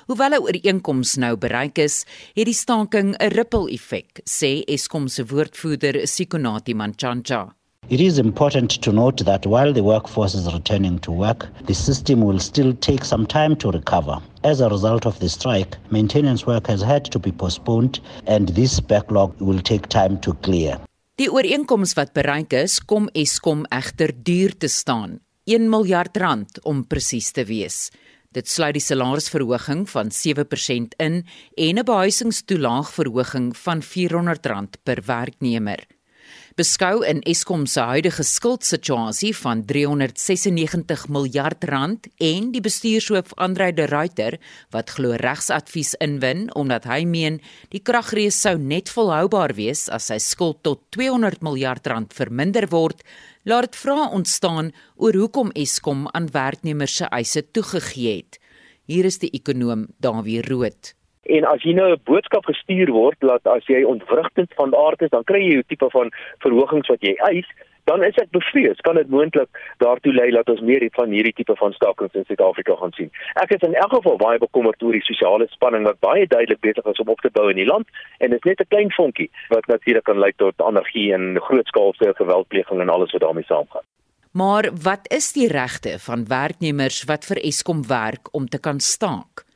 Hoewel 0.08 0.40
'n 0.40 0.42
ooreenkoms 0.42 1.16
nou 1.16 1.36
bereik 1.36 1.78
is, 1.78 2.06
het 2.34 2.46
die 2.46 2.54
staking 2.54 3.14
'n 3.20 3.28
ripple-effek, 3.28 4.24
sê 4.24 4.64
Eskom 4.64 5.08
se 5.08 5.22
woordvoerder 5.22 6.08
Sikonati 6.08 6.74
Manchanja. 6.74 7.52
It 7.88 8.00
is 8.00 8.18
important 8.18 8.70
to 8.82 8.92
note 8.92 9.24
that 9.24 9.44
while 9.44 9.72
the 9.72 9.82
workforce 9.82 10.34
is 10.34 10.50
returning 10.54 11.00
to 11.00 11.10
work, 11.10 11.48
the 11.66 11.74
system 11.74 12.20
will 12.22 12.38
still 12.38 12.72
take 12.74 13.04
some 13.04 13.26
time 13.26 13.56
to 13.56 13.70
recover. 13.70 14.18
As 14.44 14.60
a 14.60 14.68
result 14.68 15.04
of 15.04 15.18
the 15.18 15.28
strike, 15.28 15.76
maintenance 15.90 16.46
work 16.46 16.68
has 16.68 16.80
had 16.80 17.04
to 17.06 17.18
be 17.18 17.32
postponed 17.32 18.00
and 18.26 18.48
this 18.50 18.80
backlog 18.80 19.38
will 19.40 19.60
take 19.60 19.88
time 19.88 20.20
to 20.20 20.32
clear. 20.34 20.78
Die 21.18 21.28
ooreenkoms 21.28 21.92
wat 21.98 22.14
bereik 22.14 22.54
is, 22.56 22.78
kom 22.80 23.10
Eskom 23.18 23.66
egter 23.68 24.14
duur 24.14 24.54
te 24.56 24.70
staan. 24.70 25.18
1 25.44 25.68
miljard 25.68 26.16
rand 26.16 26.62
om 26.62 26.86
presies 26.86 27.32
te 27.34 27.44
wees. 27.44 27.90
Dit 28.32 28.48
sluit 28.48 28.78
die 28.78 28.82
salarisverhoging 28.82 29.84
van 29.90 30.14
7% 30.14 30.94
in 30.96 31.26
en 31.58 31.78
'n 31.78 31.84
behuisingstoelaagverhoging 31.84 33.56
van 33.56 33.82
R400 33.82 34.80
per 34.82 35.02
werknemer 35.06 35.84
beskou 36.58 37.00
in 37.08 37.22
Eskom 37.28 37.64
se 37.70 37.80
huidige 37.88 38.24
skuldsituasie 38.26 39.30
van 39.36 39.62
396 39.64 41.06
miljard 41.08 41.64
rand 41.70 42.08
en 42.20 42.50
die 42.52 42.60
bestuurshoof 42.64 43.32
Andre 43.40 43.70
de 43.72 43.86
Ruyter 43.88 44.36
wat 44.74 44.92
glo 44.96 45.16
regsadvies 45.22 45.94
inwin 46.04 46.48
omdat 46.58 46.88
hy 46.90 47.02
meen 47.08 47.40
die 47.72 47.80
kragrees 47.80 48.40
sou 48.44 48.56
net 48.60 48.92
volhoubaar 48.92 49.56
wees 49.56 49.86
as 49.88 50.10
sy 50.12 50.20
skuld 50.20 50.62
tot 50.66 50.84
200 50.96 51.40
miljard 51.46 51.86
rand 51.88 52.12
verminder 52.16 52.68
word 52.72 53.00
laat 53.48 53.70
dit 53.70 53.82
vra 53.84 54.10
ontstaan 54.12 54.72
oor 54.96 55.16
hoekom 55.24 55.54
Eskom 55.56 56.08
aan 56.12 56.28
werknemers 56.34 57.00
se 57.00 57.08
eise 57.10 57.42
toegegee 57.42 58.18
het. 58.20 58.40
Hier 58.86 59.08
is 59.08 59.22
die 59.22 59.32
ekonom 59.32 59.88
Dawie 60.02 60.42
Rood 60.44 60.92
En 61.22 61.44
as 61.44 61.62
jy 61.62 61.72
nou 61.72 61.92
'n 61.92 62.00
boodskap 62.04 62.44
gestuur 62.44 62.90
word 62.90 63.16
dat 63.20 63.46
as 63.46 63.66
jy 63.66 63.84
ontwrigtend 63.84 64.54
van 64.54 64.74
aard 64.74 65.02
is, 65.02 65.10
dan 65.10 65.24
kry 65.24 65.38
jy 65.38 65.58
'n 65.58 65.68
tipe 65.68 65.90
van 65.90 66.10
verhogings 66.38 66.88
wat 66.88 67.00
jy 67.00 67.14
eis, 67.14 67.46
dan 67.84 68.02
is 68.04 68.16
ek 68.22 68.30
bevrees 68.30 68.80
kan 68.86 68.94
dit 68.94 69.08
moontlik 69.10 69.48
daartoe 69.82 70.12
lei 70.14 70.30
dat 70.30 70.48
ons 70.48 70.60
meer 70.60 70.84
van 70.94 71.10
hierdie 71.10 71.34
tipe 71.34 71.56
van 71.58 71.72
stakings 71.72 72.14
in 72.14 72.24
Suid-Afrika 72.24 72.76
gaan 72.78 72.94
sien. 72.98 73.10
Ek 73.42 73.50
is 73.50 73.66
in 73.66 73.74
elk 73.74 73.94
geval 73.94 74.16
baie 74.16 74.38
bekommerd 74.38 74.82
oor 74.82 74.92
die 74.92 75.06
sosiale 75.06 75.46
spanning 75.50 75.84
wat 75.84 76.00
baie 76.00 76.26
duidelik 76.26 76.60
besig 76.60 76.84
is 76.84 76.98
om 76.98 77.08
op 77.08 77.20
te 77.20 77.30
bou 77.30 77.48
in 77.50 77.56
die 77.56 77.66
land 77.66 77.88
en 78.18 78.30
dit 78.30 78.38
is 78.38 78.48
net 78.50 78.60
'n 78.60 78.70
klein 78.74 78.90
vonkie 78.90 79.30
wat 79.48 79.66
natuurlik 79.66 80.04
kan 80.04 80.18
lei 80.18 80.32
tot 80.36 80.54
anargie 80.60 81.12
en 81.12 81.38
grootskaalse 81.40 82.14
geweldpleging 82.16 82.80
en 82.80 82.88
alles 82.88 83.12
wat 83.12 83.20
daarmee 83.20 83.44
saamgaan. 83.44 83.86
Maar 84.32 84.70
wat 84.82 85.12
is 85.12 85.32
die 85.32 85.48
regte 85.48 85.98
van 85.98 86.24
werknemers 86.28 87.04
wat 87.04 87.24
vir 87.24 87.36
Eskom 87.36 87.86
werk 87.86 88.28
om 88.32 88.48
te 88.48 88.60
kan 88.60 88.80
staak? 88.80 89.51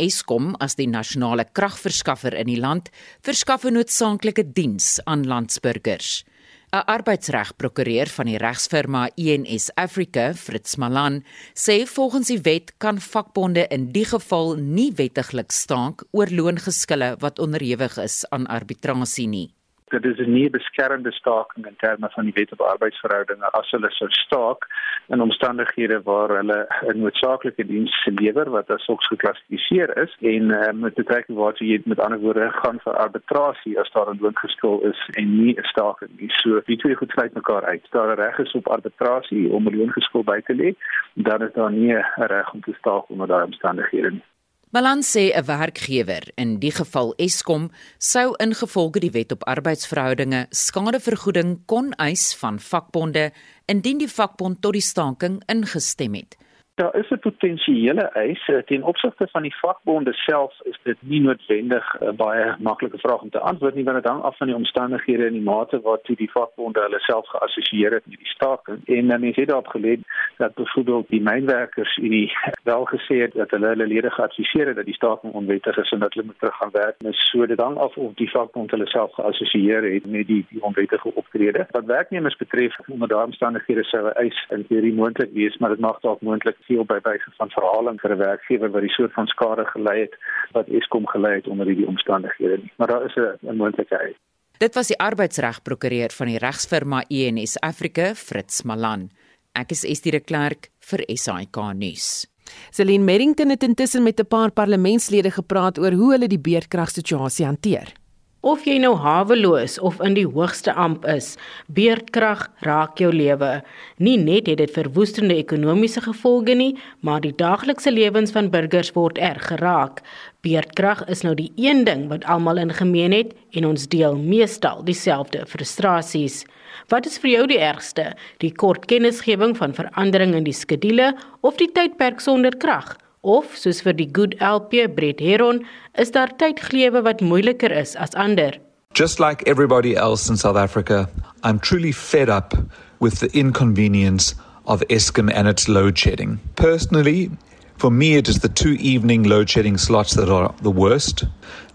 Eskom 0.00 0.54
as 0.64 0.78
die 0.78 0.88
nasionale 0.88 1.44
kragverskaffer 1.44 2.34
in 2.40 2.48
die 2.48 2.60
land 2.60 2.88
verskaf 3.26 3.64
'n 3.64 3.76
noodsaanklike 3.76 4.44
diens 4.56 4.98
aan 5.04 5.26
landsburgers. 5.26 6.24
'n 6.72 6.86
Arbeidsregprokureur 6.86 8.08
van 8.16 8.26
die 8.26 8.38
regsfirma 8.38 9.10
ENS 9.16 9.70
Africa, 9.74 10.34
Fritz 10.34 10.76
Malan, 10.76 11.24
sê 11.54 11.86
volgens 11.86 12.28
die 12.28 12.40
wet 12.40 12.72
kan 12.78 13.00
vakbonde 13.00 13.66
in 13.70 13.92
die 13.92 14.04
geval 14.04 14.56
nie 14.56 14.92
wettiglik 14.94 15.52
staak 15.52 16.04
oor 16.12 16.30
loongeskille 16.30 17.16
wat 17.20 17.38
onderhewig 17.38 17.98
is 17.98 18.24
aan 18.30 18.46
arbitrasie 18.46 19.28
nie 19.28 19.48
dit 19.90 20.04
is 20.04 20.18
'n 20.18 20.32
nie 20.32 20.50
beskermde 20.50 21.12
staking 21.12 21.66
in 21.66 21.76
terme 21.76 22.08
van 22.10 22.24
die 22.24 22.32
wet 22.34 22.52
op 22.52 22.60
arbeidsverhoudinge 22.60 23.50
as 23.60 23.70
hulle 23.70 23.90
sou 23.90 24.10
staak 24.10 24.66
in 25.08 25.20
omstandighede 25.20 26.02
waar 26.02 26.28
hulle 26.28 26.66
'n 26.82 26.98
noodsaaklike 27.00 27.66
diens 27.66 27.94
lewer 28.04 28.50
wat 28.50 28.70
as 28.70 28.84
sulks 28.84 29.06
geklassifiseer 29.06 29.96
is 29.96 30.16
en 30.20 30.50
uh, 30.50 30.72
met 30.72 30.94
betrekking 30.94 31.38
waartoe 31.38 31.66
jy 31.66 31.80
met 31.84 32.00
ander 32.00 32.18
woorde 32.18 32.50
gaan 32.50 32.78
vir 32.84 32.96
arbitrasie 32.96 33.78
as 33.80 33.90
daar 33.92 34.10
'n 34.10 34.18
loongeskil 34.20 34.80
is 34.80 35.08
en 35.12 35.42
nie 35.42 35.54
'n 35.58 35.64
staking 35.72 36.10
nie. 36.20 36.30
So 36.30 36.60
die 36.64 36.76
twee 36.76 36.94
goed 36.94 37.10
sluit 37.10 37.34
mekaar 37.34 37.64
uit. 37.64 37.84
Daar 37.90 38.14
reg 38.14 38.38
is 38.38 38.52
op 38.52 38.68
arbitrasie 38.68 39.48
om 39.48 39.66
'n 39.66 39.76
loongeskil 39.76 40.24
by 40.24 40.40
te 40.40 40.54
lê, 40.54 40.74
dan 41.14 41.42
is 41.42 41.52
daar 41.52 41.72
nie 41.72 41.92
'n 41.94 42.04
reg 42.16 42.52
om 42.52 42.60
te 42.60 42.74
staak 42.78 43.08
onder 43.08 43.26
daai 43.26 43.44
omstandighede 43.44 44.10
nie. 44.10 44.29
Balans 44.72 45.10
sê 45.10 45.32
'n 45.34 45.44
werkgewer, 45.46 46.30
in 46.36 46.60
die 46.60 46.70
geval 46.70 47.14
Eskom, 47.18 47.70
sou 47.98 48.36
ingevolge 48.38 49.00
die 49.00 49.10
wet 49.10 49.32
op 49.32 49.42
arbeidsverhoudinge 49.42 50.46
skadevergoeding 50.50 51.66
kon 51.66 51.92
eis 51.98 52.34
van 52.34 52.60
vakbonde 52.60 53.32
indien 53.66 53.98
die 53.98 54.08
vakbond 54.08 54.62
tot 54.62 54.72
die 54.72 54.80
staking 54.80 55.42
ingestem 55.46 56.14
het 56.14 56.36
daar 56.80 56.96
is 56.96 57.10
'n 57.10 57.18
potensiële 57.18 58.00
eis 58.00 58.48
eh, 58.48 58.56
ten 58.56 58.82
opsigte 58.82 59.28
van 59.30 59.42
die 59.42 59.56
vakbonde 59.56 60.12
self 60.12 60.60
is 60.62 60.78
dit 60.82 60.96
nie 61.00 61.20
noodwendig 61.20 61.84
'n 62.00 62.04
uh, 62.04 62.12
baie 62.12 62.54
maklike 62.58 62.98
vraag 62.98 63.22
om 63.22 63.30
te 63.30 63.38
antwoord 63.38 63.74
nie 63.74 63.84
want 63.84 63.96
dit 63.96 64.10
hang 64.12 64.22
af 64.22 64.36
van 64.36 64.46
die 64.46 64.56
omstandighede 64.56 65.26
en 65.26 65.32
die 65.32 65.48
mate 65.52 65.80
waartoe 65.80 66.16
die 66.16 66.30
vakbonde 66.30 66.80
hulle 66.80 66.98
self 66.98 67.26
geassosieer 67.28 67.92
het 67.92 68.06
met 68.06 68.18
die 68.18 68.34
staking. 68.36 68.78
En 68.84 69.08
dan 69.08 69.22
is 69.22 69.34
dit 69.34 69.52
opgeleid 69.52 70.00
dat 70.36 70.54
byvoorbeeld 70.54 71.08
die 71.08 71.20
mynwerkers 71.20 71.96
in 71.96 72.10
die 72.10 72.32
wel 72.70 72.84
gesê 72.84 73.16
het 73.24 73.32
dat 73.32 73.50
hulle 73.50 73.66
hulle 73.66 73.86
lede 73.86 74.10
geadviseer 74.10 74.66
het 74.66 74.76
dat 74.76 74.84
die 74.84 74.94
staking 74.94 75.32
onwettig 75.32 75.76
is 75.76 75.90
en 75.90 75.98
dat 75.98 76.14
hulle 76.14 76.26
moet 76.26 76.38
terug 76.38 76.56
gaan 76.56 76.72
werk. 76.72 76.96
En 76.98 77.12
so 77.12 77.46
dit 77.46 77.60
hang 77.60 77.76
af 77.76 77.96
of 77.96 78.14
die 78.14 78.30
vakbond 78.30 78.70
hulle 78.70 78.86
self 78.86 79.12
geassosieer 79.12 79.92
het 79.92 80.06
met 80.06 80.26
die 80.26 80.46
die 80.50 80.62
onwettige 80.62 81.14
optrede. 81.14 81.66
Wat 81.70 81.84
werknemers 81.84 82.36
betref 82.36 82.78
onder 82.88 83.08
daardie 83.08 83.28
omstandighede 83.30 83.84
sou 83.84 84.06
'n 84.06 84.12
eis 84.24 84.46
in 84.48 84.66
teorie 84.66 84.94
moontlik 84.94 85.32
wees 85.32 85.56
maar 85.56 85.70
dit 85.70 85.78
mag 85.78 86.00
dalk 86.00 86.20
moontlik 86.20 86.56
veel 86.70 86.86
by 86.86 86.98
wyse 87.04 87.30
van 87.38 87.50
verhaling 87.58 88.00
vir 88.00 88.14
'n 88.14 88.22
werkgewer 88.22 88.70
wat 88.70 88.86
die 88.86 88.96
soort 88.96 89.12
van 89.18 89.26
skade 89.26 89.64
gelei 89.74 89.98
het 90.00 90.14
wat 90.56 90.68
Eskom 90.68 91.06
gelei 91.06 91.34
het 91.34 91.46
onder 91.46 91.66
hierdie 91.66 91.90
omstandighede 91.92 92.56
nie. 92.62 92.72
Maar 92.78 92.88
daar 92.88 93.04
is 93.04 93.16
'n 93.16 93.56
moontlikheid. 93.56 94.16
Dit 94.58 94.74
was 94.74 94.86
die 94.86 94.98
arbeidsregprokureur 94.98 96.10
van 96.12 96.26
die 96.26 96.38
regsfirma 96.38 97.04
ENS 97.08 97.60
Africa, 97.60 98.14
Fritz 98.14 98.62
Malan. 98.62 99.10
Ek 99.52 99.70
is 99.70 99.84
Estie 99.84 100.12
de 100.12 100.20
Klerk 100.20 100.68
vir 100.78 101.00
SAK 101.06 101.56
nuus. 101.74 102.26
Celine 102.70 103.04
Merrington 103.04 103.48
het 103.48 103.62
intussen 103.62 104.02
met 104.02 104.20
'n 104.20 104.26
paar 104.26 104.50
parlementslede 104.50 105.30
gepraat 105.30 105.78
oor 105.78 105.92
hoe 105.92 106.12
hulle 106.12 106.26
die 106.26 106.40
beerdkragsituasie 106.40 107.46
hanteer. 107.46 107.99
Of 108.40 108.62
jy 108.64 108.78
nou 108.80 108.94
haweloos 108.96 109.74
of 109.84 109.98
in 110.00 110.14
die 110.16 110.24
hoogste 110.24 110.72
amp 110.72 111.02
is, 111.04 111.34
beerdkrag 111.76 112.46
raak 112.64 112.96
jou 113.02 113.10
lewe. 113.12 113.58
Nie 114.00 114.14
net 114.16 114.46
het 114.48 114.62
dit 114.62 114.72
verwoestende 114.72 115.36
ekonomiese 115.36 116.00
gevolge 116.06 116.54
nie, 116.56 116.70
maar 117.04 117.20
die 117.20 117.34
daaglikse 117.36 117.92
lewens 117.92 118.32
van 118.32 118.48
burgers 118.48 118.94
word 118.96 119.20
erg 119.20 119.44
geraak. 119.50 120.00
Beerdkrag 120.40 121.04
is 121.12 121.20
nou 121.20 121.34
die 121.36 121.50
een 121.60 121.84
ding 121.84 122.06
wat 122.08 122.24
almal 122.24 122.62
in 122.64 122.72
gemeen 122.72 123.12
het 123.12 123.36
en 123.52 123.68
ons 123.74 123.84
deel 123.92 124.16
meestal 124.16 124.80
dieselfde 124.88 125.44
frustrasies. 125.44 126.46
Wat 126.88 127.04
is 127.04 127.20
vir 127.20 127.34
jou 127.34 127.44
die 127.52 127.60
ergste? 127.60 128.14
Die 128.40 128.54
kort 128.56 128.88
kennisgewing 128.88 129.52
van 129.60 129.76
verandering 129.76 130.32
in 130.32 130.48
die 130.48 130.56
skedule 130.56 131.12
of 131.44 131.60
die 131.60 131.68
tydperk 131.68 132.24
sonder 132.24 132.56
krag? 132.56 132.96
Of 133.22 133.52
soos 133.52 133.82
vir 133.84 133.92
die 133.92 134.06
good 134.06 134.34
LP 134.40 134.86
Brett 134.88 135.20
Heron, 135.20 135.66
is 135.98 136.10
daar 136.10 136.30
tydglewe 136.40 137.02
wat 137.04 137.20
moeiliker 137.20 137.70
is 137.70 137.94
as 137.96 138.14
ander. 138.14 138.56
Just 138.94 139.20
like 139.20 139.46
everybody 139.46 139.94
else 139.94 140.30
in 140.30 140.38
South 140.38 140.56
Africa, 140.56 141.06
I'm 141.44 141.58
truly 141.58 141.92
fed 141.92 142.30
up 142.30 142.54
with 142.98 143.20
the 143.20 143.28
inconvenience 143.38 144.34
of 144.64 144.80
Eskom 144.88 145.30
and 145.34 145.46
its 145.46 145.68
load 145.68 145.98
shedding. 145.98 146.40
Personally, 146.56 147.30
for 147.76 147.90
me, 147.90 148.16
it 148.16 148.26
is 148.26 148.38
the 148.40 148.48
two 148.48 148.72
evening 148.80 149.24
load 149.24 149.50
shedding 149.50 149.76
slots 149.76 150.14
that 150.14 150.30
are 150.30 150.54
the 150.62 150.70
worst. 150.70 151.24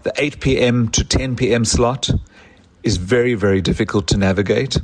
The 0.02 0.12
8 0.16 0.40
p.m. 0.40 0.88
to 0.88 1.04
10 1.04 1.36
p.m. 1.36 1.64
slot 1.64 2.10
is 2.82 2.96
very, 2.96 3.34
very 3.34 3.60
difficult 3.60 4.08
to 4.08 4.16
navigate. 4.16 4.78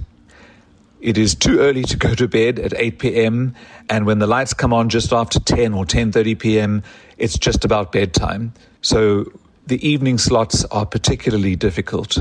It 1.02 1.18
is 1.18 1.34
too 1.34 1.58
early 1.58 1.82
to 1.82 1.96
go 1.96 2.14
to 2.14 2.28
bed 2.28 2.60
at 2.60 2.72
8 2.76 3.00
p.m. 3.00 3.54
and 3.90 4.06
when 4.06 4.20
the 4.20 4.28
lights 4.28 4.54
come 4.54 4.72
on 4.72 4.88
just 4.88 5.12
after 5.12 5.40
10 5.40 5.74
or 5.74 5.84
10:30 5.84 6.38
p.m., 6.38 6.82
it's 7.18 7.36
just 7.36 7.64
about 7.64 7.90
bedtime. 7.90 8.52
So 8.82 9.24
the 9.66 9.84
evening 9.86 10.18
slots 10.18 10.64
are 10.66 10.86
particularly 10.86 11.56
difficult. 11.56 12.18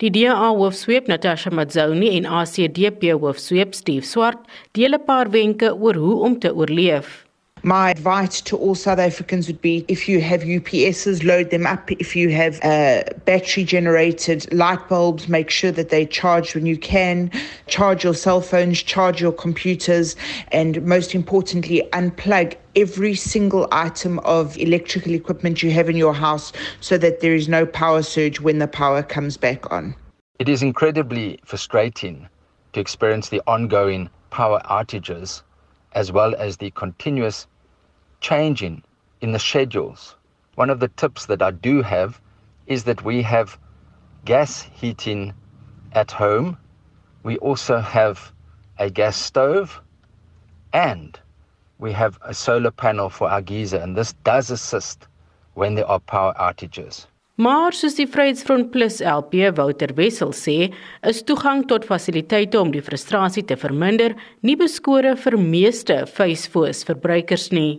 Die 0.00 0.10
DA 0.10 0.34
hoofsweep 0.34 1.08
Natasha 1.08 1.50
Mazzoni 1.50 2.16
en 2.16 2.26
ACDP 2.26 3.12
hoofsweep 3.18 3.74
Steve 3.74 4.04
Swart 4.04 4.38
deel 4.72 4.94
'n 4.94 5.04
paar 5.04 5.30
wenke 5.30 5.72
oor 5.72 5.94
hoe 5.94 6.20
om 6.24 6.38
te 6.38 6.54
oorleef. 6.54 7.29
My 7.62 7.90
advice 7.90 8.40
to 8.42 8.56
all 8.56 8.74
South 8.74 8.98
Africans 8.98 9.46
would 9.46 9.60
be 9.60 9.84
if 9.86 10.08
you 10.08 10.22
have 10.22 10.42
UPSs, 10.42 11.22
load 11.22 11.50
them 11.50 11.66
up. 11.66 11.92
If 11.92 12.16
you 12.16 12.30
have 12.30 12.58
uh, 12.64 13.02
battery 13.26 13.64
generated 13.64 14.50
light 14.50 14.88
bulbs, 14.88 15.28
make 15.28 15.50
sure 15.50 15.70
that 15.72 15.90
they 15.90 16.06
charge 16.06 16.54
when 16.54 16.64
you 16.64 16.78
can. 16.78 17.30
Charge 17.66 18.02
your 18.02 18.14
cell 18.14 18.40
phones, 18.40 18.82
charge 18.82 19.20
your 19.20 19.32
computers, 19.32 20.16
and 20.52 20.82
most 20.86 21.14
importantly, 21.14 21.86
unplug 21.92 22.56
every 22.76 23.14
single 23.14 23.68
item 23.72 24.20
of 24.20 24.56
electrical 24.56 25.12
equipment 25.12 25.62
you 25.62 25.70
have 25.70 25.90
in 25.90 25.96
your 25.96 26.14
house 26.14 26.52
so 26.80 26.96
that 26.96 27.20
there 27.20 27.34
is 27.34 27.46
no 27.46 27.66
power 27.66 28.02
surge 28.02 28.40
when 28.40 28.58
the 28.58 28.68
power 28.68 29.02
comes 29.02 29.36
back 29.36 29.70
on. 29.70 29.94
It 30.38 30.48
is 30.48 30.62
incredibly 30.62 31.38
frustrating 31.44 32.26
to 32.72 32.80
experience 32.80 33.28
the 33.28 33.42
ongoing 33.46 34.08
power 34.30 34.62
outages 34.64 35.42
as 35.92 36.12
well 36.12 36.34
as 36.36 36.56
the 36.56 36.70
continuous 36.70 37.46
changing 38.20 38.82
in 39.20 39.32
the 39.32 39.38
schedules 39.38 40.14
one 40.60 40.68
of 40.68 40.80
the 40.80 40.88
tips 40.88 41.26
that 41.26 41.40
I 41.40 41.52
do 41.52 41.80
have 41.80 42.20
is 42.66 42.84
that 42.84 43.02
we 43.02 43.22
have 43.22 43.58
gas 44.26 44.62
heating 44.74 45.32
at 45.92 46.10
home. 46.10 46.58
We 47.22 47.38
also 47.38 47.78
have 47.78 48.32
a 48.78 48.90
gas 48.90 49.16
stove 49.16 49.80
and 50.74 51.18
we 51.78 51.92
have 51.92 52.18
a 52.20 52.34
solar 52.34 52.70
panel 52.70 53.08
for 53.08 53.30
our 53.30 53.40
geyser 53.40 53.78
and 53.78 53.96
this 53.96 54.12
does 54.24 54.50
assist 54.50 55.06
when 55.54 55.76
there 55.76 55.86
are 55.86 56.00
power 56.00 56.34
outages. 56.38 57.06
Maar 57.40 57.72
soos 57.72 57.94
die 57.96 58.04
Vryheidsfront 58.04 58.68
Plus 58.70 59.00
LP 59.00 59.48
Wouter 59.56 59.94
Wessel 59.96 60.34
sê, 60.36 60.74
is 61.08 61.22
toegang 61.24 61.64
tot 61.68 61.86
fasiliteite 61.88 62.60
om 62.60 62.68
die 62.68 62.84
frustrasie 62.84 63.46
te 63.48 63.56
verminder 63.56 64.12
nie 64.44 64.58
beskore 64.60 65.16
vir 65.16 65.38
meeste 65.40 66.02
facefoos 66.04 66.84
verbruikers 66.84 67.48
nie. 67.56 67.78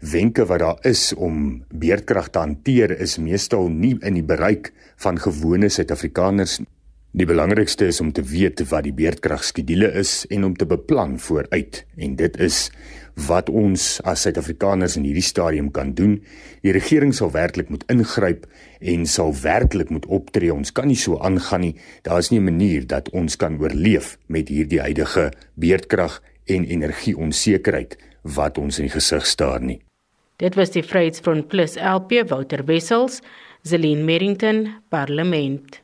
Wenke 0.00 0.46
wat 0.48 0.58
daar 0.58 0.78
is 0.88 1.12
om 1.12 1.62
beerdkrag 1.68 2.30
te 2.32 2.38
hanteer 2.38 2.94
is 3.00 3.18
meestal 3.18 3.68
nie 3.68 3.98
in 4.00 4.16
die 4.16 4.24
bereik 4.24 4.72
van 4.96 5.20
gewone 5.20 5.68
Suid-Afrikaners 5.68 6.58
nie. 6.62 6.70
Die 7.10 7.26
belangrikste 7.26 7.88
is 7.90 7.98
om 8.00 8.12
te 8.14 8.22
weet 8.22 8.60
wat 8.70 8.84
die 8.86 8.94
beerdkragskedule 8.94 9.88
is 9.98 10.28
en 10.30 10.44
om 10.46 10.52
te 10.54 10.66
beplan 10.70 11.16
vooruit. 11.18 11.80
En 11.98 12.14
dit 12.16 12.36
is 12.38 12.68
wat 13.26 13.50
ons 13.50 13.86
as 14.06 14.22
Suid-Afrikaners 14.22 14.94
in 15.00 15.08
hierdie 15.08 15.26
stadium 15.26 15.72
kan 15.74 15.90
doen. 15.98 16.20
Die 16.62 16.70
regering 16.72 17.10
sal 17.16 17.34
werklik 17.34 17.68
moet 17.74 17.82
ingryp 17.90 18.46
en 18.78 19.04
sal 19.10 19.34
werklik 19.42 19.90
moet 19.90 20.06
optree. 20.06 20.54
Ons 20.54 20.70
kan 20.70 20.86
nie 20.86 21.00
so 21.02 21.18
aangaan 21.18 21.66
nie. 21.66 21.74
Daar 22.06 22.22
is 22.22 22.30
nie 22.30 22.38
'n 22.38 22.44
manier 22.44 22.86
dat 22.86 23.10
ons 23.10 23.36
kan 23.36 23.58
oorleef 23.58 24.16
met 24.28 24.48
hierdie 24.48 24.80
huidige 24.80 25.32
beerdkrag 25.58 26.22
en 26.46 26.64
energieonsekerheid 26.64 27.98
wat 28.22 28.58
ons 28.58 28.78
in 28.78 28.84
die 28.84 28.94
gesig 28.94 29.26
staar 29.26 29.60
nie. 29.60 29.80
Dit 30.40 30.54
was 30.56 30.70
die 30.72 30.80
Vryheidsfront 30.80 31.50
Plus 31.52 31.74
LP 31.76 32.22
Wouter 32.30 32.62
Wessels, 32.64 33.18
Zelin 33.62 34.06
Merrington, 34.08 34.70
Parlement. 34.88 35.82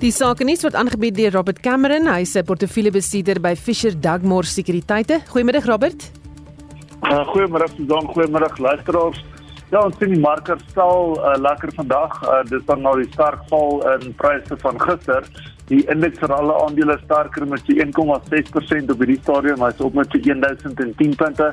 Die 0.00 0.10
sake 0.16 0.46
nuus 0.48 0.64
word 0.64 0.78
aangebied 0.80 1.18
deur 1.18 1.36
Robert 1.36 1.60
Cameron, 1.60 2.08
hy 2.08 2.22
is 2.24 2.32
'n 2.36 2.46
portefeuillebesitter 2.48 3.38
by 3.38 3.52
Fisher 3.54 3.92
Dugmore 3.92 4.48
Sekuriteite. 4.48 5.20
Goeiemiddag 5.28 5.68
Robert. 5.68 6.10
Uh, 7.04 7.20
goeiemôre 7.34 7.68
Susan, 7.76 8.08
goeiemôre 8.14 8.48
luisteraars. 8.56 9.20
Ja, 9.70 9.84
ons 9.84 9.96
sien 9.98 10.08
die 10.08 10.20
marker 10.20 10.56
stel 10.70 11.20
uh, 11.20 11.36
lekker 11.36 11.68
vandag. 11.76 12.16
Uh, 12.24 12.42
dit 12.48 12.60
is 12.60 12.80
nou 12.80 12.96
die 12.96 13.12
sterk 13.12 13.44
val 13.50 14.00
in 14.00 14.14
pryse 14.14 14.56
van 14.56 14.80
gister. 14.80 15.28
Die 15.72 15.80
indeks 15.88 16.20
vir 16.20 16.32
alle 16.36 16.52
aandele 16.66 16.98
sterker 17.00 17.46
met 17.48 17.68
1,6% 17.72 18.90
op 18.92 18.98
hierdie 19.00 19.20
stadium, 19.22 19.62
hy's 19.64 19.78
op 19.80 19.94
met 19.96 20.12
1010 20.12 21.14
punte. 21.16 21.48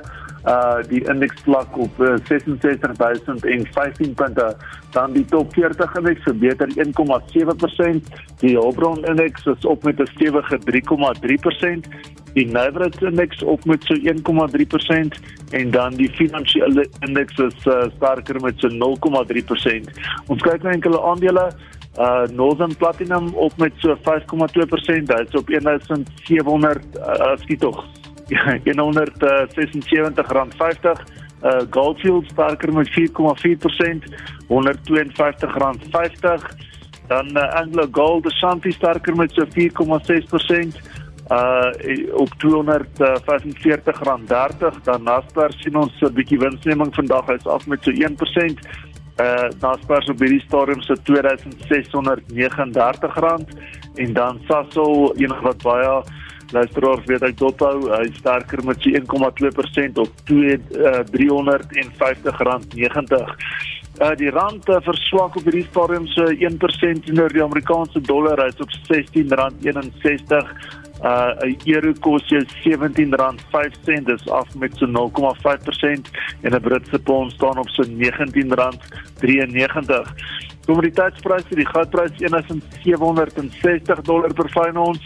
Uh 0.48 0.80
die 0.90 1.00
indeks 1.12 1.40
vlak 1.46 1.78
op 1.80 2.02
uh, 2.04 2.18
66015 2.28 4.14
punte. 4.20 4.50
Dan 4.92 5.16
die 5.16 5.26
top 5.32 5.54
40 5.56 5.96
indeks 6.02 6.28
verbeter 6.28 6.68
1,7% 6.84 8.12
die 8.44 8.56
Hulbron 8.58 9.06
indeks 9.06 9.48
is 9.56 9.66
op 9.66 9.84
met 9.88 10.00
'n 10.00 10.12
stewige 10.16 10.60
3,3% 10.68 11.88
die 12.34 12.48
Navrats 12.52 13.02
indeks 13.02 13.44
op 13.44 13.66
met 13.66 13.84
so 13.84 13.96
1,3% 13.96 15.20
en 15.52 15.72
dan 15.72 15.96
die 15.98 16.10
finansiële 16.12 16.86
indeks 17.00 17.38
is 17.38 17.66
uh, 17.66 17.84
sterker 17.96 18.42
met 18.42 18.60
so 18.60 18.70
0,3% 18.70 19.90
ons 20.28 20.42
kyk 20.42 20.64
na 20.64 20.76
enkele 20.78 21.02
aandele 21.02 21.50
uh 22.00 22.24
Northern 22.32 22.76
Platinum 22.78 23.34
op 23.34 23.58
met 23.58 23.74
so 23.78 23.96
5,2% 23.96 24.02
dit 25.04 25.28
is 25.28 25.36
op 25.36 25.48
1700 25.48 26.86
uh, 26.96 27.36
skiet 27.36 27.60
tog 27.60 27.86
176 28.64 30.32
rand 30.32 30.56
50 30.56 31.04
uh 31.44 31.60
Goldfield 31.70 32.26
sterker 32.32 32.74
met 32.74 32.90
4,4% 32.90 32.96
152 34.48 35.58
rand 35.58 35.84
50 35.92 36.56
dan 37.08 37.38
uh, 37.38 37.54
Anglo 37.54 37.88
Gold 37.92 38.26
Ashanti 38.26 38.72
sterker 38.72 39.16
met 39.16 39.32
so 39.32 39.46
4,6% 39.46 40.90
uh 41.32 41.70
op 42.14 42.30
245 42.38 44.00
rand 44.04 44.28
30 44.28 44.82
dan 44.84 45.04
Naspers 45.04 45.62
sien 45.62 45.76
ons 45.76 46.02
'n 46.02 46.14
bietjie 46.14 46.40
winsneming 46.40 46.96
vandag. 46.96 47.26
Hy's 47.26 47.46
af 47.46 47.68
met 47.68 47.84
so 47.84 47.92
1% 47.92 48.60
uh 49.20 49.50
Naspers 49.62 50.10
op 50.10 50.22
hierdie 50.24 50.44
stadium 50.46 50.82
so 50.86 50.96
2639 51.10 53.20
rand 53.26 53.48
en 53.96 54.14
dan 54.14 54.40
Sasol 54.48 55.14
enig 55.18 55.42
wat 55.44 55.64
baie 55.64 56.04
luisteraars 56.56 57.06
weet 57.10 57.24
ek 57.28 57.38
dophou 57.38 57.90
hy 57.92 58.08
sterker 58.18 58.64
met 58.66 58.80
sy 58.82 58.90
1,2% 58.98 60.00
op 60.02 60.12
2 60.32 60.56
uh, 60.56 61.04
350 61.12 62.48
rand 62.50 62.76
90 62.76 63.36
Uh, 64.00 64.14
die 64.16 64.30
rand 64.32 64.64
uh, 64.72 64.78
verswak 64.80 65.34
op 65.36 65.44
hierdie 65.44 65.66
stadium 65.66 66.06
so 66.08 66.24
1% 66.32 67.02
teenoor 67.04 67.34
die 67.36 67.42
Amerikaanse 67.44 68.00
dollar 68.08 68.40
hy's 68.40 68.62
op 68.64 68.72
R16.61 68.72 70.54
uh 71.04 71.32
euro 71.66 71.94
kos 72.00 72.28
jou 72.28 72.44
R17.05 72.44 74.04
dis 74.06 74.30
af 74.30 74.56
met 74.56 74.76
so 74.78 74.86
0,5% 74.86 74.92
en 76.42 76.52
'n 76.52 76.62
Britse 76.62 77.00
pond 77.00 77.32
staan 77.32 77.58
op 77.58 77.70
so 77.70 77.84
R19.93 77.84 77.90
kommoditeitspryse 80.66 81.56
die 81.56 81.68
goudprys 81.68 82.12
1760 82.18 84.02
dollar 84.02 84.34
per 84.34 84.50
fyn 84.50 84.78
ons 84.78 85.02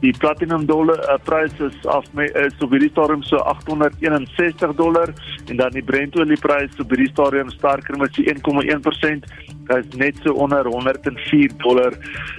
Die 0.00 0.14
platinum 0.16 0.64
dollar 0.64 0.96
uh, 1.12 1.18
prys 1.24 1.52
is 1.60 1.74
af 1.84 2.06
met 2.16 2.32
is 2.40 2.56
op 2.64 2.72
hierdie 2.72 2.88
stadium 2.88 3.20
so 3.22 3.36
861 3.36 4.72
dollar 4.78 5.12
en 5.46 5.56
dan 5.60 5.74
die 5.76 5.84
Brent 5.84 6.16
olie 6.16 6.38
prys 6.40 6.78
op 6.80 6.94
hierdie 6.94 7.10
stadium 7.12 7.50
sterker 7.52 7.98
met 8.00 8.16
so 8.16 8.24
1,1%. 8.24 9.28
Dit 9.68 9.76
is 9.76 9.98
net 10.00 10.22
so 10.24 10.32
onder 10.32 10.64
104 10.72 11.52
dollar 11.60 11.98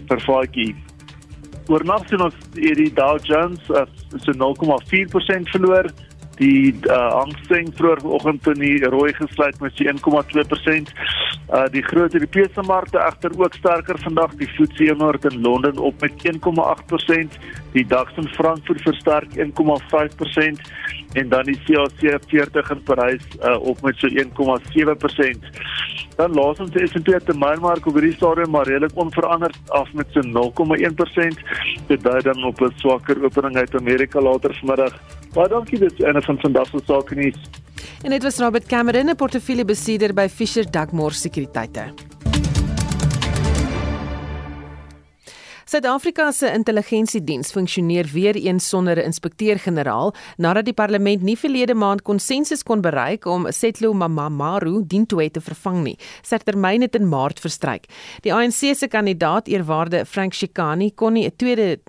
per 0.09 0.23
vatjie. 0.25 0.73
Oornag 1.71 2.03
sien 2.09 2.19
ons 2.25 2.35
hierdie 2.57 2.91
Dow 2.91 3.15
Jones 3.23 3.69
uh, 3.71 3.85
so 4.19 4.33
0,4% 4.35 5.53
verloor 5.53 5.87
die 6.41 6.73
uh, 6.89 6.97
Hang 7.13 7.33
Seng 7.47 7.69
vroegoggend 7.77 8.47
in 8.55 8.63
die 8.63 8.89
rooi 8.89 9.13
gesluit 9.13 9.59
met 9.61 9.77
1,2%. 9.77 10.93
Uh 11.51 11.65
die 11.71 11.83
groot 11.83 12.13
Europese 12.15 12.63
markte 12.65 12.99
egter 12.99 13.33
ook 13.37 13.53
sterker 13.53 13.99
vandag. 13.99 14.33
Die 14.39 14.47
FTSE 14.47 14.93
100 14.95 15.25
in 15.31 15.41
Londen 15.41 15.77
op 15.77 16.01
met 16.01 16.25
1,8%, 16.31 17.37
die 17.73 17.85
DAX 17.85 18.17
in 18.17 18.29
Frankfurt 18.37 18.81
versterk 18.81 19.35
1,5% 19.35 20.61
en 21.13 21.29
dan 21.29 21.43
die 21.43 21.59
CAC 21.65 22.23
40 22.27 22.71
in 22.71 22.83
Parys 22.83 23.25
uh, 23.43 23.59
op 23.59 23.81
met 23.81 23.97
so 23.97 24.07
1,7%. 24.07 25.51
Dan 26.15 26.33
laasens 26.33 26.71
die 26.71 26.87
S&P 26.87 27.19
termynmark 27.25 27.85
op 27.87 27.97
hierdie 27.97 28.13
stadium 28.15 28.51
maar 28.53 28.67
redelik 28.67 28.95
onveranderd 28.95 29.57
af 29.67 29.93
met 29.93 30.07
so 30.15 30.21
0,1%. 30.21 31.43
Dit 31.87 32.03
dui 32.03 32.21
dan 32.21 32.43
op 32.43 32.61
'n 32.61 32.73
swakker 32.75 33.23
opening 33.23 33.55
uit 33.57 33.75
Amerika 33.75 34.21
later 34.21 34.55
vanmiddag. 34.59 34.93
Baie 35.33 35.47
dankie 35.47 35.79
dit 35.79 35.91
is 35.91 35.99
een 35.99 36.30
van 36.31 36.39
vandag 36.39 36.67
se 36.67 36.79
sake 36.85 37.15
nuus. 37.15 37.39
En 38.03 38.09
dit 38.09 38.23
was 38.23 38.37
Robert 38.37 38.65
Cameron, 38.65 39.09
'n 39.09 39.15
portefeuillebesitter 39.15 40.13
by 40.13 40.27
Fisher 40.27 40.71
Dugmore 40.71 41.13
Sekuriteite. 41.13 41.93
Suid-Afrika 45.65 46.31
se 46.31 46.51
intelligensiediens 46.53 47.51
funksioneer 47.51 48.09
weer 48.13 48.35
eens 48.35 48.69
sonder 48.69 48.97
'n 48.97 49.05
inspekteur-generaal 49.05 50.13
nadat 50.37 50.65
die 50.65 50.73
parlement 50.73 51.21
nie 51.21 51.37
verlede 51.37 51.73
maand 51.73 52.01
konsensus 52.01 52.63
kon 52.63 52.81
bereik 52.81 53.25
om 53.25 53.51
Setlo 53.51 53.93
Mamamaru 53.93 54.83
Dintwe 54.87 55.31
te 55.31 55.41
vervang 55.41 55.83
nie. 55.83 55.97
Sy 56.21 56.37
termyn 56.37 56.81
het 56.81 56.95
in 56.95 57.07
Maart 57.07 57.39
verstryk. 57.39 57.85
Die 58.21 58.33
ANC 58.33 58.75
se 58.75 58.87
kandidaat 58.87 59.47
eerwaarde 59.47 60.05
Frank 60.05 60.33
Shikani 60.33 60.91
kon 60.95 61.13
nie 61.13 61.25
'n 61.25 61.35
tweede 61.35 61.79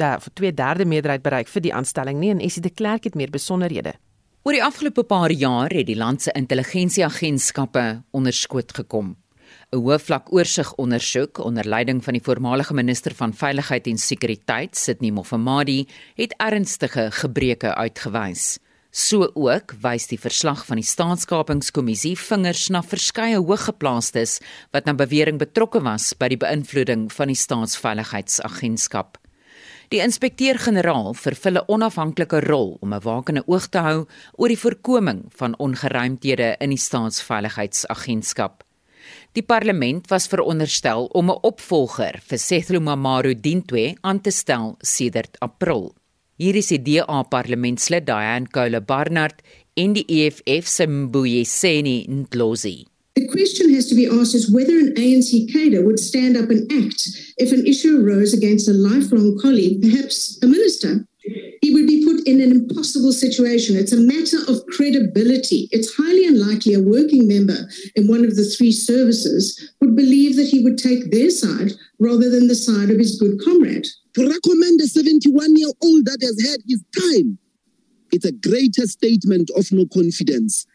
daar 0.00 0.20
vir 0.24 0.32
2/3 0.34 0.86
meerderheid 0.86 1.22
bereik 1.22 1.48
vir 1.48 1.62
die 1.62 1.74
aanstelling 1.74 2.18
nie 2.18 2.30
en 2.30 2.40
Essie 2.40 2.62
de 2.62 2.70
Klerk 2.70 3.04
het 3.04 3.14
meer 3.14 3.30
besonderhede. 3.30 3.94
Oor 4.42 4.56
die 4.56 4.64
afgelope 4.64 5.02
paar 5.04 5.30
jaar 5.30 5.68
het 5.68 5.86
die 5.86 5.96
land 5.96 6.22
se 6.22 6.32
intelligensieagentskappe 6.32 8.02
onderskoot 8.10 8.72
gekom. 8.72 9.16
'n 9.72 9.76
Hoofvlak 9.76 10.32
oorsig 10.32 10.72
ondersoek 10.74 11.38
onder 11.38 11.68
leiding 11.68 12.04
van 12.04 12.14
die 12.16 12.22
voormalige 12.22 12.74
minister 12.74 13.14
van 13.14 13.34
Veiligheid 13.34 13.86
en 13.86 13.98
Sekuriteit, 13.98 14.76
Sidney 14.76 15.10
Mofamadi, 15.10 15.86
het 16.14 16.34
ernstige 16.38 17.10
gebreke 17.10 17.74
uitgewys. 17.74 18.58
So 18.90 19.30
ook 19.34 19.76
wys 19.78 20.08
die 20.10 20.18
verslag 20.18 20.64
van 20.66 20.80
die 20.80 20.86
Staatskapingskommissie 20.86 22.16
vingers 22.18 22.68
na 22.74 22.82
verskeie 22.82 23.38
hooggeplaastes 23.38 24.40
wat 24.74 24.88
na 24.88 24.96
bewering 24.98 25.38
betrokke 25.38 25.78
was 25.86 26.10
by 26.18 26.32
die 26.32 26.40
beïnvloeding 26.40 27.06
van 27.14 27.30
die 27.30 27.38
Staatsveiligheidsagentskap. 27.38 29.19
Die 29.90 29.98
inspekteur-generaal 29.98 31.16
vervul 31.18 31.56
'n 31.58 31.66
onafhanklike 31.66 32.40
rol 32.46 32.76
om 32.80 32.92
'n 32.94 33.02
wakende 33.02 33.42
oog 33.46 33.66
te 33.68 33.78
hou 33.78 34.06
oor 34.38 34.48
die 34.48 34.62
voorkoming 34.64 35.24
van 35.38 35.58
ongeruimthede 35.58 36.56
in 36.60 36.70
die 36.70 36.78
staatsveiligheidsagentskap. 36.78 38.62
Die 39.32 39.42
parlement 39.42 40.06
was 40.10 40.28
veronderstel 40.28 41.06
om 41.06 41.30
'n 41.30 41.42
opvolger 41.42 42.22
vir 42.22 42.38
Sethlo 42.38 42.80
Mamaru 42.80 43.34
Dintwe 43.34 43.96
aan 44.00 44.20
te 44.20 44.30
stel 44.30 44.76
sedert 44.78 45.36
April. 45.40 45.94
Hier 46.36 46.54
is 46.54 46.68
die 46.68 46.82
DA 46.82 47.22
parlementslid 47.22 48.06
Diane 48.06 48.46
Kole 48.46 48.80
Barnard 48.80 49.42
en 49.74 49.92
die 49.92 50.04
EFF 50.06 50.68
se 50.68 50.86
Mbuyiseni 50.86 52.06
Ndlozi. 52.08 52.86
The 53.16 53.26
question 53.28 53.74
has 53.74 53.88
to 53.88 53.94
be 53.94 54.06
asked 54.06 54.34
is 54.34 54.52
whether 54.52 54.78
an 54.78 54.94
ANC 54.94 55.52
cadre 55.52 55.82
would 55.82 55.98
stand 55.98 56.36
up 56.36 56.50
and 56.50 56.70
act 56.72 57.08
if 57.38 57.52
an 57.52 57.66
issue 57.66 58.04
arose 58.04 58.32
against 58.32 58.68
a 58.68 58.72
lifelong 58.72 59.38
colleague, 59.40 59.82
perhaps 59.82 60.38
a 60.42 60.46
minister. 60.46 61.06
He 61.60 61.72
would 61.72 61.86
be 61.86 62.04
put 62.04 62.26
in 62.26 62.40
an 62.40 62.50
impossible 62.50 63.12
situation. 63.12 63.76
It's 63.76 63.92
a 63.92 64.00
matter 64.00 64.38
of 64.48 64.64
credibility. 64.66 65.68
It's 65.72 65.94
highly 65.94 66.26
unlikely 66.26 66.74
a 66.74 66.80
working 66.80 67.28
member 67.28 67.68
in 67.96 68.08
one 68.08 68.24
of 68.24 68.36
the 68.36 68.44
three 68.44 68.72
services 68.72 69.72
would 69.80 69.94
believe 69.94 70.36
that 70.36 70.48
he 70.48 70.64
would 70.64 70.78
take 70.78 71.10
their 71.10 71.30
side 71.30 71.72
rather 71.98 72.30
than 72.30 72.48
the 72.48 72.54
side 72.54 72.90
of 72.90 72.98
his 72.98 73.20
good 73.20 73.38
comrade. 73.44 73.86
To 74.14 74.28
recommend 74.28 74.80
a 74.80 74.86
71 74.86 75.56
year 75.56 75.68
old 75.82 76.06
that 76.06 76.18
has 76.22 76.40
had 76.48 76.60
his 76.66 76.82
time, 76.98 77.38
it's 78.12 78.24
a 78.24 78.32
greater 78.32 78.86
statement 78.86 79.50
of 79.56 79.70
no 79.72 79.86
confidence 79.86 80.66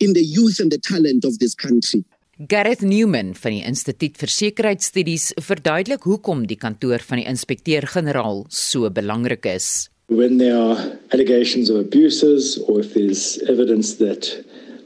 in 0.00 0.12
the 0.12 0.24
youth 0.24 0.60
and 0.60 0.70
the 0.70 0.78
talent 0.78 1.24
of 1.24 1.38
this 1.38 1.54
country. 1.54 2.04
Gareth 2.48 2.82
Newman 2.82 3.34
van 3.38 3.52
die 3.52 3.62
Instituut 3.68 4.16
vir 4.18 4.30
Sekuriteitsstudies 4.32 5.30
verduidelik 5.46 6.06
hoekom 6.08 6.46
die 6.48 6.56
kantoor 6.56 7.04
van 7.06 7.20
die 7.20 7.26
inspekteur-generaal 7.30 8.46
so 8.48 8.88
belangrik 8.90 9.46
is. 9.46 9.88
When 10.08 10.38
there 10.38 10.56
are 10.56 10.98
allegations 11.12 11.70
of 11.70 11.76
abuses 11.76 12.58
or 12.66 12.80
if 12.80 12.94
there's 12.94 13.38
evidence 13.48 13.98
that 14.00 14.32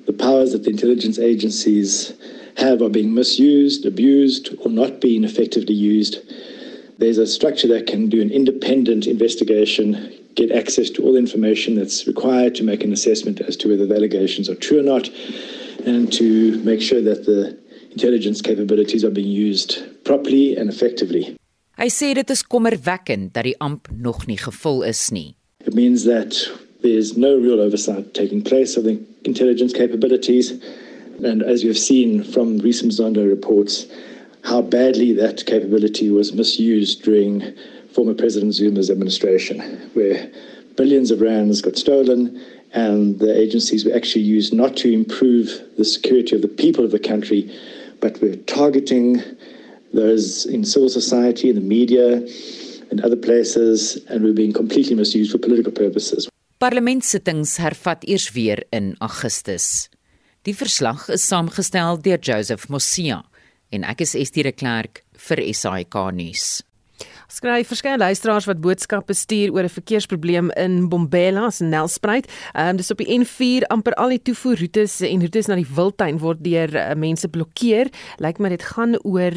the 0.07 0.13
powers 0.13 0.53
that 0.53 0.65
the 0.65 0.71
intelligence 0.71 1.19
agencies 1.19 2.13
have 2.57 2.83
are 2.83 2.91
being 2.91 3.15
misused, 3.15 3.87
abused 3.87 4.55
or 4.59 4.71
not 4.71 5.01
being 5.01 5.25
effectively 5.25 5.75
used, 5.75 6.19
there's 6.99 7.19
a 7.19 7.27
structure 7.27 7.69
that 7.69 7.87
can 7.87 8.09
do 8.09 8.21
an 8.21 8.31
independent 8.31 9.07
investigation, 9.07 10.13
get 10.37 10.53
access 10.53 10.89
to 10.91 11.03
all 11.03 11.13
the 11.13 11.19
information 11.19 11.75
that's 11.75 12.07
required 12.07 12.55
to 12.55 12.63
make 12.63 12.85
an 12.85 12.93
assessment 12.93 13.41
as 13.41 13.57
to 13.57 13.69
whether 13.69 13.87
the 13.87 13.97
allegations 13.97 14.49
are 14.49 14.55
true 14.55 14.79
or 14.79 14.83
not, 14.83 15.11
and 15.85 16.13
to 16.13 16.59
make 16.63 16.81
sure 16.81 17.03
that 17.03 17.25
the 17.25 17.59
intelligence 17.91 18.41
capabilities 18.43 19.03
are 19.05 19.11
being 19.11 19.29
used 19.29 19.83
properly 20.05 20.57
and 20.57 20.69
effectively. 20.71 21.37
Hy 21.77 21.89
sê 21.93 22.15
dit 22.17 22.31
is 22.33 22.41
kommerwekkend 22.45 23.35
dat 23.35 23.45
die 23.45 23.57
amp 23.61 23.91
nog 23.93 24.25
nie 24.29 24.39
gevul 24.41 24.85
is 24.89 25.11
nie. 25.13 25.35
It 25.67 25.75
means 25.75 26.05
that 26.05 26.37
there's 26.81 27.17
no 27.17 27.37
real 27.37 27.61
oversight 27.61 28.15
taking 28.15 28.41
place 28.41 28.77
of 28.79 28.85
the 28.85 28.97
intelligence 29.25 29.73
capabilities. 29.73 30.53
And 31.25 31.43
as 31.43 31.65
you've 31.65 31.81
seen 31.81 32.23
from 32.25 32.59
recent 32.59 32.93
Zondo 32.93 33.29
reports, 33.29 33.87
how 34.45 34.63
badly 34.63 35.13
that 35.15 35.45
capability 35.47 36.11
was 36.11 36.33
misused 36.33 37.03
during 37.03 37.43
former 37.97 38.15
President 38.15 38.53
Zuma's 38.53 38.91
administration, 38.91 39.57
where 39.95 40.31
billions 40.77 41.11
of 41.11 41.23
rands 41.23 41.63
got 41.63 41.77
stolen 41.77 42.21
and 42.73 43.19
the 43.25 43.33
agencies 43.45 43.87
were 43.87 43.97
actually 43.97 44.27
used 44.37 44.53
not 44.53 44.77
to 44.83 44.93
improve 44.93 45.47
the 45.79 45.85
security 45.85 46.37
of 46.37 46.43
the 46.43 46.55
people 46.65 46.85
of 46.85 46.91
the 46.91 46.99
country, 46.99 47.43
but 48.03 48.21
were 48.21 48.37
targeting 48.59 49.23
those 49.95 50.45
in 50.45 50.63
civil 50.65 50.91
society, 50.91 51.49
in 51.49 51.57
the 51.57 51.69
media, 51.79 52.21
and 52.91 53.01
other 53.01 53.17
places, 53.17 53.97
and 54.11 54.23
were 54.23 54.37
being 54.43 54.53
completely 54.53 54.95
misused 54.95 55.33
for 55.33 55.39
political 55.39 55.73
purposes. 55.73 56.29
Parlementsittings 56.61 57.57
hervat 57.57 58.05
eers 58.05 58.29
weer 58.37 58.61
in 58.73 58.95
Augustus. 59.01 59.89
Die 60.45 60.55
verslag 60.55 61.09
is 61.09 61.25
saamgestel 61.25 62.03
deur 62.05 62.21
Joseph 62.21 62.69
Mosia 62.69 63.23
en 63.73 63.89
ek 63.89 64.05
is 64.05 64.15
Estie 64.15 64.45
de 64.47 64.53
Klerk 64.53 65.03
vir 65.29 65.43
SAK 65.53 65.97
nuus 66.15 66.66
skryf 67.27 67.67
verskeie 67.73 67.99
luisteraars 67.99 68.47
wat 68.47 68.61
boodskappe 68.63 69.15
stuur 69.15 69.53
oor 69.53 69.65
'n 69.65 69.69
verkeersprobleem 69.69 70.51
in 70.57 70.89
Bombela 70.89 71.51
se 71.51 71.65
Nelspruit. 71.65 72.27
Ehm 72.55 72.69
um, 72.69 72.77
dis 72.77 72.91
op 72.91 72.99
die 72.99 73.19
N4 73.19 73.67
amper 73.69 73.95
al 73.95 74.09
die 74.09 74.23
toevoerroetes 74.23 75.01
en 75.01 75.21
roetes 75.21 75.47
na 75.47 75.55
die 75.55 75.67
Wildtuin 75.75 76.19
word 76.19 76.45
deur 76.45 76.75
uh, 76.75 76.95
mense 76.95 77.29
blokkeer. 77.29 77.91
Lyk 78.19 78.39
my 78.39 78.49
dit 78.49 78.63
gaan 78.63 78.97
oor 79.03 79.33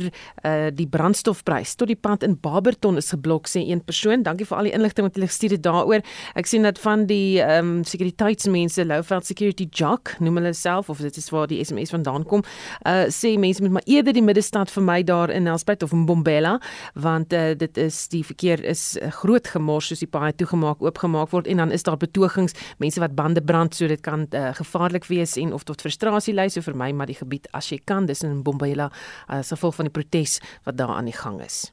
uh, 0.46 0.68
die 0.74 0.88
brandstofprys. 0.88 1.76
Tot 1.76 1.88
die 1.88 1.96
pad 1.96 2.24
in 2.24 2.38
Barberton 2.40 2.98
is 2.98 3.10
geblok 3.10 3.48
sê 3.48 3.66
een 3.66 3.84
persoon. 3.84 4.24
Dankie 4.24 4.46
vir 4.46 4.58
al 4.58 4.64
die 4.64 4.74
inligting 4.74 5.08
wat 5.08 5.16
jy 5.16 5.26
gestuur 5.26 5.52
het 5.52 5.64
daaroor. 5.64 6.02
Ek 6.36 6.46
sien 6.46 6.64
dat 6.64 6.80
van 6.80 7.06
die 7.06 7.42
ehm 7.42 7.80
um, 7.80 7.84
sekuriteitsmense 7.84 8.86
Louveld 8.86 9.26
Security 9.26 9.68
Jock 9.72 10.16
noem 10.20 10.36
hulle 10.36 10.54
self 10.54 10.90
of 10.90 10.98
dit 10.98 11.18
is 11.18 11.30
waar 11.30 11.48
die 11.48 11.64
SMS 11.64 11.90
vandaan 11.90 12.24
kom. 12.24 12.44
Uh 12.86 13.08
sê 13.10 13.38
mense 13.40 13.62
moet 13.62 13.72
maar 13.72 13.88
eerder 13.88 14.14
die 14.14 14.24
middestad 14.24 14.72
vir 14.72 14.84
my 14.84 15.04
daar 15.04 15.30
in 15.30 15.44
Nelspruit 15.44 15.84
of 15.84 15.92
in 15.92 16.06
Bombela 16.06 16.60
want 16.94 17.34
uh, 17.34 17.56
dit 17.58 17.78
is 17.80 18.08
die 18.12 18.24
verkeer 18.26 18.62
is 18.68 18.98
eh, 18.98 19.12
groot 19.22 19.48
gemors 19.48 19.90
soos 19.90 20.04
die 20.04 20.10
paai 20.12 20.34
toegemaak 20.38 20.84
oopgemaak 20.84 21.32
word 21.34 21.48
en 21.48 21.64
dan 21.64 21.72
is 21.76 21.84
daar 21.88 21.98
betogings 21.98 22.56
mense 22.84 23.00
wat 23.00 23.16
bande 23.16 23.42
brand 23.42 23.76
so 23.76 23.88
dit 23.88 24.02
kan 24.06 24.28
uh, 24.36 24.50
gevaarlik 24.58 25.08
wees 25.10 25.38
en 25.40 25.54
of 25.54 25.64
tot 25.64 25.82
frustrasie 25.82 26.36
lei 26.36 26.50
so 26.50 26.62
vir 26.66 26.78
my 26.78 26.92
maar 26.92 27.10
die 27.10 27.18
gebied 27.20 27.48
as 27.58 27.72
jy 27.72 27.80
kan 27.86 28.10
dis 28.10 28.24
in 28.28 28.44
Bombela 28.44 28.90
as 29.28 29.52
uh, 29.52 29.56
gevolg 29.56 29.80
van 29.80 29.90
die 29.90 29.96
protes 29.96 30.40
wat 30.68 30.78
daar 30.78 30.96
aan 30.98 31.10
die 31.10 31.16
gang 31.16 31.42
is. 31.44 31.70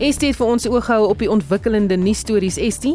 Estie 0.00 0.30
het 0.30 0.38
vir 0.38 0.48
ons 0.48 0.64
oog 0.64 0.86
gehou 0.86 1.10
op 1.10 1.20
die 1.20 1.28
ontwikkelende 1.28 1.96
nuusstories 2.00 2.56
Estie 2.56 2.94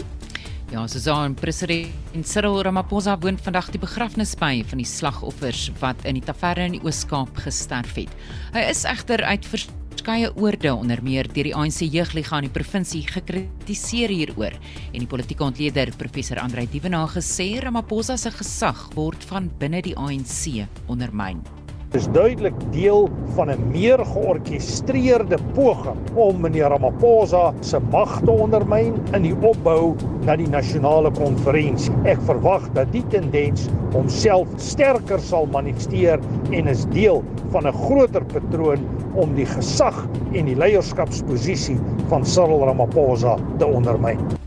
Ja, 0.73 0.87
Susan, 0.87 1.35
president 1.37 2.25
Cyril 2.25 2.63
Ramaphosa 2.65 3.13
woon 3.21 3.37
vandag 3.37 3.67
die 3.69 3.79
begrafnis 3.79 4.31
by 4.39 4.63
van 4.65 4.79
die 4.81 4.87
slagoffers 4.89 5.67
wat 5.77 5.99
in 6.09 6.17
die 6.17 6.23
taverne 6.25 6.71
in 6.71 6.77
die 6.79 6.81
Oos-Kaap 6.81 7.37
gesterf 7.45 7.93
het. 7.99 8.13
Hy 8.55 8.63
is 8.71 8.81
egter 8.89 9.21
uit 9.29 9.45
verskeie 9.45 10.31
oorde 10.33 10.71
onder 10.73 11.03
meer 11.05 11.29
deur 11.29 11.51
die 11.51 11.53
ANC 11.53 11.83
jeugliga 11.85 12.39
in 12.41 12.47
die 12.47 12.55
provinsie 12.55 13.03
gekritiseer 13.05 14.09
hieroor 14.09 14.57
en 14.57 15.03
die 15.03 15.11
politieke 15.11 15.45
ontleder 15.45 15.93
professor 16.01 16.41
Andrei 16.41 16.65
Dievenage 16.65 17.21
sê 17.21 17.51
Ramaphosa 17.61 18.17
se 18.17 18.33
gesag 18.33 18.87
word 18.97 19.29
van 19.29 19.51
binne 19.61 19.85
die 19.85 19.93
ANC 19.93 20.65
ondermyn 20.89 21.45
is 21.93 22.07
duidelik 22.11 22.55
deel 22.71 23.09
van 23.35 23.49
'n 23.49 23.67
meer 23.71 24.05
georkestreerde 24.05 25.37
poging 25.53 25.97
om 26.13 26.41
meneer 26.41 26.69
Ramaphosa 26.69 27.53
se 27.59 27.79
mag 27.91 28.21
te 28.25 28.31
ondermyn 28.31 28.93
in 29.13 29.21
die 29.21 29.35
opbou 29.41 29.95
na 30.25 30.35
die 30.35 30.47
nasionale 30.47 31.11
konferensie. 31.11 31.93
Ek 32.03 32.21
verwag 32.21 32.69
dat 32.73 32.91
die 32.91 33.03
tendens 33.07 33.67
homself 33.91 34.47
sterker 34.57 35.19
sal 35.19 35.45
manifesteer 35.45 36.19
en 36.51 36.67
is 36.67 36.85
deel 36.85 37.23
van 37.51 37.67
'n 37.67 37.73
groter 37.73 38.25
patroon 38.25 38.87
om 39.13 39.35
die 39.35 39.45
gesag 39.45 40.07
en 40.33 40.45
die 40.45 40.55
leierskapsposisie 40.55 41.79
van 42.07 42.25
Cyril 42.25 42.65
Ramaphosa 42.65 43.37
te 43.57 43.65
ondermyn. 43.65 44.44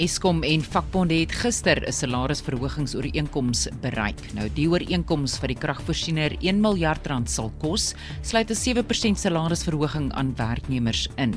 Eskom 0.00 0.38
en 0.40 0.62
vakbonde 0.64 1.18
het 1.20 1.32
gister 1.36 1.76
'n 1.84 1.92
salarisverhogingsooreenkoms 1.92 3.68
bereik. 3.82 4.20
Nou 4.32 4.48
die 4.54 4.68
ooreenkoms 4.68 5.36
vir 5.38 5.48
die 5.48 5.58
kragvoorsiener 5.58 6.32
1 6.40 6.60
miljard 6.60 7.06
rand 7.06 7.30
sal 7.30 7.52
kos, 7.60 7.94
sluit 8.22 8.50
'n 8.50 8.54
7% 8.54 9.18
salarisverhoging 9.18 10.12
aan 10.12 10.34
werknemers 10.36 11.08
in. 11.16 11.34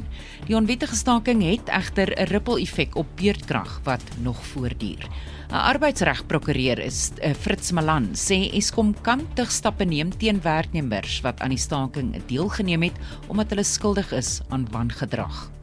Die 0.47 0.55
onwettige 0.55 0.95
staking 0.95 1.43
het 1.43 1.67
egter 1.67 2.15
'n 2.15 2.27
rippel-effek 2.27 2.95
op 2.95 3.07
beurtkrag 3.15 3.81
wat 3.83 4.03
nog 4.23 4.45
voortduur. 4.45 5.09
'n 5.49 5.53
Arbeidsregprokureur 5.53 6.79
is 6.79 7.11
uh, 7.23 7.33
Fritz 7.33 7.71
Malan 7.71 8.09
sê 8.13 8.51
Eskom 8.53 8.95
kan 9.01 9.27
terugstappe 9.33 9.83
neem 9.83 10.17
teen 10.17 10.41
werknemers 10.41 11.21
wat 11.21 11.41
aan 11.41 11.49
die 11.49 11.57
staking 11.57 12.25
deelgeneem 12.27 12.81
het 12.81 12.95
omdat 13.27 13.49
hulle 13.49 13.63
skuldig 13.63 14.11
is 14.11 14.41
aan 14.49 14.67
wangedrag. 14.71 15.54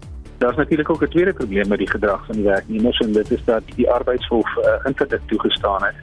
Daar's 0.43 0.57
natuurlik 0.57 0.91
ook 0.91 1.03
'n 1.03 1.09
tweede 1.09 1.33
probleem 1.33 1.69
met 1.69 1.79
die 1.79 1.91
gedrag 1.91 2.27
van 2.27 2.35
die 2.35 2.45
werknemers 2.45 2.99
en 2.99 3.13
dit 3.13 3.31
is 3.31 3.45
dat 3.45 3.63
die 3.75 3.91
arbeidshof 3.91 4.57
uh, 4.57 4.65
interdikt 4.85 5.29
toegestaan 5.29 5.85
het 5.85 5.95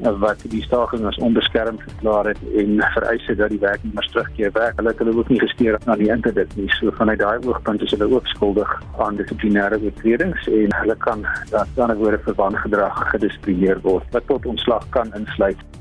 uh, 0.00 0.20
wat 0.20 0.44
die 0.48 0.62
staking 0.62 1.06
as 1.06 1.16
onbeskermd 1.16 1.82
verklaar 1.82 2.26
het 2.26 2.38
en 2.56 2.76
vereis 2.78 3.26
het 3.26 3.38
dat 3.38 3.48
die 3.48 3.58
werknemers 3.58 4.10
terugkeer 4.10 4.52
werk. 4.52 4.76
Hulle 4.76 4.88
het 4.88 4.98
hulle 4.98 5.16
ook 5.16 5.28
nie 5.28 5.40
gesteer 5.40 5.78
na 5.84 5.96
die 5.96 6.10
interdikt 6.10 6.56
nie. 6.56 6.70
So 6.70 6.90
vanuit 6.90 7.18
daai 7.18 7.38
oogpunt 7.46 7.82
is 7.82 7.90
hulle 7.90 8.10
ook 8.14 8.26
skuldig 8.26 8.82
aan 8.98 9.16
dissiplinêre 9.16 9.82
oortredings 9.82 10.46
en 10.46 10.76
hulle 10.80 10.96
kan 10.96 11.26
dan 11.74 11.90
ook 11.90 12.04
weer 12.04 12.20
vir 12.24 12.34
wangedrag 12.34 13.10
gedissiplineer 13.10 13.80
word 13.80 14.04
wat 14.10 14.26
tot 14.26 14.46
ontslag 14.46 14.88
kan 14.88 15.14
insluit. 15.14 15.77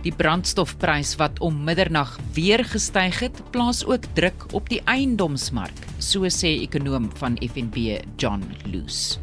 Die 0.00 0.12
brandstofprys 0.16 1.10
wat 1.20 1.42
om 1.44 1.58
middernag 1.60 2.14
weer 2.32 2.62
gestyg 2.64 3.18
het, 3.20 3.40
plaas 3.52 3.82
ook 3.84 4.06
druk 4.16 4.46
op 4.56 4.70
die 4.72 4.80
eiendomsmark, 4.88 5.82
so 6.00 6.24
sê 6.32 6.54
ekonom 6.62 7.10
van 7.20 7.36
FNB, 7.44 7.98
John 8.16 8.46
Loose. 8.72 9.18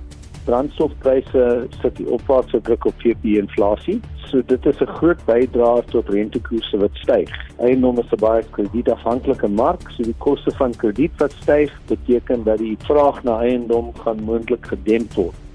Brandstofpryse 0.46 1.48
sit 1.82 1.98
die 1.98 2.06
opwaartse 2.06 2.62
druk 2.62 2.86
op 2.92 3.02
VP-inflasie. 3.02 3.98
So 4.30 4.44
dit 4.46 4.66
is 4.70 4.80
'n 4.80 4.94
groot 5.00 5.26
bydraer 5.26 5.84
tot 5.90 6.14
rentekoerse 6.14 6.78
wat 6.78 6.94
styg. 7.02 7.34
Eiendom 7.58 7.98
is 7.98 8.14
'n 8.14 8.22
baie 8.22 8.44
kredietafhanklike 8.52 9.48
mark, 9.48 9.82
so 9.90 10.04
die 10.04 10.20
koste 10.20 10.52
van 10.52 10.76
krediet 10.76 11.18
wat 11.18 11.34
styg, 11.42 11.74
beteken 11.88 12.44
dat 12.44 12.58
die 12.58 12.78
vraag 12.86 13.24
na 13.24 13.40
eiendom 13.42 13.94
gaan 13.98 14.24
moontlik 14.24 14.68
gedemp 14.68 15.14
word. 15.14 15.47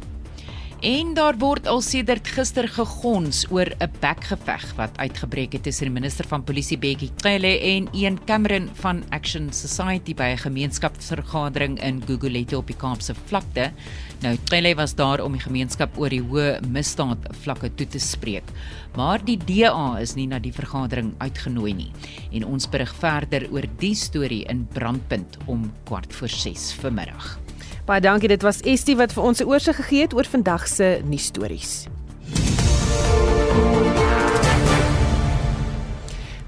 En 0.82 1.12
daar 1.14 1.36
word 1.38 1.68
al 1.70 1.78
sedert 1.78 2.26
gister 2.34 2.66
gegons 2.66 3.44
oor 3.54 3.68
'n 3.78 3.92
bekgeveg 4.02 4.64
wat 4.74 4.96
uitgebreek 4.98 5.52
het 5.52 5.62
tussen 5.62 5.86
die 5.86 5.94
minister 5.94 6.26
van 6.26 6.42
polisie 6.44 6.78
Bekkie 6.78 7.10
Cele 7.22 7.60
en 7.60 7.86
Ian 7.94 8.18
Cameron 8.26 8.68
van 8.74 9.04
Action 9.10 9.52
Society 9.52 10.14
by 10.14 10.34
'n 10.34 10.38
gemeenskapsvergadering 10.38 11.80
in 11.82 12.02
Gugulethu 12.06 12.56
op 12.56 12.66
die 12.66 12.76
Kaapse 12.76 13.14
vlakte. 13.14 13.70
Nou 14.22 14.36
Cele 14.44 14.74
was 14.74 14.94
daar 14.94 15.20
om 15.20 15.32
die 15.32 15.40
gemeenskap 15.40 15.98
oor 15.98 16.08
die 16.08 16.22
hoë 16.22 16.60
misdaad 16.66 17.18
vlakke 17.30 17.74
toe 17.74 17.86
te 17.86 17.98
spreek. 17.98 18.44
Maar 18.96 19.24
die 19.24 19.38
DA 19.38 19.98
is 20.00 20.14
nie 20.14 20.26
na 20.26 20.38
die 20.38 20.52
vergadering 20.52 21.14
uitgenooi 21.18 21.74
nie. 21.74 21.92
En 22.32 22.44
ons 22.44 22.68
berig 22.68 22.94
verder 22.94 23.48
oor 23.52 23.64
die 23.78 23.94
storie 23.94 24.44
in 24.44 24.66
Brandpunt 24.72 25.38
om 25.46 25.72
kwart 25.84 26.12
voor 26.12 26.28
6 26.28 26.72
vanmiddag. 26.72 27.38
Baie 27.84 28.00
dankie. 28.00 28.28
Dit 28.28 28.42
was 28.42 28.60
Estie 28.60 28.96
wat 28.96 29.12
vir 29.12 29.22
ons 29.22 29.40
'n 29.40 29.48
oorsig 29.48 29.76
gegee 29.76 30.02
het 30.02 30.14
oor 30.14 30.24
vandag 30.24 30.68
se 30.68 31.00
nuusstories. 31.04 31.86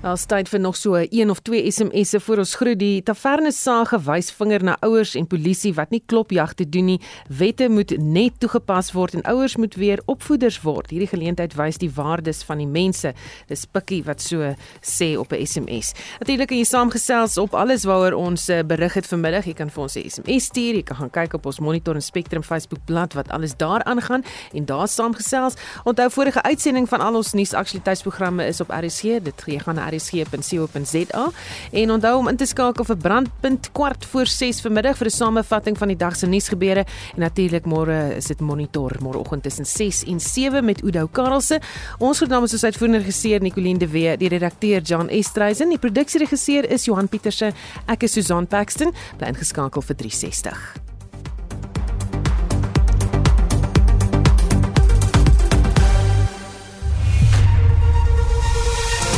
Ons 0.05 0.27
tyd 0.29 0.51
vir 0.53 0.61
nog 0.61 0.77
so 0.77 0.99
1 1.01 1.31
of 1.33 1.39
2 1.41 1.71
SMS'e 1.73 2.19
voor 2.21 2.43
ons 2.43 2.51
groet. 2.61 2.77
Die 2.77 3.01
taverne 3.03 3.49
sage 3.57 3.97
wys 4.05 4.27
vinger 4.37 4.61
na 4.61 4.75
ouers 4.85 5.15
en 5.17 5.25
polisie 5.25 5.71
wat 5.79 5.95
nie 5.95 6.03
klopjagte 6.05 6.67
doen 6.69 6.91
nie. 6.91 6.97
Wette 7.33 7.71
moet 7.73 7.95
net 7.97 8.37
toegepas 8.43 8.91
word 8.93 9.17
en 9.17 9.25
ouers 9.33 9.55
moet 9.57 9.79
weer 9.81 10.03
opvoeders 10.05 10.59
word. 10.61 10.91
Hierdie 10.93 11.09
geleentheid 11.09 11.57
wys 11.57 11.81
die 11.81 11.89
waardes 11.89 12.43
van 12.45 12.61
die 12.61 12.69
mense. 12.69 13.15
Dis 13.49 13.65
Pikkie 13.65 14.03
wat 14.05 14.21
so 14.21 14.51
sê 14.83 15.15
op 15.17 15.33
'n 15.33 15.47
SMS. 15.47 15.95
Natuurlik 16.21 16.49
kan 16.49 16.59
jy 16.59 16.65
saamgesels 16.65 17.39
op 17.39 17.55
alles 17.55 17.85
waaroor 17.85 18.13
ons 18.13 18.49
eh, 18.49 18.63
berig 18.63 18.95
het 18.95 19.07
vanmiddag. 19.07 19.47
Jy 19.47 19.55
kan 19.55 19.71
vir 19.71 19.83
ons 19.83 19.97
'n 19.97 20.11
SMS 20.11 20.45
stuur. 20.45 20.75
Jy 20.75 20.83
kan 20.83 20.97
gaan 20.97 21.11
kyk 21.11 21.35
op 21.35 21.47
ons 21.47 21.61
Monitor 21.61 21.95
en 21.95 22.03
Spectrum 22.03 22.43
Facebook 22.43 22.85
bladsy 22.85 23.17
wat 23.17 23.31
alles 23.31 23.57
daar 23.57 23.83
aangaan 23.85 24.23
en 24.53 24.65
daar 24.65 24.89
saamgesels. 24.89 25.55
Onthou 25.85 26.11
vorige 26.11 26.43
uitsending 26.43 26.89
van 26.89 27.01
al 27.01 27.15
ons 27.15 27.33
nuusaktualiteitsprogramme 27.33 28.47
is 28.47 28.61
op 28.61 28.69
RSG. 28.69 29.23
Dit 29.23 29.43
gee 29.43 29.59
gaan 29.59 29.75
na 29.75 29.93
rsg.co.za 29.95 31.25
en 31.73 31.91
onthou 31.91 32.15
om 32.19 32.29
in 32.29 32.37
te 32.37 32.47
skakel 32.47 32.85
vir 32.85 32.97
brandpunt 32.97 33.71
kwart 33.73 34.05
voor 34.13 34.27
6 34.27 34.61
vanmiddag 34.65 34.99
vir 34.99 35.07
'n 35.07 35.17
samevatting 35.17 35.79
van 35.79 35.89
die 35.89 35.97
dag 35.97 36.17
se 36.17 36.27
nuusgebeure 36.27 36.85
en 37.15 37.21
natuurlik 37.21 37.65
môre 37.65 38.17
is 38.17 38.27
dit 38.27 38.41
monitor 38.41 38.93
môreoggend 39.01 39.43
tussen 39.43 39.65
6 39.65 40.05
en 40.05 40.21
7 40.21 40.65
met 40.65 40.83
Udo 40.83 41.07
Karelse. 41.07 41.61
Ons 41.99 42.19
groet 42.19 42.31
namens 42.31 42.53
ons 42.53 42.65
uitvoerende 42.65 42.99
regisseur 42.99 43.41
Nicoline 43.41 43.79
de 43.79 43.89
Wee, 43.89 44.17
die 44.17 44.29
redakteur 44.29 44.81
John 44.81 45.09
Estreisen, 45.09 45.69
die 45.69 45.79
produksieregisseur 45.79 46.71
is 46.71 46.85
Johan 46.85 47.09
Pieterse. 47.09 47.53
Ek 47.87 48.03
is 48.03 48.13
Susan 48.13 48.47
Paxton, 48.47 48.95
bly 49.19 49.29
ingeskakel 49.35 49.83
vir 49.83 49.97
360. 49.97 50.94